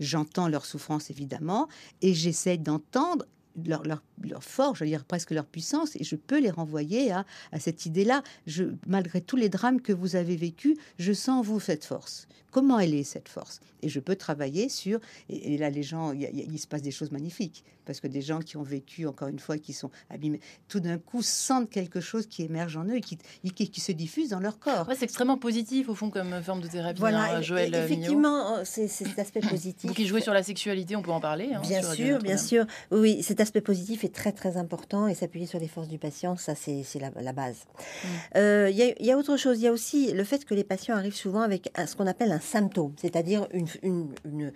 J'entends 0.00 0.48
leur 0.48 0.64
souffrance, 0.64 1.10
évidemment, 1.10 1.68
et 2.02 2.14
j'essaie 2.14 2.58
d'entendre 2.58 3.24
leur, 3.66 3.82
leur, 3.84 4.02
leur 4.22 4.44
force, 4.44 4.78
je 4.78 4.84
veux 4.84 4.90
dire 4.90 5.04
presque 5.04 5.30
leur 5.30 5.46
puissance, 5.46 5.96
et 5.96 6.04
je 6.04 6.16
peux 6.16 6.40
les 6.40 6.50
renvoyer 6.50 7.12
à, 7.12 7.24
à 7.52 7.60
cette 7.60 7.86
idée-là. 7.86 8.22
Je, 8.46 8.64
malgré 8.86 9.20
tous 9.20 9.36
les 9.36 9.48
drames 9.48 9.80
que 9.80 9.92
vous 9.92 10.16
avez 10.16 10.36
vécus, 10.36 10.76
je 10.98 11.12
sens 11.12 11.40
en 11.40 11.42
vous 11.42 11.60
cette 11.60 11.84
force. 11.84 12.28
Comment 12.50 12.78
elle 12.78 12.94
est 12.94 13.04
cette 13.04 13.28
force? 13.28 13.60
Et 13.82 13.88
je 13.88 14.00
peux 14.00 14.16
travailler 14.16 14.68
sur. 14.68 15.00
Et, 15.28 15.58
là, 15.58 15.70
les 15.70 15.82
gens, 15.82 16.12
il 16.12 16.58
se 16.58 16.66
passe 16.66 16.82
des 16.82 16.90
choses 16.90 17.12
magnifiques 17.12 17.64
parce 17.88 18.00
que 18.00 18.06
des 18.06 18.20
gens 18.20 18.40
qui 18.40 18.58
ont 18.58 18.62
vécu, 18.62 19.06
encore 19.06 19.28
une 19.28 19.38
fois, 19.38 19.56
qui 19.56 19.72
sont 19.72 19.90
abîmés, 20.10 20.40
tout 20.68 20.78
d'un 20.78 20.98
coup 20.98 21.22
sentent 21.22 21.70
quelque 21.70 22.00
chose 22.00 22.26
qui 22.26 22.42
émerge 22.42 22.76
en 22.76 22.84
eux 22.84 22.96
et 22.96 23.00
qui, 23.00 23.16
qui, 23.52 23.80
se 23.80 23.92
diffuse 23.92 24.28
dans 24.28 24.40
leur 24.40 24.58
corps. 24.58 24.86
c'est 24.90 25.04
extrêmement 25.04 25.38
positif, 25.38 25.88
au 25.88 25.94
fond, 25.94 26.10
comme 26.10 26.42
forme 26.42 26.60
de 26.60 26.68
thérapie. 26.68 27.00
Voilà, 27.00 27.36
hein, 27.36 27.40
Joël 27.40 27.74
effectivement, 27.74 28.62
c'est 28.64 28.88
cet 28.88 29.18
aspect 29.18 29.40
positif. 29.48 29.88
Vous 29.88 29.94
qui 29.94 30.06
jouez 30.06 30.20
sur 30.20 30.34
la 30.34 30.42
sexualité, 30.42 30.96
on 30.96 31.02
peut 31.02 31.10
en 31.10 31.20
parler. 31.20 31.50
Hein, 31.54 31.62
bien 31.62 31.82
sûr, 31.82 32.18
bien 32.18 32.36
sûr. 32.36 32.66
Oui, 32.90 33.22
cet 33.22 33.40
aspect 33.48 33.60
positif 33.62 34.04
est 34.04 34.14
très, 34.14 34.32
très 34.32 34.58
important 34.58 35.08
et 35.08 35.14
s'appuyer 35.14 35.46
sur 35.46 35.58
les 35.58 35.68
forces 35.68 35.88
du 35.88 35.98
patient, 35.98 36.36
ça, 36.36 36.54
c'est 36.54 36.84
la, 37.00 37.32
base. 37.32 37.64
Mm. 37.64 38.08
Euh, 38.36 38.70
il 38.70 39.06
y, 39.06 39.10
a 39.10 39.16
autre 39.16 39.38
chose. 39.38 39.58
Il 39.58 39.64
y 39.64 39.66
a 39.66 39.72
aussi 39.72 40.12
le 40.12 40.24
fait 40.24 40.44
que 40.44 40.54
les 40.54 40.64
patients 40.64 40.94
arrivent 40.96 41.16
souvent 41.16 41.40
avec 41.40 41.72
ce 41.86 41.96
qu'on 41.96 42.06
appelle 42.06 42.30
un 42.30 42.40
symptôme, 42.40 42.92
c'est-à-dire 43.00 43.48
une, 43.52 43.66
une, 43.82 44.52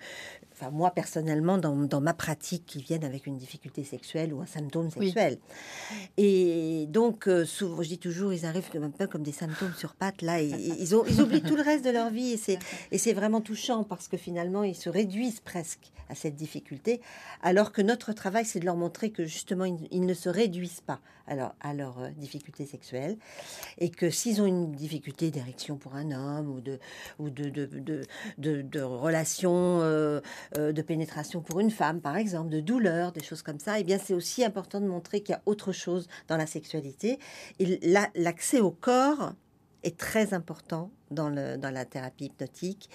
enfin 0.53 0.69
moi 0.69 0.91
personnellement 0.91 1.57
dans, 1.57 1.75
dans, 1.75 2.01
ma 2.01 2.13
pratique, 2.13 2.65
qui 2.65 2.81
viennent 2.81 3.03
avec 3.03 3.27
une 3.27 3.37
difficulté 3.37 3.83
sexuelle 3.83 4.33
ou 4.33 4.41
un 4.41 4.45
symptôme 4.45 4.89
sexuel. 4.89 5.39
Et 6.17 6.85
donc, 6.89 7.27
euh, 7.27 7.45
souvent, 7.45 7.81
je 7.81 7.89
dis 7.89 7.97
toujours, 7.97 8.33
ils 8.33 8.45
arrivent 8.45 8.69
un 8.81 8.89
peu 8.89 9.07
comme 9.07 9.23
des 9.23 9.31
symptômes 9.31 9.73
sur 9.77 9.93
pattes, 9.95 10.21
là, 10.21 10.41
et, 10.41 10.47
ils, 10.79 10.95
ont, 10.95 11.03
ils 11.07 11.21
oublient 11.21 11.41
tout 11.41 11.55
le 11.55 11.63
reste 11.63 11.85
de 11.85 11.89
leur 11.89 12.09
vie, 12.09 12.39
et 12.91 12.97
c'est 12.97 13.13
vraiment 13.13 13.41
touchant 13.41 13.83
parce 13.83 14.07
que 14.07 14.17
finalement, 14.17 14.63
ils 14.63 14.75
se 14.75 14.89
réduisent 14.89 15.41
presque 15.41 15.91
à 16.09 16.15
cette 16.15 16.35
difficulté, 16.35 17.01
alors 17.41 17.71
que 17.71 17.81
notre 17.81 18.13
travail, 18.13 18.45
c'est 18.45 18.59
de 18.59 18.65
leur 18.65 18.75
montrer 18.75 19.11
que 19.11 19.25
justement, 19.25 19.65
ils, 19.65 20.05
ne 20.05 20.13
se 20.13 20.29
réduisent 20.29 20.81
pas 20.81 20.99
à 21.27 21.35
leur, 21.35 21.55
à 21.61 21.73
leur 21.73 21.99
euh, 21.99 22.09
difficulté 22.17 22.65
sexuelle, 22.65 23.17
et 23.77 23.89
que 23.89 24.09
s'ils 24.09 24.41
ont 24.41 24.45
une 24.45 24.73
difficulté 24.73 25.31
d'érection 25.31 25.77
pour 25.77 25.95
un 25.95 26.11
homme 26.11 26.49
ou 26.49 26.59
de, 26.59 26.79
ou 27.17 27.29
de, 27.29 27.49
de, 27.49 27.65
de, 28.37 28.61
de, 28.61 28.81
relation 28.81 29.79
euh, 29.81 30.19
de 30.55 30.81
pénétration 30.81 31.41
pour 31.41 31.59
une 31.59 31.71
femme, 31.71 32.01
par 32.01 32.17
exemple, 32.17 32.49
de 32.49 32.59
douleur, 32.59 33.11
des 33.11 33.23
choses 33.23 33.41
comme 33.41 33.59
ça, 33.59 33.77
et 33.77 33.81
eh 33.81 33.83
bien 33.83 33.97
c'est 33.97 34.13
aussi 34.13 34.43
important 34.43 34.81
de 34.81 34.87
montrer 34.87 35.21
qu'il 35.21 35.33
y 35.33 35.35
a 35.35 35.41
autre 35.45 35.71
chose 35.71 36.07
dans 36.27 36.37
la 36.37 36.47
sexualité. 36.47 37.19
Et 37.59 37.79
l'accès 38.15 38.59
au 38.59 38.71
corps 38.71 39.33
est 39.83 39.97
très 39.97 40.33
important 40.33 40.91
dans, 41.11 41.29
le, 41.29 41.57
dans 41.57 41.69
la 41.69 41.85
thérapie 41.85 42.25
hypnotique. 42.25 42.89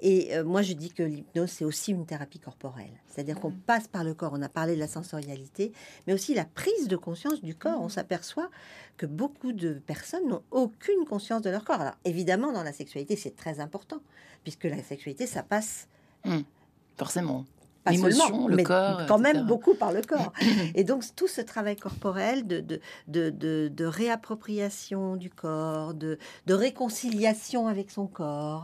Et 0.00 0.36
euh, 0.36 0.44
moi, 0.44 0.62
je 0.62 0.74
dis 0.74 0.92
que 0.92 1.02
l'hypnose, 1.02 1.50
c'est 1.50 1.64
aussi 1.64 1.92
une 1.92 2.06
thérapie 2.06 2.38
corporelle. 2.38 2.92
C'est-à-dire 3.08 3.40
qu'on 3.40 3.50
mmh. 3.50 3.60
passe 3.66 3.88
par 3.88 4.04
le 4.04 4.14
corps. 4.14 4.32
On 4.34 4.42
a 4.42 4.48
parlé 4.48 4.74
de 4.74 4.80
la 4.80 4.86
sensorialité, 4.86 5.72
mais 6.06 6.12
aussi 6.12 6.34
la 6.34 6.44
prise 6.44 6.88
de 6.88 6.96
conscience 6.96 7.42
du 7.42 7.54
corps. 7.54 7.80
On 7.80 7.86
mmh. 7.86 7.90
s'aperçoit 7.90 8.50
que 8.96 9.06
beaucoup 9.06 9.52
de 9.52 9.74
personnes 9.74 10.28
n'ont 10.28 10.42
aucune 10.50 11.04
conscience 11.06 11.42
de 11.42 11.50
leur 11.50 11.64
corps. 11.64 11.80
Alors, 11.80 11.96
évidemment, 12.04 12.52
dans 12.52 12.62
la 12.62 12.72
sexualité, 12.72 13.16
c'est 13.16 13.36
très 13.36 13.60
important, 13.60 14.00
puisque 14.42 14.64
la 14.64 14.82
sexualité, 14.82 15.26
ça 15.26 15.42
passe... 15.42 15.88
Mmh. 16.24 16.40
Forcément 16.96 17.44
l'émotion, 17.90 18.48
le 18.48 18.56
mais 18.56 18.62
corps, 18.62 19.02
quand 19.06 19.18
même 19.18 19.46
beaucoup 19.46 19.74
par 19.74 19.92
le 19.92 20.02
corps. 20.02 20.32
Et 20.74 20.84
donc 20.84 21.04
tout 21.16 21.28
ce 21.28 21.40
travail 21.40 21.76
corporel 21.76 22.46
de, 22.46 22.60
de, 22.60 22.80
de, 23.08 23.68
de, 23.68 23.84
réappropriation 23.84 25.16
du 25.16 25.30
corps, 25.30 25.94
de, 25.94 26.18
de 26.46 26.54
réconciliation 26.54 27.66
avec 27.66 27.90
son 27.90 28.06
corps, 28.06 28.62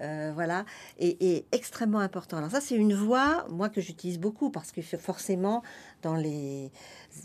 euh, 0.00 0.32
voilà, 0.34 0.64
est, 0.98 1.46
extrêmement 1.52 2.00
important. 2.00 2.36
Alors 2.36 2.50
ça, 2.50 2.60
c'est 2.60 2.76
une 2.76 2.94
voie, 2.94 3.46
moi, 3.50 3.68
que 3.68 3.80
j'utilise 3.80 4.18
beaucoup 4.18 4.50
parce 4.50 4.72
que 4.72 4.82
forcément, 4.82 5.62
dans 6.02 6.14
les 6.14 6.70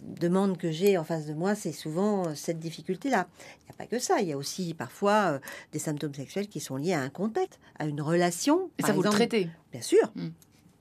demandes 0.01 0.57
que 0.57 0.71
j'ai 0.71 0.97
en 0.97 1.03
face 1.03 1.25
de 1.25 1.33
moi, 1.33 1.55
c'est 1.55 1.71
souvent 1.71 2.27
euh, 2.27 2.35
cette 2.35 2.59
difficulté-là. 2.59 3.27
Il 3.61 3.65
n'y 3.65 3.69
a 3.71 3.73
pas 3.77 3.85
que 3.85 3.99
ça, 3.99 4.21
il 4.21 4.27
y 4.27 4.31
a 4.31 4.37
aussi 4.37 4.73
parfois 4.73 5.33
euh, 5.33 5.39
des 5.71 5.79
symptômes 5.79 6.13
sexuels 6.13 6.47
qui 6.47 6.59
sont 6.59 6.77
liés 6.77 6.93
à 6.93 7.01
un 7.01 7.09
contexte, 7.09 7.59
à 7.77 7.85
une 7.85 8.01
relation. 8.01 8.69
Et 8.79 8.83
ça, 8.83 8.93
vous 8.93 9.03
le 9.03 9.09
traitez 9.09 9.49
Bien 9.71 9.81
sûr. 9.81 10.11
Hmm 10.15 10.29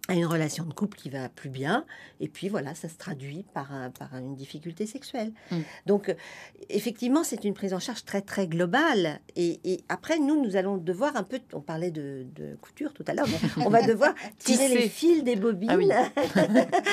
à 0.09 0.15
une 0.15 0.27
relation 0.27 0.65
de 0.65 0.73
couple 0.73 0.99
qui 0.99 1.11
va 1.11 1.29
plus 1.29 1.49
bien, 1.49 1.85
et 2.19 2.27
puis 2.27 2.49
voilà, 2.49 2.75
ça 2.75 2.89
se 2.89 2.97
traduit 2.97 3.45
par, 3.55 3.73
un, 3.73 3.91
par 3.91 4.17
une 4.17 4.35
difficulté 4.35 4.85
sexuelle. 4.85 5.33
Mm. 5.53 5.61
Donc, 5.87 6.09
euh, 6.09 6.15
effectivement, 6.71 7.23
c'est 7.23 7.45
une 7.45 7.55
prise 7.55 7.73
en 7.73 7.79
charge 7.79 8.05
très 8.05 8.21
très 8.21 8.49
globale. 8.49 9.21
Et, 9.37 9.61
après, 9.89 10.19
nous, 10.19 10.43
nous 10.43 10.57
allons 10.57 10.77
devoir 10.77 11.15
un 11.17 11.23
peu, 11.23 11.39
on 11.53 11.61
parlait 11.61 11.93
de, 11.93 12.27
couture 12.61 12.93
tout 12.93 13.05
à 13.07 13.15
l'heure, 13.15 13.29
on 13.59 13.71
va 13.71 13.83
devoir 13.83 14.13
tirer 14.39 14.69
les 14.69 14.89
fils 14.89 15.23
des 15.23 15.37
bobines, 15.37 15.93
ah 15.93 16.41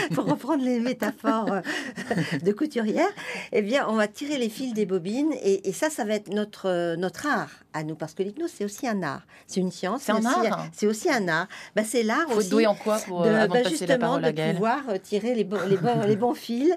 pour 0.14 0.26
reprendre 0.26 0.64
les 0.64 0.80
métaphores 0.80 1.52
euh, 1.52 2.40
de 2.44 2.52
couturière. 2.52 3.10
Eh 3.52 3.64
bien, 3.64 3.88
on 3.90 3.96
va 3.96 4.08
tirer 4.08 4.38
les 4.38 4.50
fils 4.50 4.74
des 4.74 4.86
bobines, 4.86 5.34
et, 5.42 5.74
ça, 5.74 5.90
ça 5.90 6.06
va 6.06 6.14
être 6.14 6.30
notre, 6.30 6.68
euh, 6.68 6.96
notre 6.96 7.26
art 7.26 7.52
à 7.74 7.84
nous, 7.84 7.96
parce 7.96 8.14
que 8.14 8.22
l'hypnose, 8.22 8.52
c'est 8.54 8.66
aussi 8.66 8.88
un 8.88 9.02
art. 9.02 9.26
C'est 9.48 9.62
une 9.62 9.72
science. 9.72 10.04
C'est 10.04 10.12
un 10.12 10.26
art. 10.26 10.68
C'est 10.74 10.88
aussi 10.88 11.10
un 11.10 11.28
art. 11.28 11.48
Bah, 11.76 11.84
c'est 11.84 12.04
l'art 12.04 12.30
aussi. 12.36 12.68
En 12.68 12.76
quoi 12.76 12.99
pour 13.06 13.24
de, 13.24 13.48
bah, 13.48 13.64
justement, 13.64 14.20
de 14.20 14.52
pouvoir 14.54 14.90
euh, 14.90 14.98
tirer 14.98 15.36
les, 15.36 15.44
bons, 15.44 15.62
les, 15.68 15.78
bons, 15.78 16.02
les 16.08 16.16
bons 16.16 16.34
fils 16.34 16.74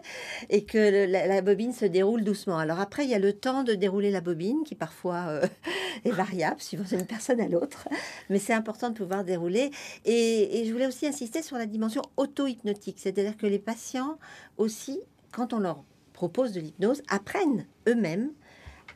et 0.50 0.64
que 0.64 1.06
la, 1.06 1.42
bobine 1.42 1.72
se 1.72 1.84
déroule 1.84 2.24
doucement. 2.24 2.58
Alors 2.58 2.80
après, 2.80 3.04
il 3.04 3.10
y 3.10 3.14
a 3.14 3.18
le 3.18 3.32
temps 3.32 3.62
de 3.62 3.74
dérouler 3.74 4.10
la 4.10 4.20
bobine 4.20 4.62
qui 4.64 4.74
parfois 4.74 5.26
euh, 5.28 5.46
est 6.04 6.10
variable 6.10 6.60
suivant 6.60 6.84
d'une 6.84 7.06
personne 7.06 7.40
à 7.40 7.48
l'autre, 7.48 7.88
mais 8.30 8.38
c'est 8.38 8.54
important 8.54 8.90
de 8.90 8.94
pouvoir 8.94 9.24
dérouler. 9.24 9.70
Et, 10.04 10.60
et 10.60 10.66
je 10.66 10.72
voulais 10.72 10.86
aussi 10.86 11.06
insister 11.06 11.42
sur 11.42 11.56
la 11.56 11.66
dimension 11.66 12.02
auto-hypnotique, 12.16 12.98
c'est-à-dire 12.98 13.36
que 13.36 13.46
les 13.46 13.58
patients 13.58 14.18
aussi, 14.56 15.00
quand 15.32 15.52
on 15.52 15.58
leur 15.58 15.82
propose 16.12 16.52
de 16.52 16.60
l'hypnose, 16.60 17.02
apprennent 17.08 17.66
eux-mêmes 17.88 18.30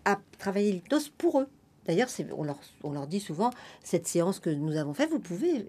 à 0.05 0.19
travailler 0.39 0.73
l'hypnose 0.73 1.09
pour 1.09 1.41
eux. 1.41 1.49
D'ailleurs, 1.87 2.09
on 2.37 2.45
leur, 2.45 2.59
on 2.83 2.93
leur 2.93 3.07
dit 3.07 3.21
souvent, 3.21 3.51
cette 3.83 4.07
séance 4.07 4.41
que 4.41 4.51
nous 4.51 4.77
avons 4.77 4.95
faite, 4.95 5.11
vous 5.11 5.21
pouvez 5.21 5.67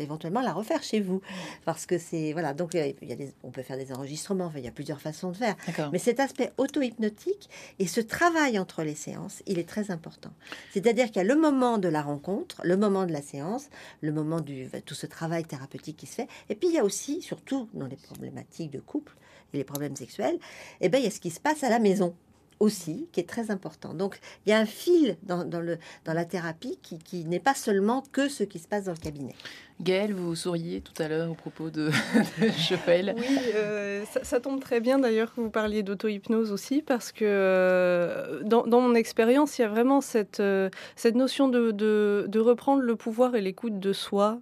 éventuellement 0.00 0.40
la 0.40 0.52
refaire 0.52 0.82
chez 0.82 1.00
vous. 1.00 1.20
Parce 1.64 1.86
que 1.86 1.98
c'est... 1.98 2.32
Voilà, 2.32 2.54
donc 2.54 2.74
il 2.74 2.94
y 3.02 3.12
a 3.12 3.16
des, 3.16 3.32
on 3.42 3.50
peut 3.50 3.62
faire 3.62 3.76
des 3.76 3.92
enregistrements, 3.92 4.50
il 4.56 4.64
y 4.64 4.68
a 4.68 4.72
plusieurs 4.72 5.00
façons 5.00 5.30
de 5.30 5.36
faire. 5.36 5.56
Mais 5.92 5.98
cet 5.98 6.20
aspect 6.20 6.52
auto-hypnotique 6.58 7.48
et 7.78 7.86
ce 7.86 8.00
travail 8.00 8.58
entre 8.58 8.82
les 8.82 8.94
séances, 8.94 9.42
il 9.46 9.58
est 9.58 9.68
très 9.68 9.90
important. 9.90 10.30
C'est-à-dire 10.72 11.06
qu'il 11.06 11.16
y 11.16 11.20
a 11.20 11.24
le 11.24 11.36
moment 11.36 11.78
de 11.78 11.88
la 11.88 12.02
rencontre, 12.02 12.60
le 12.64 12.76
moment 12.76 13.06
de 13.06 13.12
la 13.12 13.22
séance, 13.22 13.68
le 14.00 14.12
moment 14.12 14.40
du... 14.40 14.68
tout 14.84 14.94
ce 14.94 15.06
travail 15.06 15.44
thérapeutique 15.44 15.96
qui 15.96 16.06
se 16.06 16.14
fait. 16.14 16.28
Et 16.48 16.54
puis 16.54 16.68
il 16.68 16.74
y 16.74 16.78
a 16.78 16.84
aussi, 16.84 17.22
surtout 17.22 17.68
dans 17.74 17.86
les 17.86 17.96
problématiques 17.96 18.70
de 18.70 18.80
couple 18.80 19.14
et 19.52 19.58
les 19.58 19.64
problèmes 19.64 19.96
sexuels, 19.96 20.36
et 20.80 20.86
eh 20.86 20.88
ben, 20.88 20.98
il 20.98 21.04
y 21.04 21.06
a 21.06 21.10
ce 21.10 21.20
qui 21.20 21.30
se 21.30 21.40
passe 21.40 21.62
à 21.62 21.68
la 21.68 21.78
maison 21.78 22.14
aussi, 22.60 23.08
qui 23.12 23.20
est 23.20 23.28
très 23.28 23.50
important. 23.50 23.94
Donc, 23.94 24.18
il 24.46 24.50
y 24.50 24.52
a 24.52 24.58
un 24.58 24.66
fil 24.66 25.16
dans, 25.22 25.44
le, 25.44 25.78
dans 26.04 26.12
la 26.12 26.24
thérapie 26.24 26.78
qui, 26.82 27.24
n'est 27.24 27.40
pas 27.40 27.54
seulement 27.54 28.02
que 28.12 28.28
ce 28.28 28.44
qui 28.44 28.58
se 28.58 28.68
passe 28.68 28.84
dans 28.84 28.92
le 28.92 28.98
cabinet. 28.98 29.34
Gaëlle, 29.80 30.14
vous 30.14 30.36
souriez 30.36 30.80
tout 30.80 31.02
à 31.02 31.08
l'heure 31.08 31.30
au 31.30 31.34
propos 31.34 31.70
de, 31.70 31.88
de 32.40 33.14
Oui, 33.16 33.38
euh, 33.54 34.04
ça, 34.22 34.38
tombe 34.38 34.60
très 34.60 34.80
bien 34.80 34.98
d'ailleurs 34.98 35.34
que 35.34 35.40
vous 35.40 35.50
parliez 35.50 35.82
d'auto-hypnose 35.82 36.52
aussi, 36.52 36.82
parce 36.82 37.10
que 37.10 37.24
euh, 37.24 38.42
dans, 38.44 38.80
mon 38.80 38.94
expérience, 38.94 39.58
il 39.58 39.62
y 39.62 39.64
a 39.64 39.68
vraiment 39.68 40.00
cette, 40.00 40.40
euh, 40.40 40.70
cette 40.94 41.16
notion 41.16 41.48
de, 41.48 41.72
de, 41.72 42.38
reprendre 42.38 42.82
le 42.82 42.96
pouvoir 42.96 43.34
et 43.34 43.40
l'écoute 43.40 43.80
de 43.80 43.92
soi 43.92 44.40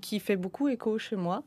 qui 0.00 0.20
fait 0.20 0.36
beaucoup 0.36 0.68
écho 0.68 0.98
chez 0.98 1.16
moi. 1.16 1.42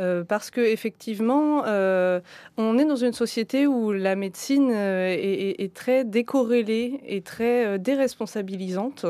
Euh, 0.00 0.24
parce 0.24 0.50
que 0.50 0.60
effectivement, 0.62 1.64
euh, 1.66 2.20
on 2.56 2.78
est 2.78 2.86
dans 2.86 2.96
une 2.96 3.12
société 3.12 3.66
où 3.66 3.92
la 3.92 4.16
médecine 4.16 4.70
euh, 4.72 5.14
est, 5.14 5.74
très 5.74 6.04
décorrélée 6.04 7.00
et 7.06 7.20
très 7.20 7.78
déresponsabilisante. 7.78 9.04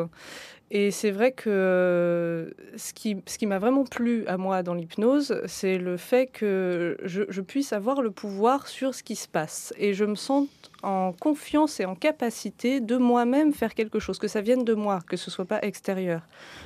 Et 0.72 0.92
c'est 0.92 1.10
vrai 1.10 1.32
que 1.32 2.54
ce 2.76 2.92
qui, 2.92 3.16
ce 3.26 3.38
qui 3.38 3.46
m'a 3.46 3.58
vraiment 3.58 3.84
plu 3.84 4.24
à 4.28 4.36
moi 4.36 4.62
dans 4.62 4.74
l'hypnose, 4.74 5.40
c'est 5.46 5.78
le 5.78 5.96
fait 5.96 6.26
que 6.26 6.96
je, 7.02 7.24
je, 7.28 7.40
puisse 7.40 7.72
avoir 7.72 8.02
le 8.02 8.12
pouvoir 8.12 8.68
sur 8.68 8.94
ce 8.94 9.02
qui 9.02 9.16
se 9.16 9.26
passe. 9.26 9.74
Et 9.78 9.94
je 9.94 10.04
me 10.04 10.14
sens 10.14 10.46
en 10.82 11.12
confiance 11.12 11.80
et 11.80 11.84
en 11.84 11.96
capacité 11.96 12.80
de 12.80 12.96
moi-même 12.96 13.52
faire 13.52 13.74
quelque 13.74 13.98
chose, 13.98 14.18
que 14.18 14.28
ça 14.28 14.40
vienne 14.40 14.64
de 14.64 14.74
moi, 14.74 15.00
que 15.08 15.16
ce 15.16 15.30
soit 15.30 15.44
pas 15.44 15.58
extérieur. 15.62 16.22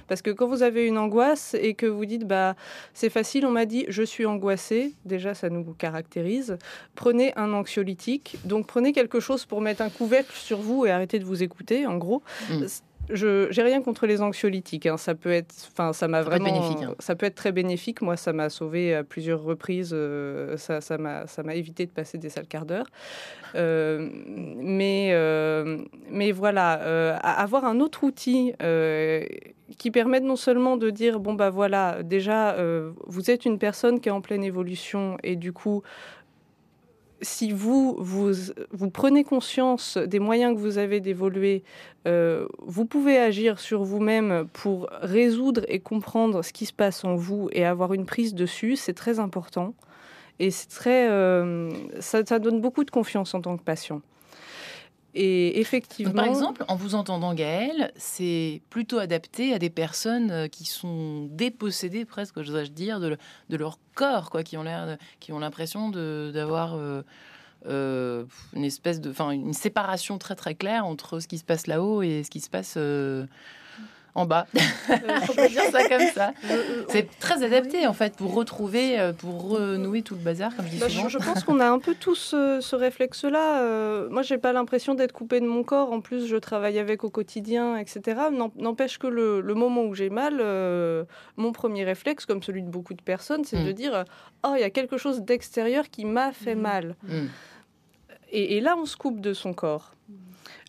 Parce 0.07 0.21
que 0.21 0.31
quand 0.31 0.47
vous 0.49 0.63
avez 0.63 0.87
une 0.87 0.99
angoisse 0.99 1.55
et 1.55 1.75
que 1.75 1.87
vous 1.87 2.05
dites 2.05 2.27
bah 2.27 2.57
c'est 2.93 3.11
facile, 3.11 3.47
on 3.47 3.51
m'a 3.51 3.65
dit 3.65 3.87
je 3.89 4.03
suis 4.03 4.27
angoissée, 4.27 4.93
déjà 5.05 5.35
ça 5.35 5.49
nous 5.49 5.65
caractérise. 5.73 6.59
Prenez 6.95 7.33
un 7.37 7.53
anxiolytique, 7.55 8.37
donc 8.45 8.67
prenez 8.67 8.93
quelque 8.93 9.19
chose 9.19 9.47
pour 9.47 9.61
mettre 9.61 9.83
un 9.83 9.91
couvercle 9.91 10.37
sur 10.37 10.59
vous 10.59 10.85
et 10.87 10.91
arrêtez 10.91 11.19
de 11.19 11.25
vous 11.25 11.43
écouter, 11.43 11.87
en 11.87 11.97
gros. 11.97 12.23
Mm 12.51 12.67
je 13.11 13.49
j'ai 13.51 13.63
rien 13.63 13.83
contre 13.83 14.07
les 14.07 14.23
anxiolytiques. 14.23 14.87
Hein. 14.87 14.97
Ça 14.97 15.15
peut 15.15 15.33
être, 15.33 15.55
enfin, 15.73 15.93
ça 15.93 16.09
m'a 16.09 16.23
vraiment, 16.23 16.45
bénéfique, 16.45 16.83
hein. 16.83 16.95
ça 16.99 17.15
peut 17.15 17.27
être 17.27 17.35
très 17.35 17.53
bénéfique. 17.53 18.03
Moi, 18.03 18.17
ça 18.17 18.33
m'a 18.33 18.49
sauvé 18.49 18.95
à 18.95 19.05
plusieurs 19.05 19.43
reprises. 19.43 19.93
euh, 19.93 20.57
ça, 20.57 20.81
ça 20.81 20.99
m'a, 20.99 21.27
ça 21.27 21.43
m'a 21.43 21.55
évité 21.55 21.87
de 21.87 21.91
passer 21.91 22.19
des 22.19 22.29
sales 22.29 22.47
quarts 22.47 22.67
d'heure. 22.67 22.87
Euh, 23.55 24.09
mais, 24.57 25.11
euh, 25.13 25.79
mais 26.11 26.33
voilà, 26.33 27.15
avoir 27.23 27.65
un 27.65 27.81
autre 27.81 28.05
outil 28.05 28.53
qui 29.79 29.91
permette 29.91 30.25
non 30.25 30.37
seulement 30.37 30.77
de 30.77 30.91
dire 30.91 31.21
bon 31.21 31.35
bah 31.35 31.51
voilà, 31.51 32.03
déjà 32.03 32.53
euh, 32.53 32.93
vous 33.07 33.31
êtes 33.31 33.45
une 33.45 33.59
personne 33.59 34.01
qui 34.01 34.09
est 34.09 34.13
en 34.13 34.21
pleine 34.21 34.45
évolution 34.45 35.17
et 35.23 35.37
du 35.37 35.53
coup 35.53 35.83
si 37.25 37.51
vous, 37.51 37.97
vous, 37.99 38.91
prenez 38.91 39.25
conscience 39.25 39.97
des 39.97 40.19
moyens 40.19 40.55
que 40.55 40.61
vous 40.61 40.79
avez 40.79 41.01
d'évoluer, 41.01 41.65
euh, 42.07 42.47
vous 42.61 42.85
pouvez 42.85 43.19
agir 43.19 43.59
sur 43.59 43.83
vous-même 43.83 44.47
pour 44.53 44.89
résoudre 45.01 45.63
et 45.69 45.81
comprendre 45.81 46.43
ce 46.43 46.53
qui 46.53 46.67
se 46.67 46.73
passe 46.73 47.05
en 47.05 47.17
vous 47.17 47.49
et 47.53 47.65
avoir 47.65 47.95
une 47.95 48.07
prise 48.07 48.35
dessus. 48.35 48.77
C'est 48.77 48.95
très 48.95 49.19
important. 49.19 49.75
Et 50.39 50.51
c'est 50.51 50.69
très, 50.69 51.09
euh, 51.11 51.71
ça 52.01 52.39
donne 52.39 52.61
beaucoup 52.61 52.85
de 52.85 52.91
confiance 52.91 53.35
en 53.35 53.41
tant 53.41 53.57
que 53.57 53.63
patient. 53.63 54.03
Et 55.17 55.61
effectivement. 55.61 56.13
Par 56.13 56.25
exemple, 56.27 56.65
en 56.67 56.75
vous 56.77 56.95
entendant, 56.97 57.35
Gaëlle, 57.35 57.93
c'est 57.97 58.63
plutôt 58.69 58.99
adapté 58.99 59.55
à 59.55 59.59
des 59.61 59.71
personnes 59.71 60.31
euh, 60.33 60.49
qui 60.49 60.65
sont 60.65 61.29
dépossédées, 61.31 62.05
presque, 62.05 62.39
dois 62.51 62.65
dire, 62.71 62.99
de, 62.99 63.09
le- 63.09 63.19
de 63.49 63.57
leur 63.57 63.79
corps, 63.95 64.29
quoi, 64.31 64.43
qui 64.43 64.57
ont 64.57 64.65
l'air, 64.65 64.97
qui 65.21 65.33
ont 65.33 65.39
l'impression 65.39 65.91
d'avoir 65.91 66.75
euh, 66.75 67.03
euh, 67.67 68.25
une 68.55 68.65
espèce 68.65 69.01
de, 69.01 69.11
enfin, 69.11 69.31
une 69.31 69.53
séparation 69.55 70.19
très 70.19 70.35
très 70.35 70.55
claire 70.55 70.85
entre 70.85 71.21
ce 71.21 71.29
qui 71.29 71.39
se 71.39 71.45
passe 71.45 71.67
là-haut 71.69 72.03
et 72.03 72.23
ce 72.25 72.31
qui 72.31 72.41
se 72.41 72.51
passe 72.51 72.75
euh, 72.77 73.25
en 74.17 74.27
bas. 74.27 74.47
On 74.89 75.35
peut 75.35 75.49
dire 75.49 75.63
ça 75.73 75.89
comme 75.89 76.07
ça. 76.15 76.33
C'est 76.89 77.09
très 77.19 77.43
adapté 77.43 77.87
en 77.87 77.93
fait 77.93 78.15
pour 78.17 78.33
retrouver, 78.35 79.01
euh, 79.01 79.13
pour 79.13 79.49
renouer 79.51 80.03
tout 80.03 80.15
le 80.15 80.21
bazar, 80.21 80.55
comme 80.55 80.67
je 80.67 80.71
dis 80.73 80.79
Bah, 80.79 80.89
souvent. 80.89 81.09
je, 81.09 81.19
je 81.19 81.25
pense 81.25 81.43
qu'on 81.43 81.59
a 81.59 81.67
un 81.69 81.81
peu 81.81 81.95
tous 81.95 82.15
ce, 82.15 82.61
ce 82.61 82.77
réflexe-là. 82.77 83.61
Euh, 83.63 84.09
moi, 84.11 84.23
j'ai 84.23 84.39
pas 84.39 84.53
l'impression 84.53 84.95
d'être 84.95 85.11
coupée 85.13 85.41
de 85.41 85.47
mon 85.47 85.65
corps. 85.65 85.91
En 85.93 86.01
plus, 86.01 86.27
je 86.27 86.37
travaille 86.37 86.79
avec 86.79 87.03
au 87.03 87.11
quotidien, 87.11 87.77
etc. 87.77 88.21
N'empêche 88.57 88.99
que 88.99 89.09
le, 89.09 89.41
le 89.41 89.55
moment 89.55 89.83
où 89.83 89.95
j'ai 89.95 90.11
mal, 90.11 90.39
euh, 90.41 91.05
mon 91.37 91.51
premier 91.51 91.83
réflexe, 91.85 92.25
comme 92.25 92.43
celui 92.43 92.63
de 92.63 92.69
beaucoup 92.71 92.95
de 92.95 93.03
personnes, 93.03 93.43
c'est 93.45 93.59
Mm. 93.59 93.67
de 93.67 93.73
dire 93.73 93.95
euh, 93.95 94.05
Oh, 94.47 94.53
il 94.57 94.61
y 94.61 94.65
a 94.65 94.71
quelque 94.71 94.97
chose 94.97 95.23
d'extérieur 95.23 95.91
qui 95.91 96.05
m'a 96.05 96.31
fait 96.33 96.55
mal. 96.55 96.95
Mm. 97.03 97.27
Et, 98.31 98.57
et 98.57 98.61
là, 98.61 98.77
on 98.79 98.85
se 98.87 98.97
coupe 98.97 99.21
de 99.21 99.33
son 99.33 99.53
corps. 99.55 99.94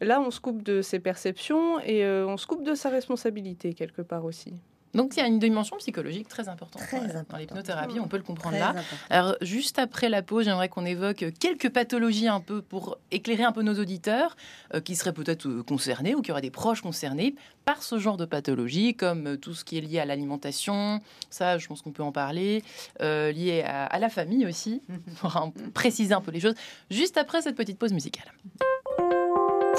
Là, 0.01 0.21
on 0.21 0.31
se 0.31 0.39
coupe 0.39 0.63
de 0.63 0.81
ses 0.81 0.99
perceptions 0.99 1.79
et 1.79 2.03
euh, 2.05 2.27
on 2.27 2.37
se 2.37 2.47
coupe 2.47 2.63
de 2.63 2.75
sa 2.75 2.89
responsabilité, 2.89 3.73
quelque 3.73 4.01
part 4.01 4.25
aussi. 4.25 4.53
Donc 4.95 5.17
il 5.17 5.19
y 5.19 5.21
a 5.21 5.27
une 5.27 5.39
dimension 5.39 5.75
psychologique 5.77 6.29
très 6.29 6.47
importante. 6.47 6.81
Très 6.83 6.99
Voilà. 6.99 7.23
Dans 7.23 7.37
l'hypnothérapie, 7.37 7.99
on 7.99 8.07
peut 8.07 8.17
le 8.17 8.23
comprendre 8.23 8.55
Très 8.55 8.59
là. 8.59 8.69
important. 8.69 8.95
Alors, 9.09 9.35
juste 9.41 9.77
après 9.77 10.07
la 10.07 10.21
pause, 10.21 10.45
j'aimerais 10.45 10.69
qu'on 10.69 10.85
évoque 10.85 11.25
quelques 11.37 11.69
pathologies 11.69 12.29
un 12.29 12.39
peu 12.39 12.61
pour 12.61 12.97
éclairer 13.11 13.43
un 13.43 13.51
peu 13.51 13.61
nos 13.61 13.77
auditeurs 13.77 14.37
euh, 14.73 14.79
qui 14.79 14.95
seraient 14.95 15.13
peut-être 15.13 15.47
euh, 15.47 15.63
concernés 15.63 16.15
ou 16.15 16.21
qui 16.21 16.31
auraient 16.31 16.41
des 16.41 16.49
proches 16.49 16.81
concernés 16.81 17.35
par 17.65 17.83
ce 17.83 17.99
genre 17.99 18.15
de 18.15 18.25
pathologie, 18.25 18.95
comme 18.95 19.37
tout 19.37 19.53
ce 19.53 19.65
qui 19.65 19.77
est 19.77 19.81
lié 19.81 19.99
à 19.99 20.05
l'alimentation, 20.05 21.01
ça, 21.29 21.57
je 21.57 21.67
pense 21.67 21.81
qu'on 21.81 21.91
peut 21.91 22.03
en 22.03 22.13
parler, 22.13 22.63
euh, 23.01 23.31
lié 23.31 23.63
à, 23.63 23.85
à 23.85 23.99
la 23.99 24.07
famille 24.07 24.45
aussi, 24.45 24.81
pour 25.19 25.51
préciser 25.73 26.13
un 26.13 26.21
peu 26.21 26.31
les 26.31 26.39
choses, 26.39 26.55
juste 26.89 27.17
après 27.17 27.41
cette 27.41 27.55
petite 27.55 27.79
pause 27.79 27.91
musicale. 27.91 28.31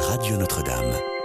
Radio 0.09 0.37
Notre-Dame. 0.37 1.16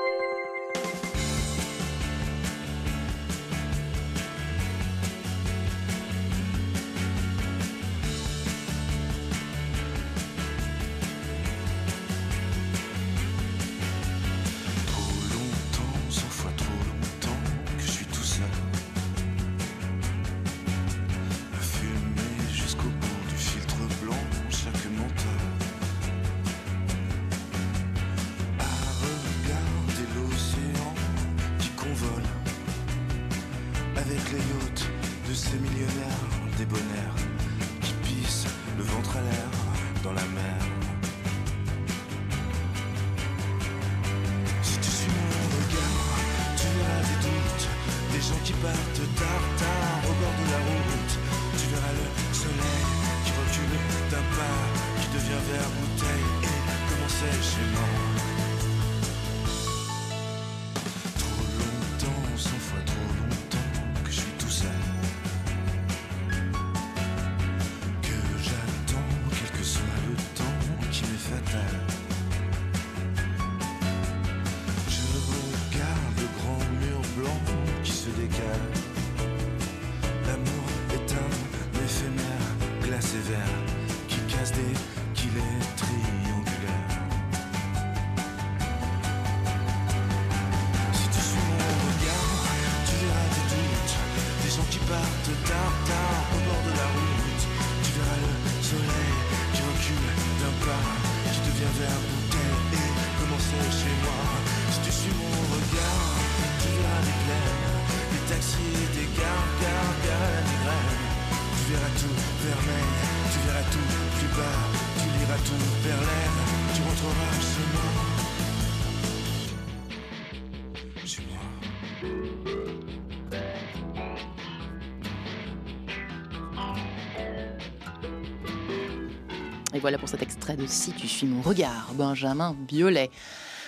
Voilà 129.82 129.98
pour 129.98 130.08
cet 130.08 130.22
extrait 130.22 130.56
de 130.56 130.68
Si 130.68 130.92
tu 130.92 131.08
suis 131.08 131.26
mon 131.26 131.42
regard, 131.42 131.92
Benjamin 131.96 132.56
Biolay. 132.68 133.10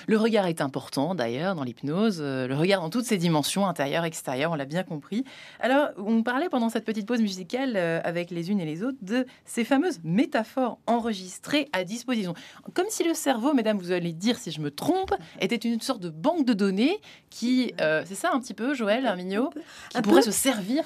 Le 0.08 0.18
regard 0.18 0.48
est 0.48 0.62
important 0.62 1.16
d'ailleurs 1.16 1.56
dans 1.56 1.64
l'hypnose, 1.64 2.20
euh, 2.22 2.48
le 2.48 2.56
regard 2.56 2.82
dans 2.82 2.90
toutes 2.90 3.06
ses 3.06 3.18
dimensions, 3.18 3.66
intérieure, 3.68 4.04
extérieure, 4.06 4.52
on 4.52 4.56
l'a 4.56 4.66
bien 4.66 4.84
compris. 4.84 5.24
Alors, 5.60 5.90
on 5.98 6.24
parlait 6.24 6.50
pendant 6.50 6.70
cette 6.70 6.86
petite 6.86 7.08
pause 7.08 7.22
musicale 7.22 7.74
euh, 7.76 8.02
avec 8.04 8.32
les 8.32 8.52
unes 8.52 8.60
et 8.60 8.66
les 8.66 8.84
autres 8.84 8.98
de 9.02 9.26
ces 9.46 9.64
fameuses 9.64 10.00
métaphores 10.04 10.80
enregistrées 10.88 11.70
à 11.74 11.84
disposition. 11.84 12.34
Comme 12.74 12.88
si 12.90 13.04
le 13.04 13.14
cerveau, 13.14 13.54
mesdames, 13.54 13.78
vous 13.78 13.92
allez 13.92 14.14
dire 14.14 14.38
si 14.38 14.52
je 14.52 14.60
me 14.62 14.72
trompe, 14.72 15.14
était 15.40 15.56
une 15.56 15.82
sorte 15.82 16.02
de 16.02 16.10
banque 16.10 16.46
de 16.46 16.54
données 16.54 17.00
qui, 17.30 17.74
euh, 17.82 18.04
c'est 18.06 18.16
ça 18.16 18.32
un 18.34 18.40
petit 18.40 18.54
peu, 18.54 18.74
Joël, 18.74 19.06
Armignot, 19.08 19.50
qui 19.90 19.98
Un 19.98 20.02
pourrait 20.02 20.22
peu. 20.22 20.26
se 20.26 20.32
servir 20.32 20.84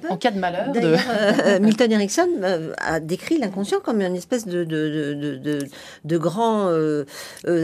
peu. 0.00 0.08
en 0.08 0.16
cas 0.16 0.30
de 0.30 0.38
malheur. 0.38 0.72
De... 0.72 0.80
Euh, 0.80 1.60
Milton 1.60 1.90
Erickson 1.92 2.28
a 2.78 3.00
décrit 3.00 3.38
l'inconscient 3.38 3.80
comme 3.80 4.00
une 4.00 4.16
espèce 4.16 4.46
de, 4.46 4.64
de, 4.64 5.14
de, 5.14 5.36
de, 5.36 5.66
de 6.04 6.18
grand 6.18 6.68
euh, 6.68 7.04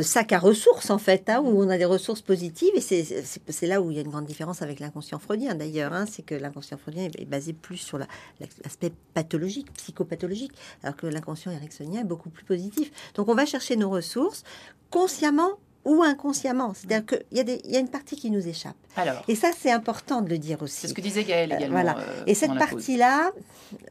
sac 0.02 0.32
à 0.32 0.38
ressources, 0.38 0.85
en 0.90 0.98
fait, 0.98 1.28
hein, 1.28 1.40
où 1.44 1.62
on 1.62 1.68
a 1.68 1.78
des 1.78 1.84
ressources 1.84 2.20
positives. 2.22 2.70
Et 2.74 2.80
c'est- 2.80 3.66
là 3.66 3.80
où 3.80 3.90
il 3.90 3.96
y 3.96 3.98
a 3.98 4.02
une 4.02 4.10
grande 4.10 4.26
différence 4.26 4.62
avec 4.62 4.80
l'inconscient 4.80 5.18
freudien, 5.18 5.54
d'ailleurs. 5.54 5.92
hein, 5.92 6.04
c'est 6.10 6.22
que 6.22 6.34
l'inconscient 6.34 6.76
freudien 6.78 7.04
est- 7.04 7.20
est 7.20 7.24
basé 7.24 7.52
plus 7.52 7.76
sur 7.78 7.98
la- 7.98 8.06
l'aspect 8.40 8.92
pathologique, 9.14 9.72
psychopathologique, 9.74 10.52
alors 10.82 10.96
que 10.96 11.06
l'inconscient 11.06 11.52
ericksonien 11.52 12.00
est 12.00 12.04
beaucoup 12.04 12.30
plus 12.30 12.44
positif. 12.44 12.90
Donc 13.14 13.28
on 13.28 13.34
va 13.34 13.46
chercher 13.46 13.76
nos 13.76 13.90
ressources 13.90 14.42
consciemment 14.90 15.50
ou 15.84 16.02
inconsciemment. 16.02 16.74
C'est-à-dire 16.74 17.06
qu'il 17.06 17.38
y, 17.38 17.70
y 17.72 17.76
a 17.76 17.78
une 17.78 17.88
partie 17.88 18.16
qui 18.16 18.30
nous 18.32 18.46
échappe. 18.48 18.74
Alors. 18.96 19.22
Et 19.28 19.36
ça, 19.36 19.50
c'est 19.56 19.70
important 19.70 20.20
de 20.20 20.28
le 20.28 20.38
dire 20.38 20.60
aussi. 20.62 20.74
C'est 20.80 20.88
ce 20.88 20.94
que 20.94 21.00
disait 21.00 21.22
Gaëlle 21.22 21.52
également. 21.52 21.68
voilà. 21.80 21.96
Et 22.26 22.34
cette 22.34 22.50
partie-là, 22.58 23.30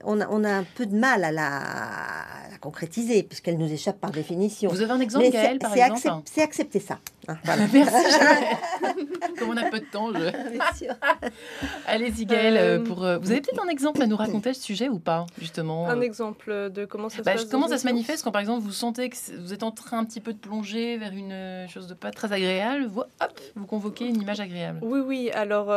on 0.06 0.22
a, 0.22 0.28
on 0.30 0.44
a, 0.44 0.52
un 0.52 0.64
peu 0.64 0.86
de 0.86 0.96
mal 0.96 1.24
à 1.24 1.32
la, 1.32 1.50
concrétiser, 2.66 3.22
puisqu'elle 3.22 3.58
nous 3.58 3.72
échappe 3.72 4.00
par 4.00 4.10
définition. 4.10 4.72
Vous 4.72 4.82
avez 4.82 4.92
un 4.92 5.00
exemple, 5.00 5.30
Gaëlle, 5.30 5.60
par 5.60 5.76
exemple 5.76 6.24
C'est 6.26 6.42
accepter 6.42 6.80
ça. 6.80 6.98
Hein, 7.28 7.38
voilà. 7.44 7.64
Merci. 7.72 7.96
Comme 9.40 9.50
on 9.50 9.58
a 9.58 9.70
peu 9.70 9.80
de 9.80 9.86
temps, 9.86 10.12
je... 10.14 10.90
Allez-y, 11.88 12.26
Gaëlle. 12.26 12.58
Euh, 12.58 12.84
pour, 12.84 13.04
euh, 13.04 13.18
vous 13.18 13.32
avez 13.32 13.42
peut-être 13.42 13.64
un 13.64 13.68
exemple 13.68 14.02
à 14.02 14.08
nous 14.08 14.16
raconter 14.16 14.54
ce 14.54 14.62
sujet 14.62 14.90
ou 14.90 15.00
pas, 15.00 15.26
justement 15.40 15.88
Un 15.90 16.02
exemple 16.02 16.72
de 16.72 16.86
comment 16.86 17.10
ça 17.10 17.18
se 17.18 17.24
bah, 17.24 17.34
passe 17.34 17.46
Comment 17.46 17.68
ça 17.68 17.78
se 17.78 17.86
manifeste 17.86 18.24
quand, 18.24 18.32
par 18.32 18.42
exemple, 18.42 18.64
vous 18.64 18.72
sentez 18.72 19.10
que 19.10 19.16
vous 19.40 19.54
êtes 19.54 19.64
en 19.64 19.72
train 19.72 20.00
un 20.00 20.06
petit 20.06 20.22
peu 20.22 20.34
de 20.34 20.40
plonger 20.40 20.98
vers 20.98 21.14
une 21.14 21.32
euh, 21.32 21.68
chose 21.68 21.88
de 21.88 21.94
pas 21.94 22.12
très 22.12 22.32
agréable, 22.32 22.86
vous, 22.86 23.02
hop, 23.02 23.40
vous 23.56 23.66
convoquez 23.66 24.08
une 24.08 24.22
image 24.22 24.40
agréable. 24.40 24.80
Oui, 24.82 25.02
oui. 25.06 25.30
Alors, 25.34 25.72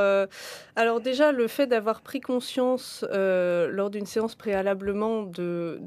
alors 0.76 1.00
déjà, 1.00 1.32
le 1.32 1.48
fait 1.48 1.66
d'avoir 1.66 2.00
pris 2.00 2.20
conscience 2.20 3.04
lors 3.12 3.90
d'une 3.90 4.06
séance 4.06 4.17
préalablement 4.34 5.22
de 5.22 5.80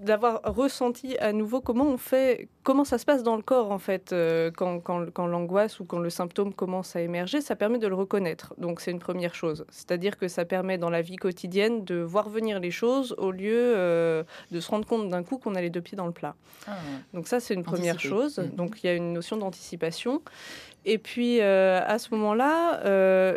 d'avoir 0.00 0.40
ressenti 0.44 1.16
à 1.18 1.32
nouveau 1.32 1.60
comment 1.60 1.86
on 1.86 1.96
fait, 1.96 2.48
comment 2.62 2.84
ça 2.84 2.98
se 2.98 3.04
passe 3.04 3.22
dans 3.22 3.36
le 3.36 3.42
corps 3.42 3.72
en 3.72 3.78
fait 3.78 4.12
euh, 4.12 4.50
quand, 4.50 4.80
quand, 4.80 5.10
quand 5.10 5.26
l'angoisse 5.26 5.80
ou 5.80 5.84
quand 5.84 5.98
le 5.98 6.10
symptôme 6.10 6.54
commence 6.54 6.94
à 6.94 7.00
émerger, 7.00 7.40
ça 7.40 7.56
permet 7.56 7.78
de 7.78 7.86
le 7.86 7.94
reconnaître. 7.94 8.54
Donc 8.58 8.80
c'est 8.80 8.90
une 8.90 9.00
première 9.00 9.34
chose. 9.34 9.64
C'est-à-dire 9.70 10.16
que 10.16 10.28
ça 10.28 10.44
permet 10.44 10.78
dans 10.78 10.90
la 10.90 11.02
vie 11.02 11.16
quotidienne 11.16 11.84
de 11.84 11.96
voir 11.96 12.28
venir 12.28 12.60
les 12.60 12.70
choses 12.70 13.14
au 13.18 13.30
lieu 13.32 13.74
euh, 13.76 14.22
de 14.50 14.60
se 14.60 14.70
rendre 14.70 14.86
compte 14.86 15.08
d'un 15.08 15.22
coup 15.22 15.38
qu'on 15.38 15.54
a 15.54 15.60
les 15.60 15.70
deux 15.70 15.82
pieds 15.82 15.96
dans 15.96 16.06
le 16.06 16.12
plat. 16.12 16.36
Ah, 16.66 16.76
Donc 17.12 17.26
ça 17.26 17.40
c'est 17.40 17.54
une 17.54 17.64
première 17.64 17.98
chose. 17.98 18.38
Mm. 18.38 18.54
Donc 18.54 18.82
il 18.82 18.86
y 18.86 18.90
a 18.90 18.94
une 18.94 19.12
notion 19.12 19.36
d'anticipation. 19.36 20.22
Et 20.84 20.98
puis 20.98 21.40
euh, 21.40 21.80
à 21.84 21.98
ce 21.98 22.14
moment-là, 22.14 22.80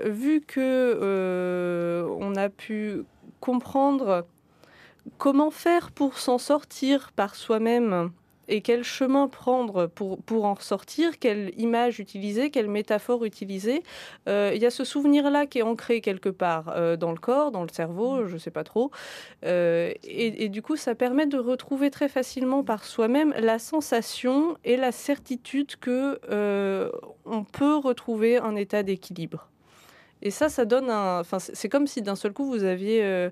vu 0.06 0.42
que 0.42 2.06
on 2.20 2.36
a 2.36 2.50
pu 2.50 3.04
comprendre 3.42 4.26
comment 5.18 5.52
faire 5.52 5.92
pour 5.92 6.18
s'en 6.18 6.38
sortir 6.38 7.12
par 7.14 7.36
soi-même 7.36 8.12
et 8.52 8.62
quel 8.62 8.84
chemin 8.84 9.28
prendre 9.28 9.88
pour, 9.88 10.22
pour 10.22 10.46
en 10.46 10.56
sortir, 10.56 11.20
quelle 11.20 11.52
image 11.58 12.00
utiliser, 12.00 12.50
quelle 12.50 12.68
métaphore 12.68 13.24
utiliser. 13.24 13.82
Euh, 14.28 14.52
il 14.54 14.62
y 14.62 14.66
a 14.66 14.70
ce 14.70 14.84
souvenir-là 14.84 15.46
qui 15.46 15.60
est 15.60 15.64
ancré 15.64 16.02
quelque 16.02 16.30
part 16.30 16.74
euh, 16.76 16.98
dans 16.98 17.12
le 17.12 17.18
corps, 17.18 17.52
dans 17.52 17.64
le 17.64 17.70
cerveau, 17.72 18.28
je 18.28 18.34
ne 18.34 18.40
sais 18.40 18.52
pas 18.52 18.64
trop. 18.64 18.92
Euh, 19.46 19.94
et, 20.04 20.44
et, 20.44 20.50
du 20.50 20.62
coup, 20.62 20.76
ça 20.76 20.96
permet 20.96 21.28
de 21.28 21.38
retrouver 21.38 21.90
très 21.92 22.10
facilement 22.10 22.64
par 22.64 22.84
soi-même 22.84 23.34
la 23.40 23.58
sensation 23.58 24.58
et 24.66 24.76
la 24.76 24.92
certitude 24.92 25.78
que 25.78 26.20
on 27.26 27.44
peut 27.44 27.78
retrouver 27.78 28.38
un 28.38 28.56
état 28.56 28.84
d'équilibre. 28.84 29.48
Et 30.22 30.32
ça, 30.32 30.50
ça 30.50 30.66
donne 30.66 30.90
un. 30.90 31.20
Enfin, 31.20 31.40
c'est 31.40 31.70
comme 31.70 31.88
si 31.88 32.02
d'un 32.02 32.16
seul 32.16 32.34
coup 32.34 32.46
vous 32.46 32.64
aviez 32.64 33.04
euh, 33.04 33.30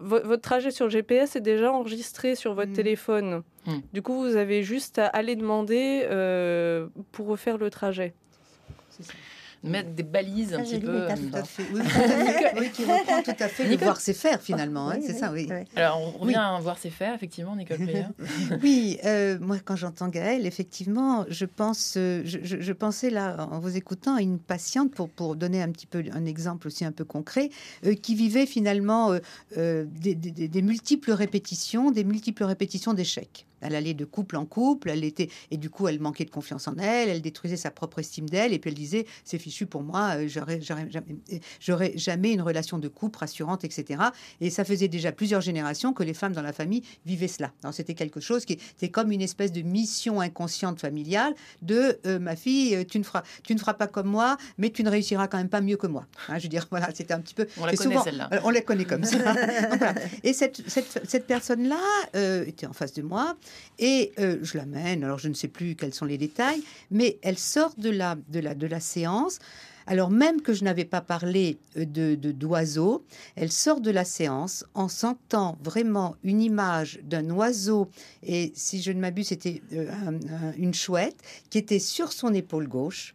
votre 0.00 0.42
trajet 0.42 0.70
sur 0.70 0.90
GPS 0.90 1.36
est 1.36 1.40
déjà 1.40 1.72
enregistré 1.72 2.34
sur 2.34 2.54
votre 2.54 2.72
mmh. 2.72 2.74
téléphone. 2.74 3.42
Mmh. 3.66 3.72
Du 3.92 4.02
coup, 4.02 4.20
vous 4.22 4.36
avez 4.36 4.62
juste 4.62 4.98
à 4.98 5.06
aller 5.06 5.36
demander 5.36 6.06
euh, 6.10 6.86
pour 7.12 7.26
refaire 7.28 7.56
le 7.58 7.70
trajet. 7.70 8.12
C'est 8.90 9.04
ça 9.04 9.14
mettre 9.62 9.90
des 9.90 10.02
balises 10.02 10.54
un 10.54 10.62
petit 10.62 10.78
peu. 10.78 11.02
Euh, 11.02 11.08
tout 11.30 11.36
à 11.36 11.44
fait. 11.44 11.62
Oui, 12.58 12.70
qui 12.70 12.84
reprend 12.84 13.22
tout 13.22 13.30
à 13.38 13.48
fait 13.48 13.68
le 13.68 13.76
voir 13.76 14.00
c'est 14.00 14.12
faire 14.12 14.40
finalement. 14.40 14.90
Hein, 14.90 14.98
c'est 15.04 15.14
ça, 15.14 15.32
oui. 15.32 15.48
Alors 15.76 16.00
on 16.00 16.18
revient 16.18 16.36
à 16.36 16.58
voir 16.60 16.78
c'est 16.78 16.90
faire 16.90 17.14
effectivement, 17.14 17.56
Nicole 17.56 17.78
Player. 17.78 18.06
oui, 18.62 18.98
euh, 19.04 19.38
moi 19.40 19.58
quand 19.64 19.76
j'entends 19.76 20.08
Gaëlle, 20.08 20.46
effectivement, 20.46 21.24
je 21.28 21.46
pense, 21.46 21.94
euh, 21.96 22.22
je, 22.24 22.38
je, 22.42 22.72
pensais 22.72 23.10
là 23.10 23.48
en 23.50 23.58
vous 23.60 23.76
écoutant 23.76 24.16
à 24.16 24.22
une 24.22 24.38
patiente 24.38 24.92
pour 24.92 25.08
pour 25.08 25.36
donner 25.36 25.62
un 25.62 25.70
petit 25.70 25.86
peu 25.86 26.02
un 26.12 26.24
exemple 26.24 26.66
aussi 26.66 26.84
un 26.84 26.92
peu 26.92 27.04
concret, 27.04 27.50
qui 28.02 28.14
vivait 28.14 28.46
finalement 28.46 29.14
des, 29.56 29.84
des, 30.14 30.14
des 30.14 30.62
multiples 30.62 31.12
répétitions, 31.12 31.90
des 31.90 32.04
multiples 32.04 32.44
répétitions 32.44 32.94
d'échecs. 32.94 33.46
Elle 33.62 33.74
allait 33.74 33.94
de 33.94 34.04
couple 34.04 34.36
en 34.36 34.46
couple, 34.46 34.90
elle 34.90 35.04
était 35.04 35.28
et 35.50 35.56
du 35.56 35.70
coup 35.70 35.88
elle 35.88 36.00
manquait 36.00 36.24
de 36.24 36.30
confiance 36.30 36.68
en 36.68 36.76
elle, 36.78 37.08
elle 37.08 37.22
détruisait 37.22 37.56
sa 37.56 37.70
propre 37.70 38.00
estime 38.00 38.28
d'elle 38.28 38.52
et 38.52 38.58
puis 38.58 38.70
elle 38.70 38.76
disait 38.76 39.06
c'est 39.24 39.38
fichu 39.38 39.66
pour 39.66 39.82
moi, 39.82 40.16
euh, 40.16 40.28
j'aurais 40.28 40.60
jamais, 40.60 40.88
j'aurais 41.60 41.92
jamais 41.96 42.32
une 42.32 42.42
relation 42.42 42.78
de 42.78 42.88
couple 42.88 43.18
rassurante, 43.18 43.64
etc. 43.64 44.02
Et 44.40 44.50
ça 44.50 44.64
faisait 44.64 44.88
déjà 44.88 45.12
plusieurs 45.12 45.40
générations 45.40 45.92
que 45.92 46.02
les 46.02 46.14
femmes 46.14 46.32
dans 46.32 46.42
la 46.42 46.52
famille 46.52 46.82
vivaient 47.06 47.28
cela. 47.28 47.52
c'était 47.72 47.94
quelque 47.94 48.20
chose 48.20 48.44
qui 48.44 48.54
était 48.54 48.90
comme 48.90 49.12
une 49.12 49.22
espèce 49.22 49.52
de 49.52 49.62
mission 49.62 50.20
inconsciente 50.20 50.80
familiale 50.80 51.34
de 51.62 51.98
euh, 52.06 52.18
ma 52.18 52.36
fille, 52.36 52.74
euh, 52.74 52.84
tu 52.84 52.98
ne 52.98 53.04
feras, 53.04 53.22
tu 53.42 53.54
ne 53.54 53.58
feras 53.58 53.74
pas 53.74 53.86
comme 53.86 54.08
moi, 54.08 54.36
mais 54.58 54.70
tu 54.70 54.82
ne 54.82 54.90
réussiras 54.90 55.28
quand 55.28 55.38
même 55.38 55.48
pas 55.48 55.60
mieux 55.60 55.76
que 55.76 55.86
moi. 55.86 56.06
Hein, 56.28 56.38
je 56.38 56.44
veux 56.44 56.48
dire 56.48 56.66
voilà, 56.70 56.88
c'était 56.94 57.14
un 57.14 57.20
petit 57.20 57.34
peu. 57.34 57.46
On 57.58 57.66
la 57.66 57.74
connaît 57.74 57.98
celle-là. 58.02 58.30
On 58.44 58.50
la 58.50 58.60
connaît 58.60 58.84
comme 58.84 59.04
ça. 59.04 59.18
Et 60.24 60.32
cette, 60.32 60.68
cette, 60.68 61.02
cette 61.08 61.26
personne-là 61.26 61.80
était 62.46 62.66
en 62.66 62.72
face 62.72 62.92
de 62.92 63.02
moi. 63.02 63.36
Et 63.78 64.12
euh, 64.18 64.38
je 64.42 64.58
l'amène, 64.58 65.04
alors 65.04 65.18
je 65.18 65.28
ne 65.28 65.34
sais 65.34 65.48
plus 65.48 65.74
quels 65.74 65.94
sont 65.94 66.04
les 66.04 66.18
détails, 66.18 66.62
mais 66.90 67.18
elle 67.22 67.38
sort 67.38 67.74
de 67.76 67.90
la, 67.90 68.16
de 68.28 68.40
la, 68.40 68.54
de 68.54 68.66
la 68.66 68.80
séance. 68.80 69.38
Alors 69.86 70.10
même 70.10 70.42
que 70.42 70.52
je 70.52 70.62
n'avais 70.62 70.84
pas 70.84 71.00
parlé 71.00 71.58
euh, 71.76 71.84
de 71.84 72.14
d'oiseau, 72.14 73.04
elle 73.34 73.50
sort 73.50 73.80
de 73.80 73.90
la 73.90 74.04
séance 74.04 74.64
en 74.74 74.88
sentant 74.88 75.58
vraiment 75.62 76.16
une 76.22 76.40
image 76.40 77.00
d'un 77.02 77.28
oiseau, 77.30 77.88
et 78.22 78.52
si 78.54 78.82
je 78.82 78.92
ne 78.92 79.00
m'abuse, 79.00 79.28
c'était 79.28 79.62
euh, 79.72 79.90
une 80.56 80.74
chouette, 80.74 81.16
qui 81.50 81.58
était 81.58 81.80
sur 81.80 82.12
son 82.12 82.32
épaule 82.34 82.68
gauche. 82.68 83.14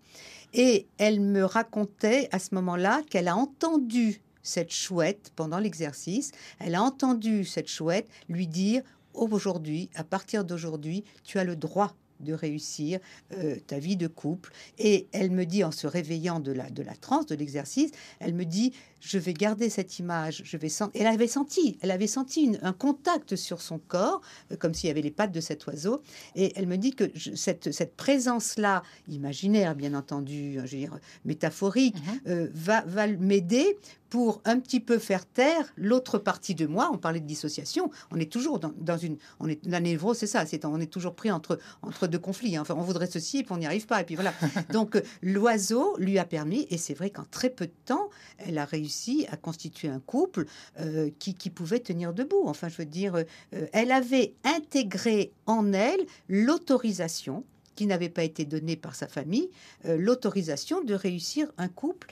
Et 0.53 0.87
elle 0.97 1.19
me 1.19 1.43
racontait 1.43 2.29
à 2.31 2.39
ce 2.39 2.55
moment-là 2.55 3.01
qu'elle 3.09 3.27
a 3.27 3.35
entendu 3.35 4.21
cette 4.47 4.71
chouette 4.71 5.31
pendant 5.35 5.59
l'exercice, 5.59 6.31
elle 6.59 6.75
a 6.75 6.81
entendu 6.81 7.43
cette 7.43 7.67
chouette 7.67 8.07
lui 8.29 8.47
dire 8.47 8.81
aujourd'hui, 9.17 9.89
à 9.95 10.03
partir 10.03 10.45
d'aujourd'hui, 10.45 11.03
tu 11.23 11.39
as 11.39 11.43
le 11.43 11.55
droit 11.55 11.95
de 12.19 12.33
réussir 12.33 12.99
euh, 13.33 13.57
ta 13.67 13.79
vie 13.79 13.95
de 13.95 14.07
couple. 14.07 14.51
Et 14.77 15.07
elle 15.11 15.31
me 15.31 15.45
dit, 15.45 15.63
en 15.63 15.71
se 15.71 15.87
réveillant 15.87 16.39
de 16.39 16.51
la, 16.51 16.69
de 16.69 16.83
la 16.83 16.95
transe, 16.95 17.27
de 17.27 17.35
l'exercice, 17.35 17.91
elle 18.19 18.33
me 18.33 18.45
dit, 18.45 18.73
je 18.99 19.17
vais 19.17 19.33
garder 19.33 19.69
cette 19.69 19.99
image, 19.99 20.41
je 20.43 20.57
vais 20.57 20.69
sentir. 20.69 21.01
Elle 21.01 21.07
avait 21.07 21.27
senti, 21.27 21.77
elle 21.81 21.91
avait 21.91 22.07
senti 22.07 22.57
un 22.61 22.73
contact 22.73 23.35
sur 23.35 23.61
son 23.61 23.79
corps, 23.79 24.21
euh, 24.51 24.55
comme 24.57 24.73
s'il 24.73 24.87
y 24.87 24.91
avait 24.91 25.01
les 25.01 25.11
pattes 25.11 25.31
de 25.31 25.41
cet 25.41 25.65
oiseau. 25.67 26.01
Et 26.35 26.53
elle 26.55 26.67
me 26.67 26.77
dit 26.77 26.93
que 26.93 27.05
cette, 27.35 27.71
cette 27.71 27.95
présence-là, 27.95 28.83
imaginaire 29.07 29.75
bien 29.75 29.93
entendu, 29.93 30.57
hein, 30.59 30.63
je 30.65 30.71
veux 30.71 30.81
dire, 30.81 30.99
métaphorique, 31.25 31.95
mhm. 31.95 32.19
euh, 32.27 32.47
va, 32.53 32.81
va 32.85 33.07
m'aider 33.07 33.77
pour 34.09 34.41
un 34.45 34.59
petit 34.59 34.79
peu 34.79 34.99
faire 34.99 35.25
taire 35.25 35.73
l'autre 35.75 36.17
partie 36.17 36.55
de 36.55 36.65
moi. 36.65 36.89
On 36.93 36.97
parlait 36.97 37.19
de 37.19 37.25
dissociation. 37.25 37.91
On 38.11 38.19
est 38.19 38.31
toujours 38.31 38.59
dans, 38.59 38.71
dans 38.77 38.97
une, 38.97 39.17
on 39.39 39.47
est 39.47 39.65
la 39.65 39.79
névrose, 39.79 40.17
c'est 40.17 40.27
ça. 40.27 40.45
C'est 40.45 40.63
on 40.65 40.79
est 40.79 40.91
toujours 40.91 41.15
pris 41.15 41.31
entre 41.31 41.59
entre 41.81 42.07
deux 42.07 42.19
conflits. 42.19 42.55
Hein. 42.55 42.61
Enfin, 42.61 42.75
on 42.77 42.83
voudrait 42.83 43.07
ceci 43.07 43.39
et 43.39 43.43
puis 43.43 43.53
on 43.53 43.57
n'y 43.57 43.65
arrive 43.65 43.85
pas. 43.85 44.01
Et 44.01 44.05
puis 44.05 44.15
voilà. 44.15 44.33
Donc 44.73 44.95
euh, 44.95 45.01
l'oiseau 45.21 45.95
lui 45.97 46.17
a 46.19 46.25
permis, 46.25 46.67
et 46.69 46.77
c'est 46.77 46.93
vrai 46.93 47.09
qu'en 47.09 47.25
très 47.29 47.49
peu 47.49 47.65
de 47.65 47.73
temps, 47.85 48.09
elle 48.37 48.57
a 48.57 48.65
réussi 48.65 48.96
à 49.29 49.37
constituer 49.37 49.89
un 49.89 49.99
couple 49.99 50.45
euh, 50.79 51.09
qui, 51.19 51.49
pouvait 51.49 51.79
tenir 51.79 52.13
debout. 52.13 52.43
Enfin, 52.45 52.69
je 52.69 52.77
veux 52.77 52.85
dire, 52.85 53.15
euh, 53.15 53.67
elle 53.73 53.91
avait 53.91 54.33
intégré 54.43 55.31
en 55.45 55.73
elle 55.73 56.05
l'autorisation 56.27 57.43
qui 57.77 57.85
n'avait 57.85 58.09
pas 58.09 58.23
été 58.23 58.43
donnée 58.43 58.75
par 58.75 58.95
sa 58.95 59.07
famille, 59.07 59.49
euh, 59.85 59.97
l'autorisation 59.97 60.83
de 60.83 60.95
réussir 60.95 61.47
un 61.57 61.67
couple 61.67 62.07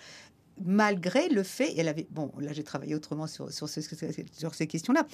malgré 0.64 1.30
le 1.30 1.43
fait, 1.43 1.74
elle 1.78 1.88
avait, 1.88 2.08
bon, 2.12 2.32
là 2.39 2.53
j'ai 2.53 2.64
travaillé 2.64 2.95
autrement 2.95 3.28
sur, 3.28 3.51
sur, 3.51 3.68
sur 3.68 4.56
ces 4.56 4.68
questions-là, 4.68 5.06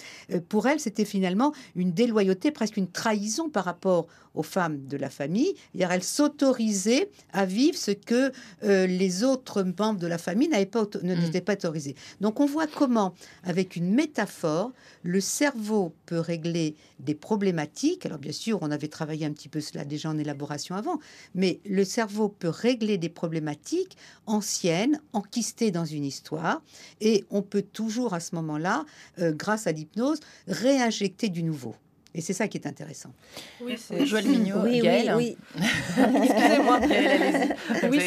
pour 0.50 0.68
elle 0.68 0.80
c'était 0.80 1.06
finalement 1.06 1.54
une 1.76 1.92
déloyauté, 1.92 2.52
presque 2.52 2.78
une 2.78 2.90
trahison 2.92 3.50
par 3.50 3.66
rapport 3.66 4.08
aux 4.34 4.44
femmes 4.44 4.86
de 4.88 4.98
la 4.98 5.10
famille. 5.10 5.54
Elle 5.78 6.04
s'autorisait 6.04 7.10
à 7.34 7.46
vivre 7.46 7.78
ce 7.78 7.92
que 7.92 8.32
euh, 8.64 8.88
les 8.88 9.24
autres 9.24 9.64
membres 9.64 10.00
de 10.00 10.08
la 10.08 10.18
famille 10.18 10.48
n'avaient 10.48 10.66
pas, 10.66 10.86
ne 11.04 11.16
mm. 11.16 11.42
pas 11.42 11.54
autorisés. 11.54 11.96
Donc 12.22 12.40
on 12.40 12.46
voit 12.46 12.68
comment, 12.68 13.14
avec 13.44 13.76
une 13.76 13.94
métaphore, 13.94 14.72
le 15.04 15.20
cerveau 15.20 15.94
peut 16.06 16.20
régler 16.20 16.76
des 17.00 17.16
problématiques. 17.16 18.06
Alors 18.06 18.20
bien 18.20 18.32
sûr, 18.32 18.60
on 18.62 18.72
avait 18.72 18.88
travaillé 18.88 19.26
un 19.26 19.32
petit 19.32 19.50
peu 19.50 19.62
cela 19.62 19.86
déjà 19.86 20.10
en 20.10 20.18
élaboration 20.18 20.76
avant, 20.76 21.00
mais 21.36 21.60
le 21.66 21.84
cerveau 21.84 22.30
peut 22.30 22.50
régler 22.50 22.98
des 22.98 23.10
problématiques 23.10 23.98
anciennes, 24.26 25.02
dans 25.72 25.86
une 25.86 26.04
histoire, 26.04 26.62
et 27.00 27.26
on 27.30 27.42
peut 27.42 27.62
toujours 27.62 28.14
à 28.14 28.20
ce 28.20 28.36
moment-là, 28.36 28.86
euh, 29.20 29.32
grâce 29.32 29.68
à 29.68 29.72
l'hypnose, 29.72 30.20
réinjecter 30.48 31.30
du 31.30 31.44
nouveau. 31.44 31.76
Et 32.14 32.20
c'est 32.20 32.34
ça 32.34 32.50
qui 32.50 32.58
est 32.58 32.68
intéressant. 32.68 33.14
Oui, 33.62 33.76
c'est 33.78 34.06
Joël 34.06 34.28
Mignot, 34.28 34.58
oui, 34.64 34.80
Gaëlle. 34.82 35.14
Oui, 35.16 35.38
oui. 35.56 35.64
Excusez-moi. 36.24 36.80
oui, 37.90 38.02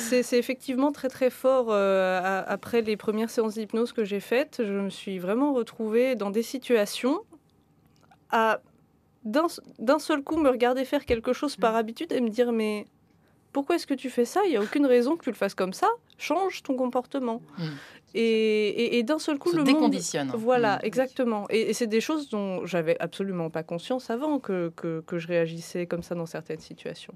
c'est 0.00 0.38
effectivement 0.38 0.90
très 0.90 1.10
très 1.10 1.28
fort. 1.28 1.66
Euh, 1.68 2.42
après 2.46 2.80
les 2.80 2.96
premières 2.96 3.28
séances 3.28 3.54
d'hypnose 3.54 3.92
que 3.92 4.04
j'ai 4.04 4.20
faites, 4.20 4.62
je 4.64 4.72
me 4.72 4.88
suis 4.88 5.18
vraiment 5.18 5.52
retrouvée 5.52 6.14
dans 6.14 6.30
des 6.30 6.42
situations 6.42 7.20
à 8.30 8.60
d'un 9.24 9.98
seul 9.98 10.22
coup 10.22 10.36
me 10.36 10.50
regarder 10.50 10.84
faire 10.84 11.06
quelque 11.06 11.32
chose 11.32 11.56
par 11.56 11.76
habitude 11.76 12.12
et 12.12 12.20
me 12.20 12.28
dire 12.28 12.52
mais 12.52 12.86
pourquoi 13.54 13.76
est-ce 13.76 13.86
que 13.86 13.94
tu 13.94 14.10
fais 14.10 14.24
ça? 14.24 14.42
Il 14.44 14.50
n'y 14.50 14.56
a 14.56 14.60
aucune 14.60 14.84
raison 14.84 15.16
que 15.16 15.24
tu 15.24 15.30
le 15.30 15.36
fasses 15.36 15.54
comme 15.54 15.72
ça. 15.72 15.88
Change 16.18 16.62
ton 16.62 16.76
comportement. 16.76 17.42
Mm. 17.58 17.62
Et, 18.16 19.02
d'un 19.02 19.18
seul 19.18 19.38
coup, 19.38 19.50
Se 19.50 19.56
le 19.56 19.64
déconditionne. 19.64 20.28
Monde... 20.28 20.36
Voilà, 20.40 20.76
mm. 20.76 20.80
exactement. 20.84 21.46
Et, 21.50 21.72
c'est 21.72 21.86
des 21.86 22.00
choses 22.00 22.28
dont 22.28 22.64
j'avais 22.64 22.96
absolument 23.00 23.50
pas 23.50 23.62
conscience 23.62 24.10
avant 24.10 24.38
que, 24.38 24.72
que, 24.76 25.02
que 25.06 25.18
je 25.18 25.26
réagissais 25.28 25.86
comme 25.86 26.02
ça 26.02 26.14
dans 26.14 26.26
certaines 26.26 26.60
situations. 26.60 27.14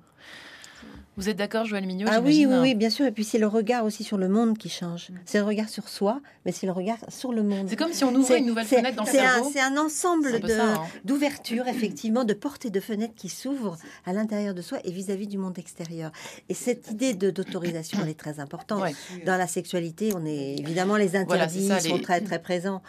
Vous 1.19 1.29
êtes 1.29 1.37
d'accord, 1.37 1.65
Joël 1.65 1.85
Mignot 1.85 2.07
Ah 2.09 2.21
oui, 2.21 2.47
oui, 2.49 2.77
bien 2.77 2.91
sûr. 2.91 3.05
Et 3.05 3.11
puis 3.11 3.25
c'est 3.25 3.39
le 3.39 3.49
regard 3.49 3.85
aussi 3.85 4.05
sur 4.05 4.17
le 4.19 4.29
monde 4.29 4.57
qui 4.57 4.69
change. 4.69 5.11
Mm. 5.11 5.15
C'est 5.27 5.39
le 5.39 5.45
regard 5.45 5.69
sur 5.69 5.89
soi, 5.89 6.21
mais 6.47 6.53
c'est 6.53 6.65
le 6.65 6.71
regard 6.71 6.99
sur 7.09 7.33
le 7.33 7.43
monde. 7.43 7.67
C'est 7.69 7.75
comme 7.75 7.93
si 7.93 8.05
on 8.05 8.15
ouvrait 8.15 8.39
une 8.39 8.47
nouvelle 8.47 8.67
fenêtre 8.67 8.95
dans 8.95 9.03
le 9.03 9.11
cerveau. 9.11 9.51
C'est 9.53 9.61
un 9.61 9.77
ensemble 9.79 10.41
hein. 10.49 10.85
d'ouvertures, 11.05 11.67
effectivement, 11.67 12.23
de 12.23 12.35
portes 12.35 12.67
et 12.67 12.71
de 12.71 12.79
fenêtres 12.79 13.17
qui 13.17 13.29
s'ouvrent 13.29 13.77
à 14.07 14.13
l'intérieur 14.13 14.55
de 14.55 14.63
soi 14.63 14.79
et 14.85 14.93
vis-à-vis 14.93 15.27
du 15.27 15.39
monde 15.39 15.59
extérieur. 15.59 16.13
Et 16.49 16.55
cette 16.55 16.93
idée 16.93 17.15
d'autorisation, 17.15 17.99
elle 18.01 18.11
est 18.11 18.19
très 18.19 18.39
importante. 18.39 18.85
Dans 19.27 19.37
la 19.37 19.49
sexualité, 19.49 20.13
on 20.15 20.25
est 20.25 20.55
évidemment 20.57 20.97
les 20.97 21.17
interdits 21.17 21.69
sont 21.81 21.99
très 21.99 22.21
très 22.21 22.41
présents. 22.41 22.81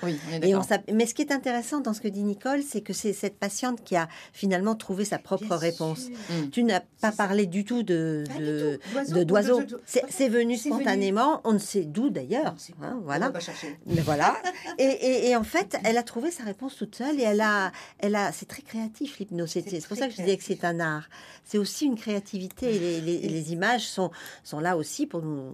et 0.43 0.53
on 0.53 0.61
mais 0.93 1.07
ce 1.07 1.15
qui 1.15 1.23
est 1.23 1.31
intéressant 1.31 1.79
dans 1.79 1.93
ce 1.93 2.01
que 2.01 2.07
dit 2.07 2.21
Nicole, 2.21 2.61
c'est 2.61 2.81
que 2.81 2.93
c'est 2.93 3.13
cette 3.13 3.39
patiente 3.39 3.83
qui 3.83 3.95
a 3.95 4.07
finalement 4.33 4.75
trouvé 4.75 5.03
sa 5.03 5.17
propre 5.17 5.55
réponse. 5.55 6.09
Tu 6.51 6.63
n'as 6.63 6.81
pas 7.01 7.11
parlé 7.11 7.47
du 7.47 7.65
tout 7.65 7.81
de 7.81 8.18
de 8.23 9.23
d'oiseaux. 9.23 9.61
C'est 9.85 10.29
venu 10.29 10.57
spontanément, 10.57 11.41
on 11.43 11.53
ne 11.53 11.59
sait 11.59 11.83
d'où 11.83 12.09
d'ailleurs. 12.09 12.55
Hein, 12.81 12.99
voilà. 13.03 13.31
Mais 13.85 14.01
voilà. 14.01 14.37
Et, 14.77 15.29
et, 15.29 15.35
en 15.35 15.43
fait, 15.43 15.77
elle 15.83 15.97
a 15.97 16.03
trouvé 16.03 16.31
sa 16.31 16.43
réponse 16.43 16.75
toute 16.75 16.95
seule 16.95 17.19
et 17.19 17.23
elle 17.23 17.41
a, 17.41 17.71
elle 17.99 18.15
a, 18.15 18.31
c'est 18.31 18.45
très 18.45 18.61
créatif 18.61 19.19
l'hypnose. 19.19 19.49
C'est 19.49 19.87
pour 19.87 19.97
ça 19.97 20.07
que 20.07 20.13
je 20.13 20.17
disais 20.21 20.37
que 20.37 20.43
c'est 20.43 20.63
un 20.63 20.79
art. 20.79 21.09
C'est 21.43 21.57
aussi 21.57 21.85
une 21.85 21.95
créativité. 21.95 22.75
Et 22.75 23.01
les, 23.01 23.19
les, 23.19 23.51
images 23.53 23.87
sont, 23.87 24.11
sont 24.43 24.59
là 24.59 24.77
aussi 24.77 25.05
pour 25.05 25.21
nous 25.21 25.51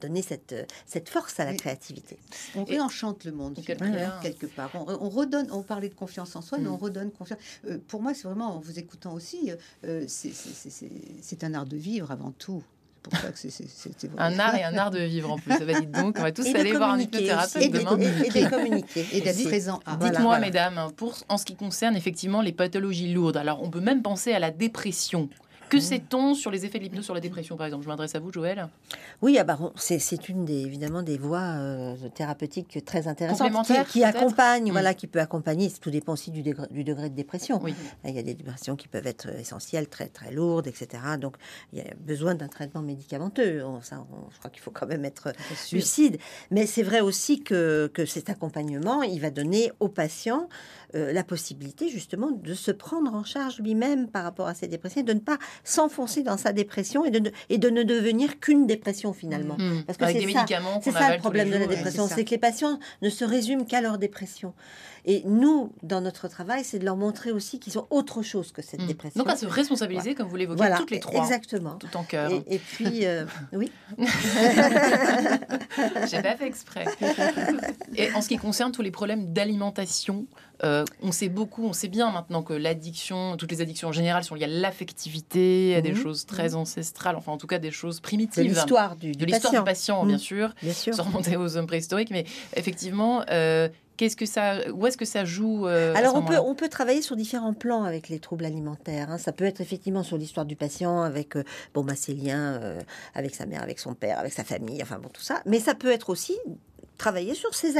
donner 0.00 0.22
cette, 0.22 0.54
cette 0.86 1.08
force 1.08 1.38
à 1.40 1.44
la 1.44 1.54
créativité. 1.54 2.18
On 2.54 2.64
réenchante 2.64 3.24
le 3.24 3.32
monde 3.32 3.58
quelque, 3.64 4.46
part. 4.46 4.70
On, 4.74 5.08
redonne. 5.08 5.48
On 5.52 5.62
parlait 5.62 5.88
de 5.88 5.94
confiance 5.94 6.36
en 6.36 6.42
soi, 6.42 6.58
mais 6.58 6.68
on 6.68 6.76
mm. 6.76 6.82
redonne 6.82 7.10
confiance. 7.10 7.38
Euh, 7.66 7.78
pour 7.88 8.02
moi, 8.02 8.14
c'est 8.14 8.24
vraiment 8.24 8.56
en 8.56 8.60
vous 8.60 8.78
écoutant 8.78 9.14
aussi. 9.14 9.52
Euh, 9.84 10.04
c'est 10.08 11.44
un 11.44 11.54
art 11.54 11.66
de 11.66 11.76
vivre 11.90 12.10
avant 12.10 12.32
tout. 12.32 12.62
Pour 13.02 13.16
ça 13.16 13.32
que 13.32 13.38
c'est 13.38 14.10
un 14.18 14.38
art 14.38 14.54
et 14.54 14.62
un 14.62 14.76
art 14.76 14.90
de 14.90 14.98
vivre 14.98 15.32
en 15.32 15.38
plus. 15.38 15.56
Ça 15.56 15.64
va, 15.64 15.80
donc, 15.80 16.16
on 16.18 16.22
va 16.22 16.32
tous 16.32 16.46
aller 16.54 16.72
voir 16.72 16.90
un 16.90 17.00
hypnothérapeute 17.00 17.70
demain. 17.70 17.96
Et, 17.98 18.44
de 18.44 18.48
communiquer. 18.48 19.06
et 19.12 19.20
d'être 19.22 19.44
présent. 19.44 19.80
Dites-moi, 20.00 20.38
mesdames, 20.38 20.90
pour, 20.96 21.16
en 21.28 21.38
ce 21.38 21.46
qui 21.46 21.56
concerne 21.56 21.96
effectivement 21.96 22.42
les 22.42 22.52
pathologies 22.52 23.12
lourdes, 23.12 23.38
alors 23.38 23.62
on 23.62 23.70
peut 23.70 23.80
même 23.80 24.02
penser 24.02 24.32
à 24.32 24.38
la 24.38 24.50
dépression. 24.50 25.30
Que 25.70 25.78
sait-on 25.78 26.34
sur 26.34 26.50
les 26.50 26.66
effets 26.66 26.78
de 26.78 26.84
l'hypnose 26.84 27.04
sur 27.04 27.14
la 27.14 27.20
dépression, 27.20 27.56
par 27.56 27.66
exemple? 27.66 27.84
Je 27.84 27.88
m'adresse 27.88 28.14
à 28.16 28.18
vous, 28.18 28.32
Joël. 28.32 28.68
Oui, 29.22 29.38
ah 29.38 29.44
bah, 29.44 29.56
c'est 29.76 30.28
une 30.28 30.44
des, 30.44 30.62
évidemment 30.62 31.02
des 31.02 31.16
voies 31.16 31.38
euh, 31.38 31.94
thérapeutiques 32.12 32.84
très 32.84 33.06
intéressantes 33.06 33.52
qui, 33.64 33.84
qui 33.84 34.04
accompagne, 34.04 34.68
mmh. 34.68 34.72
voilà, 34.72 34.94
qui 34.94 35.06
peut 35.06 35.20
accompagner. 35.20 35.70
Tout 35.80 35.90
dépend 35.90 36.14
aussi 36.14 36.32
du 36.32 36.42
degré, 36.42 36.66
du 36.72 36.82
degré 36.82 37.08
de 37.08 37.14
dépression. 37.14 37.60
Oui. 37.62 37.74
Il 38.04 38.14
y 38.14 38.18
a 38.18 38.22
des 38.22 38.34
dépressions 38.34 38.74
qui 38.74 38.88
peuvent 38.88 39.06
être 39.06 39.28
essentielles, 39.38 39.88
très 39.88 40.08
très 40.08 40.32
lourdes, 40.32 40.66
etc. 40.66 40.88
Donc 41.20 41.36
il 41.72 41.78
y 41.78 41.82
a 41.82 41.94
besoin 42.00 42.34
d'un 42.34 42.48
traitement 42.48 42.82
médicamenteux. 42.82 43.62
ça, 43.82 44.04
je 44.32 44.38
crois 44.38 44.50
qu'il 44.50 44.62
faut 44.62 44.72
quand 44.72 44.86
même 44.86 45.04
être 45.04 45.32
lucide. 45.72 46.18
Mais 46.50 46.66
c'est 46.66 46.82
vrai 46.82 47.00
aussi 47.00 47.44
que, 47.44 47.88
que 47.94 48.06
cet 48.06 48.28
accompagnement, 48.28 49.02
il 49.02 49.20
va 49.20 49.30
donner 49.30 49.70
aux 49.78 49.88
patients 49.88 50.48
euh, 50.96 51.12
la 51.12 51.22
possibilité 51.22 51.88
justement 51.88 52.32
de 52.32 52.54
se 52.54 52.72
prendre 52.72 53.14
en 53.14 53.22
charge 53.22 53.60
lui-même 53.60 54.08
par 54.08 54.24
rapport 54.24 54.48
à 54.48 54.54
ses 54.54 54.66
dépressions, 54.66 55.02
de 55.02 55.12
ne 55.12 55.20
pas 55.20 55.38
s'enfoncer 55.64 56.22
dans 56.22 56.36
sa 56.36 56.52
dépression 56.52 57.04
et 57.04 57.10
de, 57.10 57.32
et 57.48 57.58
de 57.58 57.70
ne 57.70 57.82
devenir 57.82 58.40
qu'une 58.40 58.66
dépression 58.66 59.12
finalement. 59.12 59.56
Mmh. 59.58 59.84
Parce 59.86 59.98
que 59.98 60.06
c'est 60.82 60.92
ça, 60.92 61.14
le 61.14 61.18
problème 61.18 61.50
de 61.50 61.56
la 61.56 61.66
dépression, 61.66 62.08
c'est 62.08 62.24
que 62.24 62.30
les 62.30 62.38
patients 62.38 62.78
ne 63.02 63.10
se 63.10 63.24
résument 63.24 63.64
qu'à 63.64 63.80
leur 63.80 63.98
dépression. 63.98 64.54
Et 65.06 65.22
nous, 65.24 65.72
dans 65.82 66.02
notre 66.02 66.28
travail, 66.28 66.62
c'est 66.62 66.78
de 66.78 66.84
leur 66.84 66.96
montrer 66.96 67.32
aussi 67.32 67.58
qu'ils 67.58 67.72
sont 67.72 67.86
autre 67.90 68.22
chose 68.22 68.52
que 68.52 68.60
cette 68.60 68.82
mmh. 68.82 68.86
dépression. 68.86 69.22
Donc 69.22 69.32
à 69.32 69.36
se 69.36 69.46
responsabiliser, 69.46 70.14
comme 70.14 70.28
vous 70.28 70.36
l'évoquez, 70.36 70.70
toutes 70.76 70.90
les 70.90 71.00
trois. 71.00 71.22
Exactement. 71.22 71.76
Tout 71.76 71.96
en 71.96 72.04
cœur. 72.04 72.30
Et, 72.46 72.58
puis, 72.58 73.06
euh, 73.06 73.24
oui. 73.52 73.72
J'ai 76.10 76.22
pas 76.22 76.36
fait 76.36 76.46
exprès. 76.46 76.84
Et 77.96 78.12
en 78.12 78.20
ce 78.20 78.28
qui 78.28 78.36
concerne 78.36 78.72
tous 78.72 78.82
les 78.82 78.90
problèmes 78.90 79.32
d'alimentation, 79.32 80.26
euh, 80.62 80.84
on 81.02 81.12
sait 81.12 81.28
beaucoup, 81.28 81.64
on 81.64 81.72
sait 81.72 81.88
bien 81.88 82.10
maintenant 82.10 82.42
que 82.42 82.52
l'addiction, 82.52 83.36
toutes 83.36 83.50
les 83.50 83.60
addictions 83.60 83.88
en 83.88 83.92
général 83.92 84.24
sont 84.24 84.34
liées 84.34 84.44
à 84.44 84.48
l'affectivité, 84.48 85.74
à 85.74 85.80
des 85.80 85.92
mhm. 85.92 86.02
choses 86.02 86.26
très 86.26 86.50
mhm. 86.50 86.56
ancestrales, 86.56 87.16
enfin 87.16 87.32
en 87.32 87.38
tout 87.38 87.46
cas 87.46 87.58
des 87.58 87.70
choses 87.70 88.00
primitives. 88.00 88.44
De 88.44 88.48
l'histoire 88.48 88.96
du, 88.96 89.12
de 89.12 89.24
l'histoire 89.24 89.52
du 89.52 89.64
patient, 89.64 90.04
bien 90.04 90.16
mhm. 90.16 90.20
sûr, 90.20 90.54
bien 90.62 90.72
sûr. 90.72 90.94
sans 90.94 91.04
remonter 91.04 91.36
aux 91.36 91.56
hommes 91.56 91.66
préhistoriques, 91.66 92.10
mais 92.10 92.24
effectivement. 92.56 93.22
Euh, 93.30 93.68
qu'est-ce 93.96 94.16
que 94.16 94.24
ça, 94.24 94.70
où 94.72 94.86
est-ce 94.86 94.96
que 94.96 95.04
ça 95.04 95.26
joue 95.26 95.66
euh, 95.66 95.92
Alors 95.94 96.14
on 96.14 96.22
peut, 96.22 96.38
on 96.38 96.54
peut 96.54 96.70
travailler 96.70 97.02
sur 97.02 97.16
différents 97.16 97.52
plans 97.52 97.84
avec 97.84 98.08
les 98.08 98.18
troubles 98.18 98.46
alimentaires. 98.46 99.10
Hein. 99.10 99.18
Ça 99.18 99.30
peut 99.30 99.44
être 99.44 99.60
effectivement 99.60 100.02
sur 100.02 100.16
l'histoire 100.16 100.46
du 100.46 100.56
patient, 100.56 101.02
avec 101.02 101.34
bon, 101.74 101.84
bah, 101.84 101.94
ses 101.94 102.14
liens 102.14 102.78
avec 103.14 103.34
sa 103.34 103.44
mère, 103.44 103.62
avec 103.62 103.78
son 103.78 103.92
père, 103.92 104.18
avec 104.18 104.32
sa 104.32 104.42
famille, 104.42 104.82
enfin 104.82 104.98
bon 104.98 105.10
tout 105.10 105.20
ça. 105.20 105.42
Mais 105.44 105.60
ça 105.60 105.74
peut 105.74 105.90
être 105.90 106.08
aussi 106.08 106.34
travailler 107.00 107.34
sur 107.34 107.54
ses, 107.54 107.72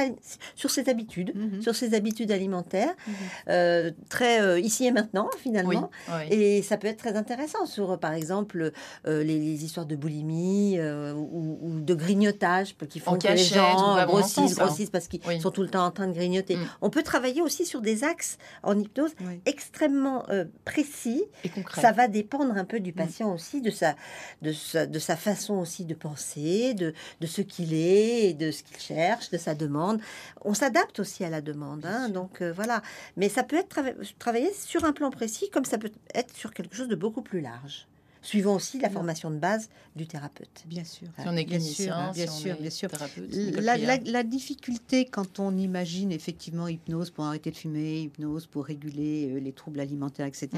sur 0.55 0.71
ses 0.71 0.89
habitudes, 0.89 1.33
mhm. 1.35 1.61
sur 1.61 1.75
ses 1.75 1.93
habitudes 1.95 2.33
alimentaires, 2.33 2.95
mhm. 3.07 3.14
euh, 3.49 3.91
très 4.09 4.41
euh, 4.41 4.59
ici 4.59 4.87
et 4.87 4.93
maintenant 4.93 5.29
finalement. 5.39 5.91
Et 6.31 6.62
ça 6.62 6.79
peut 6.79 6.89
être 6.89 6.97
très 6.97 7.16
intéressant 7.16 7.66
sur, 7.66 7.99
par 8.01 8.14
exemple, 8.14 8.73
euh, 9.07 9.23
les, 9.23 9.64
histoires 9.64 9.85
de 9.85 9.97
boulimie 9.97 10.81
ou, 10.81 11.81
de 11.81 11.95
grignotage 11.95 12.75
qui 12.89 12.99
font 12.99 13.18
que 13.18 13.29
les 13.29 13.37
gens 13.37 14.07
grossissent, 14.07 14.57
grossissent 14.57 14.91
parce 14.91 15.07
qu'ils 15.07 15.41
sont 15.41 15.51
tout 15.51 15.62
le 15.62 15.68
temps 15.68 15.85
en 15.85 15.91
train 15.91 16.07
de 16.07 16.14
grignoter. 16.14 16.57
Mm. 16.57 16.66
On 16.81 16.89
peut 16.91 17.03
travailler 17.03 17.43
aussi 17.43 17.66
sur 17.66 17.83
des 17.83 18.05
axes 18.05 18.39
en 18.62 18.79
hypnose 18.79 19.12
extrêmement 19.45 20.25
précis. 20.64 21.25
Et 21.45 21.51
ça 21.79 21.93
va 21.93 22.09
dépendre 22.09 22.57
un 22.57 22.64
peu 22.64 22.81
du 22.81 22.93
mm. 22.93 22.95
patient 22.95 23.35
aussi, 23.35 23.61
de 23.61 23.71
sa, 23.71 23.97
de, 24.41 24.53
sa, 24.53 24.87
de 24.87 24.99
sa 24.99 25.16
façon 25.16 25.55
aussi 25.59 25.85
de 25.85 25.95
penser, 25.95 26.73
de, 26.73 26.95
de 27.21 27.27
ce 27.27 27.43
qu'il 27.43 27.75
est 27.75 28.31
et 28.31 28.35
de 28.35 28.51
ce 28.51 28.62
qu'il 28.62 28.79
cherche 28.79 29.10
de 29.33 29.39
sa 29.39 29.55
demande. 29.55 30.01
On 30.43 30.55
s'adapte 30.55 31.01
aussi 31.01 31.25
à 31.25 31.31
la 31.31 31.41
demande, 31.41 31.85
hein, 31.85 32.09
donc 32.09 32.43
euh, 32.43 32.53
voilà. 32.53 32.83
Mais 33.17 33.29
ça 33.29 33.43
peut 33.43 33.57
être 33.57 33.77
travaillé 34.19 34.53
sur 34.53 34.85
un 34.85 34.93
plan 34.93 35.11
précis, 35.11 35.51
comme 35.51 35.65
ça 35.65 35.79
peut 35.79 35.93
être 36.15 36.35
sur 36.35 36.53
quelque 36.55 36.77
chose 36.77 36.89
de 36.89 36.97
beaucoup 36.97 37.23
plus 37.23 37.41
large 37.41 37.87
suivant 38.23 38.55
aussi 38.55 38.79
la 38.79 38.91
formation 38.91 39.31
de 39.31 39.37
base 39.37 39.68
du 39.97 40.07
thérapeute. 40.07 40.64
Bien 40.66 40.85
sûr. 40.85 41.09
Si 41.18 41.25
on 41.27 41.37
est 41.37 41.45
clinicien, 41.45 42.12
bien 42.12 42.27
sûr, 42.27 42.57
bien 42.57 42.71
sûr. 42.71 42.89
La, 43.61 44.23
difficulté 44.23 45.07
quand 45.07 45.41
on 45.41 45.57
imagine 45.57 46.12
effectivement 46.12 46.68
hypnose 46.68 47.11
pour 47.11 47.25
arrêter 47.25 47.51
de 47.51 47.57
fumer, 47.57 48.03
hypnose 48.03 48.47
pour 48.47 48.66
réguler 48.66 49.31
euh, 49.31 49.41
les 49.41 49.53
troubles 49.53 49.81
alimentaires, 49.81 50.27
etc. 50.27 50.49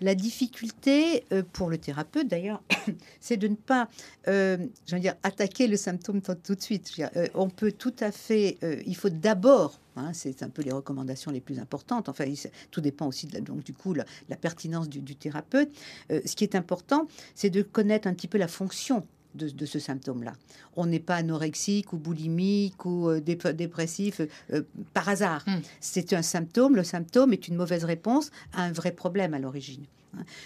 La 0.00 0.14
difficulté 0.14 1.24
euh, 1.32 1.42
pour 1.52 1.70
le 1.70 1.78
thérapeute, 1.78 2.28
d'ailleurs, 2.28 2.62
c'est 3.20 3.36
de 3.36 3.48
ne 3.48 3.54
pas, 3.54 3.88
euh, 4.28 4.58
dire, 4.92 5.14
attaquer 5.22 5.66
le 5.66 5.76
symptôme 5.76 6.20
tout 6.20 6.54
de 6.54 6.60
suite. 6.60 7.00
Euh, 7.16 7.26
on 7.34 7.48
peut 7.48 7.72
tout 7.72 7.94
à 8.00 8.10
fait, 8.10 8.58
euh, 8.62 8.82
il 8.86 8.96
faut 8.96 9.08
d'abord 9.08 9.80
hein, 9.96 10.12
c'est 10.12 10.42
un 10.42 10.48
peu 10.48 10.62
les 10.62 10.72
recommandations 10.72 11.30
les 11.30 11.40
plus 11.40 11.58
importantes. 11.58 12.08
Enfin, 12.08 12.24
tout 12.70 12.80
dépend 12.80 13.06
aussi 13.06 13.26
de 13.26 13.34
la, 13.34 13.40
donc 13.40 13.64
du 13.64 13.72
coup 13.72 13.94
la, 13.94 14.04
pertinence 14.36 14.88
du, 14.88 15.16
thérapeute. 15.16 15.70
ce 16.10 16.36
qui 16.36 16.44
est 16.44 16.54
important, 16.54 17.08
c'est 17.34 17.50
de 17.50 17.62
connaître 17.62 18.08
un 18.08 18.14
petit 18.14 18.28
peu 18.28 18.38
la 18.38 18.48
fonction 18.48 19.06
de, 19.34 19.66
ce 19.66 19.78
symptôme-là. 19.78 20.32
On 20.76 20.86
n'est 20.86 21.00
pas 21.00 21.16
anorexique 21.16 21.92
ou 21.92 21.98
boulimique 21.98 22.84
ou 22.84 23.20
dépressif 23.20 24.20
par 24.92 25.08
hasard. 25.08 25.44
Hmm. 25.46 25.60
C'est 25.80 26.12
un 26.12 26.22
symptôme. 26.22 26.76
Le 26.76 26.84
symptôme 26.84 27.32
est 27.32 27.48
une 27.48 27.56
mauvaise 27.56 27.84
réponse 27.84 28.30
à 28.52 28.62
un 28.62 28.72
vrai 28.72 28.92
problème 28.92 29.34
à 29.34 29.38
l'origine. 29.38 29.84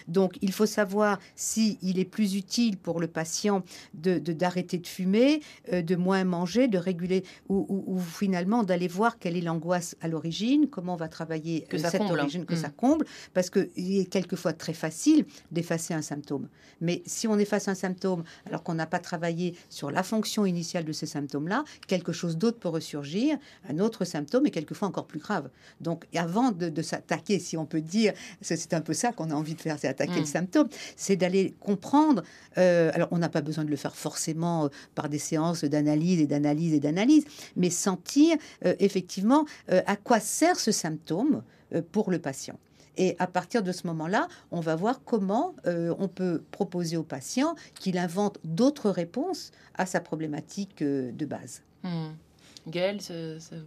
Donc, 0.06 0.38
il 0.42 0.52
faut 0.52 0.66
savoir 0.66 1.18
si 1.36 1.78
il 1.82 1.98
est 1.98 2.04
plus 2.04 2.34
utile 2.34 2.76
pour 2.76 3.00
le 3.00 3.06
patient 3.06 3.62
de 3.94 4.18
d'arrêter 4.18 4.78
de, 4.78 4.86
fumer, 4.86 5.40
euh, 5.72 5.82
de 5.82 5.96
moins 5.96 6.24
manger, 6.24 6.68
de 6.68 6.78
réguler, 6.78 7.24
ou, 7.48 7.98
finalement 7.98 8.62
d'aller 8.62 8.88
voir 8.88 9.18
quelle 9.18 9.36
est 9.36 9.40
l'angoisse 9.40 9.96
à 10.00 10.08
l'origine, 10.08 10.68
comment 10.68 10.94
on 10.94 10.96
va 10.96 11.08
travailler 11.08 11.62
que 11.62 11.76
euh, 11.76 11.80
cette 11.80 11.98
comble. 11.98 12.18
origine, 12.18 12.44
que 12.44 12.56
ça 12.56 12.68
mm. 12.68 12.72
comble, 12.72 13.06
parce 13.34 13.50
qu'il 13.50 13.98
est 13.98 14.10
quelquefois 14.10 14.52
très 14.52 14.72
facile 14.72 15.24
d'effacer 15.50 15.94
un 15.94 16.02
symptôme. 16.02 16.48
Mais 16.80 17.02
si 17.06 17.26
on 17.26 17.38
efface 17.38 17.68
un 17.68 17.74
symptôme 17.74 18.24
alors 18.46 18.62
qu'on 18.62 18.74
n'a 18.74 18.86
pas 18.86 18.98
travaillé 18.98 19.54
sur 19.68 19.90
la 19.90 20.02
fonction 20.02 20.46
initiale 20.46 20.84
de 20.84 20.92
ces 20.92 21.06
symptômes-là, 21.06 21.64
quelque 21.86 22.12
chose 22.12 22.36
d'autre 22.36 22.58
peut 22.58 22.68
ressurgir, 22.68 23.38
un 23.68 23.78
autre 23.78 24.04
symptôme 24.04 24.46
est 24.46 24.50
quelquefois 24.50 24.88
encore 24.88 25.06
plus 25.06 25.20
grave. 25.20 25.50
Donc, 25.80 26.06
avant 26.14 26.52
de, 26.52 26.68
de 26.68 26.82
s'attaquer, 26.82 27.38
si 27.38 27.56
on 27.56 27.66
peut 27.66 27.80
dire, 27.80 28.12
c'est 28.40 28.74
un 28.74 28.80
peu 28.80 28.92
ça 28.92 29.12
qu'on 29.12 29.30
a 29.30 29.34
envie 29.34 29.54
faire, 29.60 29.78
c'est 29.78 29.88
attaquer 29.88 30.16
le 30.16 30.22
mm. 30.22 30.26
symptôme, 30.26 30.68
c'est 30.96 31.16
d'aller 31.16 31.54
comprendre. 31.60 32.22
Euh, 32.56 32.90
alors, 32.94 33.08
on 33.10 33.18
n'a 33.18 33.28
pas 33.28 33.40
besoin 33.40 33.64
de 33.64 33.70
le 33.70 33.76
faire 33.76 33.96
forcément 33.96 34.64
euh, 34.64 34.68
par 34.94 35.08
des 35.08 35.18
séances 35.18 35.64
d'analyse 35.64 36.20
et 36.20 36.26
d'analyse 36.26 36.74
et 36.74 36.80
d'analyse, 36.80 37.24
mais 37.56 37.70
sentir 37.70 38.36
euh, 38.64 38.74
effectivement 38.78 39.44
à 39.68 39.96
quoi 39.96 40.20
sert 40.20 40.58
ce 40.58 40.72
symptôme 40.72 41.42
pour 41.92 42.10
le 42.10 42.18
patient. 42.18 42.58
Et 42.96 43.14
à 43.18 43.26
partir 43.26 43.62
de 43.62 43.70
ce 43.72 43.86
moment-là, 43.86 44.28
on 44.50 44.60
va 44.60 44.74
voir 44.74 45.02
comment 45.04 45.54
on 45.66 46.08
peut 46.08 46.42
proposer 46.50 46.96
au 46.96 47.02
patient 47.02 47.54
qu'il 47.74 47.98
invente 47.98 48.38
d'autres 48.44 48.90
réponses 48.90 49.52
à 49.74 49.86
sa 49.86 50.00
problématique 50.00 50.82
de 50.82 51.26
base. 51.26 51.62
Hmm. 51.82 52.08
Gaëlle, 52.66 53.00
ça, 53.00 53.14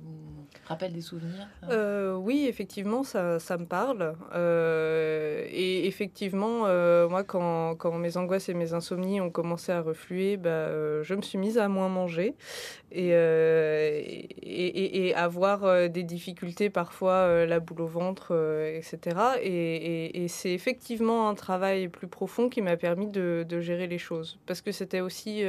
vous 0.03 0.45
rappelle 0.65 0.93
des 0.93 1.01
souvenirs 1.01 1.47
euh, 1.69 2.15
Oui, 2.15 2.45
effectivement, 2.47 3.03
ça, 3.03 3.39
ça 3.39 3.57
me 3.57 3.65
parle. 3.65 4.15
Euh, 4.33 5.45
et 5.49 5.87
effectivement, 5.87 6.63
euh, 6.65 7.07
moi, 7.07 7.23
quand, 7.23 7.75
quand, 7.75 7.97
mes 7.97 8.17
angoisses 8.17 8.49
et 8.49 8.53
mes 8.53 8.73
insomnies 8.73 9.21
ont 9.21 9.29
commencé 9.29 9.71
à 9.71 9.81
refluer, 9.81 10.37
bah, 10.37 10.67
je 11.03 11.13
me 11.15 11.21
suis 11.21 11.37
mise 11.37 11.57
à 11.57 11.67
moins 11.67 11.89
manger 11.89 12.35
et, 12.91 13.11
et, 14.41 15.15
avoir 15.15 15.89
des 15.89 16.03
difficultés, 16.03 16.69
parfois 16.69 17.45
la 17.45 17.59
boule 17.59 17.81
au 17.81 17.87
ventre, 17.87 18.35
etc. 18.75 19.17
Et, 19.41 20.27
c'est 20.27 20.51
effectivement 20.51 21.29
un 21.29 21.35
travail 21.35 21.87
plus 21.87 22.07
profond 22.07 22.49
qui 22.49 22.61
m'a 22.61 22.77
permis 22.77 23.07
de, 23.07 23.45
gérer 23.61 23.87
les 23.87 23.97
choses. 23.97 24.39
Parce 24.45 24.61
que 24.61 24.71
c'était 24.71 25.01
aussi 25.01 25.43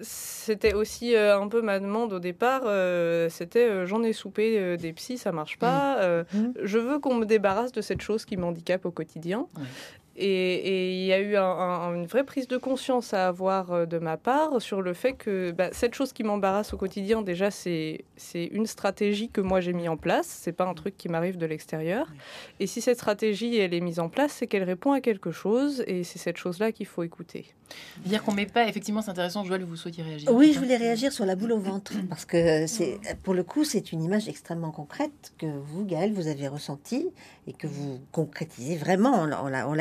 c'était 0.00 0.74
aussi 0.74 1.14
euh, 1.14 1.38
un 1.38 1.48
peu 1.48 1.62
ma 1.62 1.80
demande 1.80 2.12
au 2.12 2.20
départ. 2.20 2.62
Euh, 2.64 3.28
c'était 3.28 3.68
euh, 3.68 3.86
j'en 3.86 4.02
ai 4.02 4.12
soupé 4.12 4.76
des 4.76 4.92
psys, 4.92 5.18
ça 5.18 5.32
marche 5.32 5.58
pas. 5.58 6.24
Mmh. 6.32 6.38
Mmh. 6.38 6.52
Je 6.62 6.78
veux 6.78 6.98
qu'on 6.98 7.14
me 7.14 7.26
débarrasse 7.26 7.72
de 7.72 7.80
cette 7.80 8.00
chose 8.00 8.24
qui 8.24 8.36
m'handicape 8.36 8.86
au 8.86 8.90
quotidien. 8.90 9.46
Et, 10.20 11.00
il 11.00 11.06
y 11.06 11.12
a 11.12 11.20
eu 11.20 11.36
une 11.36 12.06
vraie 12.06 12.24
prise 12.24 12.48
de 12.48 12.56
conscience 12.56 13.14
à 13.14 13.28
avoir 13.28 13.72
euh, 13.72 13.86
de 13.86 13.98
ma 13.98 14.16
part 14.16 14.60
sur 14.60 14.82
le 14.82 14.92
fait 14.92 15.12
que 15.12 15.52
bah, 15.52 15.68
cette 15.72 15.94
chose 15.94 16.12
qui 16.12 16.24
m'embarrasse 16.24 16.74
au 16.74 16.76
quotidien, 16.76 17.22
déjà, 17.22 17.50
c'est 17.50 18.04
une 18.34 18.66
stratégie 18.66 19.28
que 19.28 19.40
moi 19.40 19.60
j'ai 19.60 19.72
mis 19.72 19.88
en 19.88 19.96
place. 19.96 20.26
C'est 20.26 20.52
pas 20.52 20.66
un 20.66 20.74
truc 20.74 20.96
qui 20.96 21.08
m'arrive 21.08 21.38
de 21.38 21.46
l'extérieur. 21.46 22.06
Et 22.60 22.66
si 22.66 22.80
cette 22.80 22.98
stratégie 22.98 23.56
elle 23.56 23.74
est 23.74 23.80
mise 23.80 24.00
en 24.00 24.08
place, 24.08 24.32
c'est 24.32 24.46
qu'elle 24.46 24.64
répond 24.64 24.92
à 24.92 25.00
quelque 25.00 25.30
chose, 25.30 25.84
et 25.86 26.04
c'est 26.04 26.18
cette 26.18 26.36
chose-là 26.36 26.72
qu'il 26.72 26.86
faut 26.86 27.02
écouter. 27.02 27.46
Dire 28.06 28.22
qu'on 28.22 28.32
met 28.32 28.46
pas, 28.46 28.66
effectivement, 28.66 29.02
c'est 29.02 29.10
intéressant. 29.10 29.44
Joël, 29.44 29.62
vous 29.64 29.76
souhaitiez 29.76 30.02
réagir 30.02 30.32
Oui, 30.32 30.52
je 30.54 30.58
voulais 30.58 30.76
réagir 30.76 31.12
sur 31.12 31.26
la 31.26 31.36
boule 31.36 31.52
au 31.52 31.58
ventre 31.58 31.92
parce 32.08 32.24
que 32.24 32.66
c'est, 32.66 32.98
pour 33.22 33.34
le 33.34 33.42
coup, 33.42 33.64
c'est 33.64 33.92
une 33.92 34.02
image 34.02 34.28
extrêmement 34.28 34.70
concrète 34.70 35.32
que 35.38 35.46
vous, 35.46 35.84
Gaël, 35.84 36.12
vous 36.12 36.28
avez 36.28 36.48
ressentie 36.48 37.08
et 37.46 37.52
que 37.52 37.66
vous 37.66 38.00
concrétisez 38.12 38.76
vraiment 38.76 39.12
en 39.12 39.48
la, 39.48 39.68
en 39.68 39.74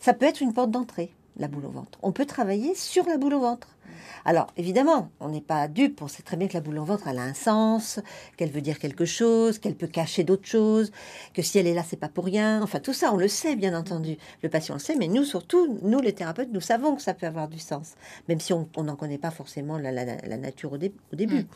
Ça 0.00 0.14
peut 0.14 0.26
être 0.26 0.42
une 0.42 0.52
porte 0.52 0.70
d'entrée, 0.70 1.12
la 1.40 1.48
boule 1.48 1.66
au 1.66 1.70
ventre. 1.70 1.98
On 2.02 2.12
peut 2.12 2.26
travailler 2.26 2.74
sur 2.74 3.06
la 3.06 3.16
boule 3.16 3.34
au 3.34 3.40
ventre. 3.40 3.68
Alors, 4.24 4.48
évidemment, 4.56 5.10
on 5.20 5.28
n'est 5.30 5.40
pas 5.40 5.68
dupe, 5.68 6.02
on 6.02 6.08
sait 6.08 6.22
très 6.22 6.36
bien 6.36 6.48
que 6.48 6.54
la 6.54 6.60
boule 6.60 6.78
au 6.78 6.84
ventre, 6.84 7.08
elle 7.08 7.18
a 7.18 7.22
un 7.22 7.34
sens, 7.34 8.00
qu'elle 8.36 8.50
veut 8.50 8.60
dire 8.60 8.78
quelque 8.78 9.04
chose, 9.04 9.58
qu'elle 9.58 9.74
peut 9.74 9.86
cacher 9.86 10.24
d'autres 10.24 10.46
choses, 10.46 10.92
que 11.34 11.42
si 11.42 11.58
elle 11.58 11.66
est 11.66 11.74
là, 11.74 11.82
c'est 11.88 11.96
pas 11.96 12.08
pour 12.08 12.24
rien. 12.24 12.62
Enfin, 12.62 12.80
tout 12.80 12.92
ça, 12.92 13.12
on 13.12 13.16
le 13.16 13.28
sait, 13.28 13.56
bien 13.56 13.76
entendu. 13.76 14.18
Le 14.42 14.48
patient 14.48 14.74
le 14.74 14.80
sait, 14.80 14.96
mais 14.96 15.08
nous, 15.08 15.24
surtout, 15.24 15.78
nous, 15.82 16.00
les 16.00 16.12
thérapeutes, 16.12 16.50
nous 16.52 16.60
savons 16.60 16.96
que 16.96 17.02
ça 17.02 17.14
peut 17.14 17.26
avoir 17.26 17.48
du 17.48 17.58
sens, 17.58 17.94
même 18.28 18.40
si 18.40 18.52
on 18.52 18.68
n'en 18.76 18.96
connaît 18.96 19.18
pas 19.18 19.30
forcément 19.30 19.78
la, 19.78 19.92
nature 20.36 20.72
au, 20.72 20.76
début. 20.76 21.40
Mm. 21.40 21.46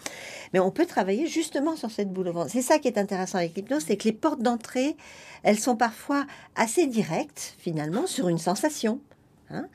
Mais 0.55 0.61
on 0.61 0.71
peut 0.71 0.87
travailler 0.87 1.27
justement 1.27 1.77
sur 1.77 1.91
cette 1.91 2.13
boule 2.13 2.29
au 2.29 2.33
ventre. 2.33 2.51
C'est 2.51 2.63
ça 2.63 2.79
qui 2.79 2.89
est 2.89 2.99
intéressant 2.99 3.39
avec 3.39 3.55
l'hypnose, 3.55 3.85
c'est 3.87 3.97
que 3.97 4.05
les 4.05 4.13
portes 4.13 4.41
d'entrée, 4.41 4.97
elles 5.43 5.59
sont 5.59 5.77
parfois 5.77 6.27
assez 6.57 6.87
directes, 6.87 7.55
finalement, 7.59 8.07
sur 8.07 8.29
une 8.29 8.39
sensation. 8.39 9.01
Hein 9.55 9.67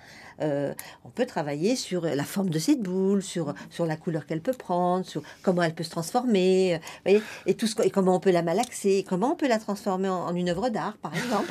euh, 0.42 0.74
on 1.04 1.10
peut 1.10 1.26
travailler 1.26 1.76
sur 1.76 2.06
la 2.06 2.24
forme 2.24 2.50
de 2.50 2.60
cette 2.60 2.82
boule, 2.82 3.22
sur, 3.22 3.54
sur 3.70 3.86
la 3.86 3.98
couleur 3.98 4.26
qu'elle 4.26 4.42
peut 4.42 4.54
prendre, 4.54 5.06
sur 5.06 5.22
comment 5.42 5.62
elle 5.64 5.74
peut 5.74 5.84
se 5.84 5.90
transformer, 5.90 6.80
euh, 7.08 7.20
et, 7.46 7.54
tout 7.56 7.68
ce, 7.68 7.82
et 7.84 7.90
comment 7.90 8.16
on 8.16 8.20
peut 8.20 8.32
la 8.32 8.42
malaxer, 8.42 9.06
comment 9.08 9.34
on 9.34 9.36
peut 9.36 9.48
la 9.48 9.60
transformer 9.60 10.08
en, 10.08 10.34
une 10.34 10.50
œuvre 10.50 10.70
d'art, 10.70 10.98
par 11.02 11.14
exemple. 11.14 11.50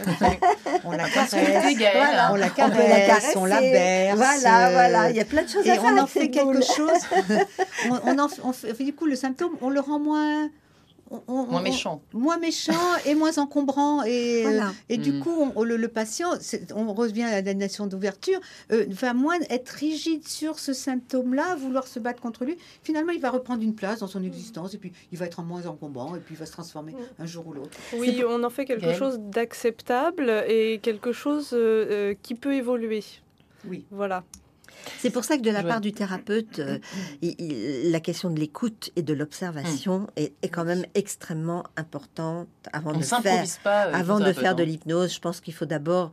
on 0.85 0.91
la 0.97 1.09
caresse, 1.11 1.35
on 1.35 2.37
la 2.37 2.49
caresse, 2.49 3.37
on 3.37 3.45
la 3.45 3.61
berce. 3.61 4.17
Voilà, 4.17 4.71
voilà, 4.71 5.11
il 5.11 5.17
y 5.17 5.21
a 5.21 5.25
plein 5.25 5.43
de 5.43 5.49
choses 5.49 5.67
et 5.67 5.71
à 5.71 5.75
faire. 5.75 5.85
on 5.85 5.99
en 5.99 6.07
fait 6.07 6.31
quelque 6.31 6.63
chose. 6.63 7.03
on, 8.05 8.19
en, 8.19 8.29
on 8.43 8.53
fait, 8.53 8.85
du 8.85 8.95
coup, 8.95 9.07
le 9.07 9.17
symptôme, 9.17 9.53
on 9.61 9.69
le 9.69 9.81
rend 9.81 9.99
moins 9.99 10.49
moins 11.27 11.63
méchant. 11.63 12.03
moins 12.13 12.39
méchant 12.39 12.73
et 13.07 13.15
moins 13.15 13.39
encombrant. 13.39 14.03
Et, 14.05 14.47
euh, 14.47 14.61
et 14.89 14.99
du 14.99 15.13
mm. 15.13 15.21
coup, 15.21 15.53
le, 15.63 15.89
patient, 15.89 16.31
on 16.75 16.93
revient 16.93 17.25
à 17.25 17.41
la 17.41 17.55
nation 17.55 17.87
d'ouverture, 17.87 18.41
euh, 18.73 18.87
va 18.89 19.15
moins 19.15 19.39
être 19.51 19.71
rigide 19.71 20.27
sur 20.27 20.59
ce 20.59 20.73
symptôme-là, 20.73 21.57
vouloir 21.57 21.87
se 21.87 21.99
battre 21.99 22.21
contre 22.21 22.45
lui. 22.45 22.57
Finalement, 22.83 23.13
il 23.13 23.21
va 23.21 23.31
reprendre 23.31 23.63
une 23.63 23.75
place 23.75 24.01
dans 24.01 24.07
son 24.07 24.23
existence 24.23 24.75
et 24.75 24.79
puis 24.79 24.93
il 25.13 25.19
va 25.19 25.27
être 25.27 25.43
moins 25.43 25.67
encombrant 25.67 26.15
et 26.17 26.21
puis 26.21 26.35
il 26.35 26.39
va 26.39 26.47
se 26.47 26.53
transformer 26.53 26.93
mm. 26.93 27.23
un 27.23 27.27
jour 27.27 27.47
ou 27.47 27.53
l'autre. 27.53 27.79
Oui, 27.95 28.23
on 28.27 28.43
en 28.45 28.51
fait 28.51 28.65
quelque 28.65 28.95
chose 28.95 29.19
d'acceptable 29.19 30.45
et 30.49 30.79
quelque 30.83 31.13
chose 31.13 31.51
euh, 31.53 32.15
qui 32.23 32.35
peut 32.35 32.55
évoluer. 32.55 33.05
Oui. 33.67 33.85
Voilà. 33.91 34.25
C'est 34.99 35.11
pour 35.11 35.25
ça 35.25 35.37
que 35.37 35.43
de 35.43 35.51
la 35.51 35.63
part 35.63 35.81
du 35.81 35.93
thérapeute, 35.93 36.59
euh, 36.59 36.79
la 37.91 38.01
question 38.01 38.31
de 38.31 38.39
l'écoute 38.39 38.91
et 38.97 39.03
de 39.03 39.13
l'observation 39.15 40.01
mm. 40.01 40.23
est, 40.43 40.49
quand 40.49 40.65
même 40.65 40.85
extrêmement 40.95 41.65
importante 41.77 42.49
avant 42.73 42.93
de 42.93 43.03
faire, 43.03 43.45
euh, 43.67 43.93
avant 43.93 44.21
de 44.21 44.33
faire 44.33 44.55
de 44.55 44.63
l'hypnose. 44.63 45.13
Je 45.15 45.21
pense 45.21 45.41
qu'il 45.41 45.55
faut 45.55 45.67
d'abord, 45.67 46.11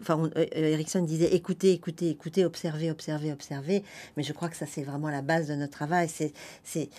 enfin, 0.00 0.30
euh, 0.36 0.46
Erickson 0.52 1.02
disait 1.02 1.34
écouter, 1.34 1.72
écouter, 1.72 2.10
écouter, 2.10 2.44
observer, 2.44 2.90
observer, 2.90 3.32
observer. 3.32 3.84
Mais 4.16 4.22
je 4.22 4.32
crois 4.32 4.48
que 4.48 4.56
ça 4.56 4.66
c'est 4.66 4.82
vraiment 4.82 5.10
la 5.10 5.22
base 5.22 5.48
de 5.48 5.54
notre 5.54 5.72
travail. 5.72 6.08
C'est 6.08 6.90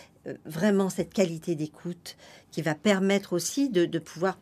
vraiment 0.46 0.90
cette 0.90 1.14
qualité 1.14 1.56
d'écoute 1.56 2.16
qui 2.52 2.62
va 2.62 2.76
permettre 2.76 3.34
aussi 3.34 3.70
de, 3.70 3.86
pouvoir 4.00 4.38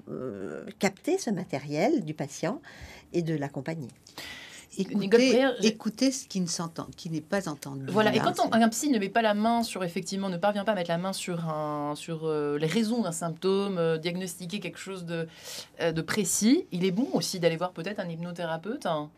capter 0.80 1.18
ce 1.18 1.30
matériel 1.30 2.04
du 2.04 2.14
patient 2.14 2.62
et 3.14 3.22
de 3.22 3.36
l'accompagner. 3.36 3.88
Écouter, 4.78 6.12
ce 6.12 6.28
qui 6.28 6.40
ne 6.40 6.48
s'entend, 6.48 6.88
qui 6.96 7.10
n'est 7.10 7.22
pas 7.22 7.50
entendu. 7.50 7.86
Voilà. 7.90 8.14
Et 8.16 8.20
quand 8.20 8.34
un 8.52 8.70
psy 8.70 8.90
ne 8.90 9.00
met 9.00 9.10
pas 9.10 9.22
la 9.22 9.34
main 9.34 9.64
sur 9.64 9.84
effectivement, 9.84 10.30
ne 10.30 10.38
parvient 10.38 10.64
pas 10.64 10.74
à 10.74 10.76
mettre 10.76 10.92
la 10.92 10.98
main 10.98 11.14
sur 11.14 11.50
un, 11.50 11.96
sur 11.96 12.26
euh, 12.26 12.58
les 12.58 12.68
raisons 12.68 13.02
d'un 13.02 13.12
symptôme, 13.12 13.78
euh, 13.78 13.98
diagnostiquer 13.98 14.60
quelque 14.60 14.78
chose 14.78 15.06
de, 15.06 15.28
euh, 15.82 15.92
de 15.92 16.02
précis, 16.02 16.68
il 16.72 16.86
est 16.86 16.92
bon 16.92 17.08
aussi 17.14 17.40
d'aller 17.40 17.58
voir 17.58 17.72
peut-être 17.72 18.00
un 18.00 18.10
hypnothérapeute. 18.10 18.86
Hein 18.86 19.10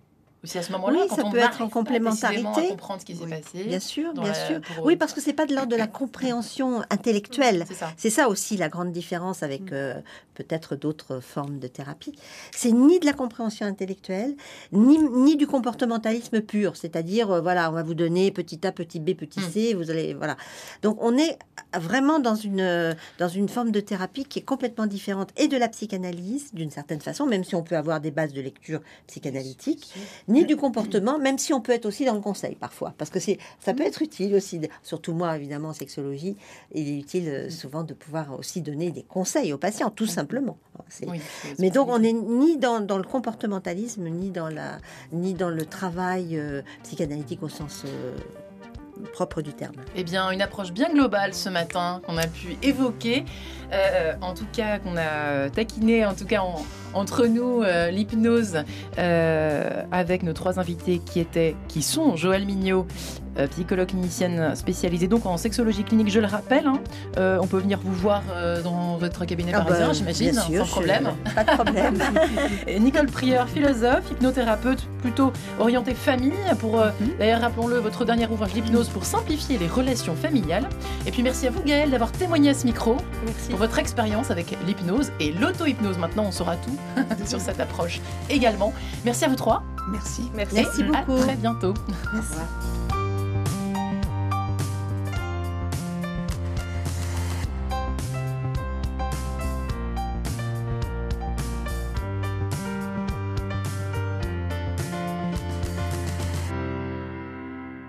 aussi 0.44 0.58
à 0.58 0.64
ce 0.64 0.72
moment-là, 0.72 1.02
oui, 1.04 1.16
ça 1.16 1.24
peut 1.30 1.38
être 1.38 1.62
en 1.62 1.70
complémentarité. 1.70 2.70
comprendre 2.70 3.02
ce 3.02 3.06
qui 3.06 3.16
s'est 3.16 3.28
passé. 3.28 3.64
Bien 3.64 3.80
sûr, 3.80 4.14
bien 4.14 4.34
sûr. 4.34 4.60
Oui, 4.84 4.96
parce 4.96 5.14
que 5.14 5.22
c'est 5.22 5.34
pas 5.34 5.46
de 5.46 5.54
l'ordre 5.54 5.72
de 5.72 5.76
la 5.76 5.88
compréhension 6.02 6.82
intellectuelle. 6.90 7.66
C'est 7.98 8.10
ça. 8.10 8.28
aussi 8.28 8.58
la 8.58 8.70
grande 8.70 8.92
différence 8.92 9.44
avec 9.44 9.64
mm. 9.64 9.74
euh, 9.74 9.94
peut-être 10.34 10.76
d'autres 10.76 11.20
formes 11.20 11.60
de 11.60 11.68
thérapie. 11.68 12.14
C'est 12.52 12.72
ni 12.72 13.00
de 13.00 13.06
la 13.06 13.14
compréhension 13.14 13.66
intellectuelle, 13.66 14.36
ni, 14.72 14.98
ni 14.98 15.36
du 15.36 15.46
comportementalisme 15.46 16.42
pur. 16.42 16.76
C'est-à-dire, 16.76 17.30
euh, 17.32 17.42
voilà, 17.42 17.70
on 17.70 17.74
va 17.74 17.84
vous 17.84 17.94
donner 17.94 18.32
petit 18.32 18.66
A, 18.66 18.72
petit 18.72 19.00
B, 19.00 19.14
petit 19.14 19.42
C, 19.42 19.74
mm. 19.74 19.78
vous 19.78 19.92
allez, 19.92 20.14
voilà. 20.16 20.38
Donc 20.82 20.98
on 21.02 21.18
est 21.18 21.38
vraiment 21.78 22.20
dans 22.20 22.36
une, 22.36 22.96
dans 23.20 23.30
une 23.30 23.48
forme 23.48 23.72
de 23.72 23.80
thérapie 23.80 24.26
qui 24.26 24.40
est 24.40 24.44
complètement 24.44 24.88
différente 24.88 25.30
et 25.38 25.48
de 25.48 25.58
la 25.58 25.68
psychanalyse, 25.70 26.54
d'une 26.54 26.72
certaine 26.72 27.02
façon, 27.02 27.28
même 27.28 27.44
si 27.44 27.56
on 27.56 27.64
peut 27.64 27.78
avoir 27.78 28.02
des 28.02 28.12
bases 28.12 28.34
de 28.34 28.42
lecture 28.42 28.82
psychanalytique 29.06 29.94
ni 30.32 30.46
du 30.46 30.56
comportement, 30.56 31.20
même 31.20 31.38
si 31.38 31.54
on 31.54 31.62
peut 31.62 31.72
être 31.74 31.86
aussi 31.86 32.06
dans 32.06 32.14
le 32.14 32.22
conseil 32.22 32.56
parfois, 32.56 32.94
parce 32.98 33.10
que 33.10 33.20
c'est, 33.20 33.38
ça 33.60 33.74
peut 33.74 33.84
être 33.84 34.02
utile 34.02 34.34
aussi. 34.36 34.62
Surtout 34.84 35.14
moi, 35.14 35.36
évidemment, 35.38 35.70
en 35.70 35.74
sexologie, 35.74 36.36
il 36.74 36.88
est 36.88 37.00
utile 37.00 37.30
euh, 37.30 37.50
souvent 37.50 37.84
de 37.84 37.94
pouvoir 37.94 38.38
aussi 38.38 38.62
donner 38.62 38.92
des 38.92 39.04
conseils 39.04 39.54
aux 39.54 39.58
patients, 39.58 39.90
tout 39.90 40.08
simplement. 40.08 40.58
mais 41.60 41.70
donc, 41.70 41.90
on 41.90 42.00
n'est 42.00 42.14
ni 42.14 42.58
dans, 42.58 42.80
le 42.80 43.04
comportementalisme, 43.04 44.08
ni 44.10 44.30
dans 44.30 44.50
la, 44.50 44.80
ni 45.12 45.34
dans 45.34 45.50
le 45.50 45.66
travail 45.66 46.38
euh, 46.38 46.62
psychanalytique 46.84 47.44
au 47.44 47.50
sens 47.50 47.84
euh, 47.86 48.16
propre 49.14 49.42
du 49.42 49.54
terme. 49.54 49.76
Eh 49.96 50.04
bien, 50.04 50.32
une 50.32 50.42
approche 50.42 50.72
bien 50.72 50.90
globale 50.92 51.34
ce 51.34 51.50
matin 51.50 52.02
qu'on 52.06 52.18
a 52.18 52.28
pu 52.28 52.58
évoquer, 52.64 53.26
en 54.22 54.34
tout 54.34 54.48
cas 54.52 54.80
qu'on 54.80 54.98
a 54.98 55.50
taquiné, 55.50 56.06
en 56.06 56.14
tout 56.14 56.26
cas 56.26 56.42
en, 56.42 56.64
entre 56.94 57.26
nous 57.26 57.64
euh, 57.64 57.90
l'hypnose 57.90 58.64
euh, 58.98 59.84
avec 59.92 60.24
nos 60.24 60.34
trois 60.34 60.60
invités 60.60 61.00
qui 61.00 61.20
étaient, 61.20 61.56
qui 61.68 61.82
sont 61.82 62.16
Joël 62.16 62.46
Mignot, 62.46 62.86
euh, 63.38 63.48
psychologue 63.48 63.88
clinicienne 63.88 64.56
spécialisée 64.56 65.08
donc 65.08 65.26
en 65.26 65.38
sexologie 65.38 65.84
clinique, 65.84 66.10
je 66.10 66.20
le 66.20 66.28
rappelle. 66.28 66.68
Hein. 66.68 66.80
on 67.42 67.48
peut 67.48 67.60
venir 67.60 67.80
vous 67.84 67.94
voir 67.94 68.24
dans 68.64 68.98
votre 68.98 69.26
cabinet 69.26 69.52
ah 69.54 69.62
parisien, 69.62 69.88
bah, 69.88 69.94
j'imagine, 69.94 70.34
sans 70.34 70.66
problème. 70.66 71.10
Pas 71.36 71.44
de 71.44 71.52
problème. 71.52 71.98
Nicole 72.80 73.08
Prieur, 73.08 73.48
philosophe, 73.48 74.10
hypnothérapeute, 74.12 74.88
plutôt 75.02 75.32
orientée 75.60 75.94
famille. 75.94 76.34
Pour 76.60 76.78
mhm. 76.78 77.18
d'ailleurs, 77.20 77.42
rappelons-le, 77.42 77.78
votre 77.78 78.06
dernier 78.06 78.28
ouvrage 78.28 78.54
d'hypnose 78.54 78.90
pour 78.90 79.06
simplifier 79.06 79.58
les 79.58 79.68
relations 79.68 80.16
familiales. 80.16 80.68
Et 81.06 81.12
puis 81.12 81.24
merci 81.24 81.48
à 81.48 81.52
vous, 81.52 81.62
Gaëlle, 81.64 81.92
d'avoir 81.92 82.12
témoigné 82.12 82.50
à 82.50 82.54
ce 82.54 82.66
micro 82.66 82.98
pour 83.50 83.60
votre 83.60 83.80
expérience 83.80 84.32
avec 84.32 84.58
l'hypnose 84.66 85.12
et 85.20 85.32
l'auto-hypnose. 85.32 85.98
Maintenant, 85.98 86.26
on 86.26 86.32
saura 86.32 86.56
tout 86.58 86.78
sur 87.26 87.40
cette 87.40 87.60
approche 87.60 88.02
également. 88.30 88.74
Merci 89.06 89.26
à 89.26 89.28
vous 89.28 89.36
trois. 89.36 89.64
Merci. 89.90 90.30
Merci, 90.36 90.84
beaucoup. 90.84 91.14
À 91.14 91.24
très 91.24 91.36
bientôt. 91.36 91.74
Merci. 92.14 93.01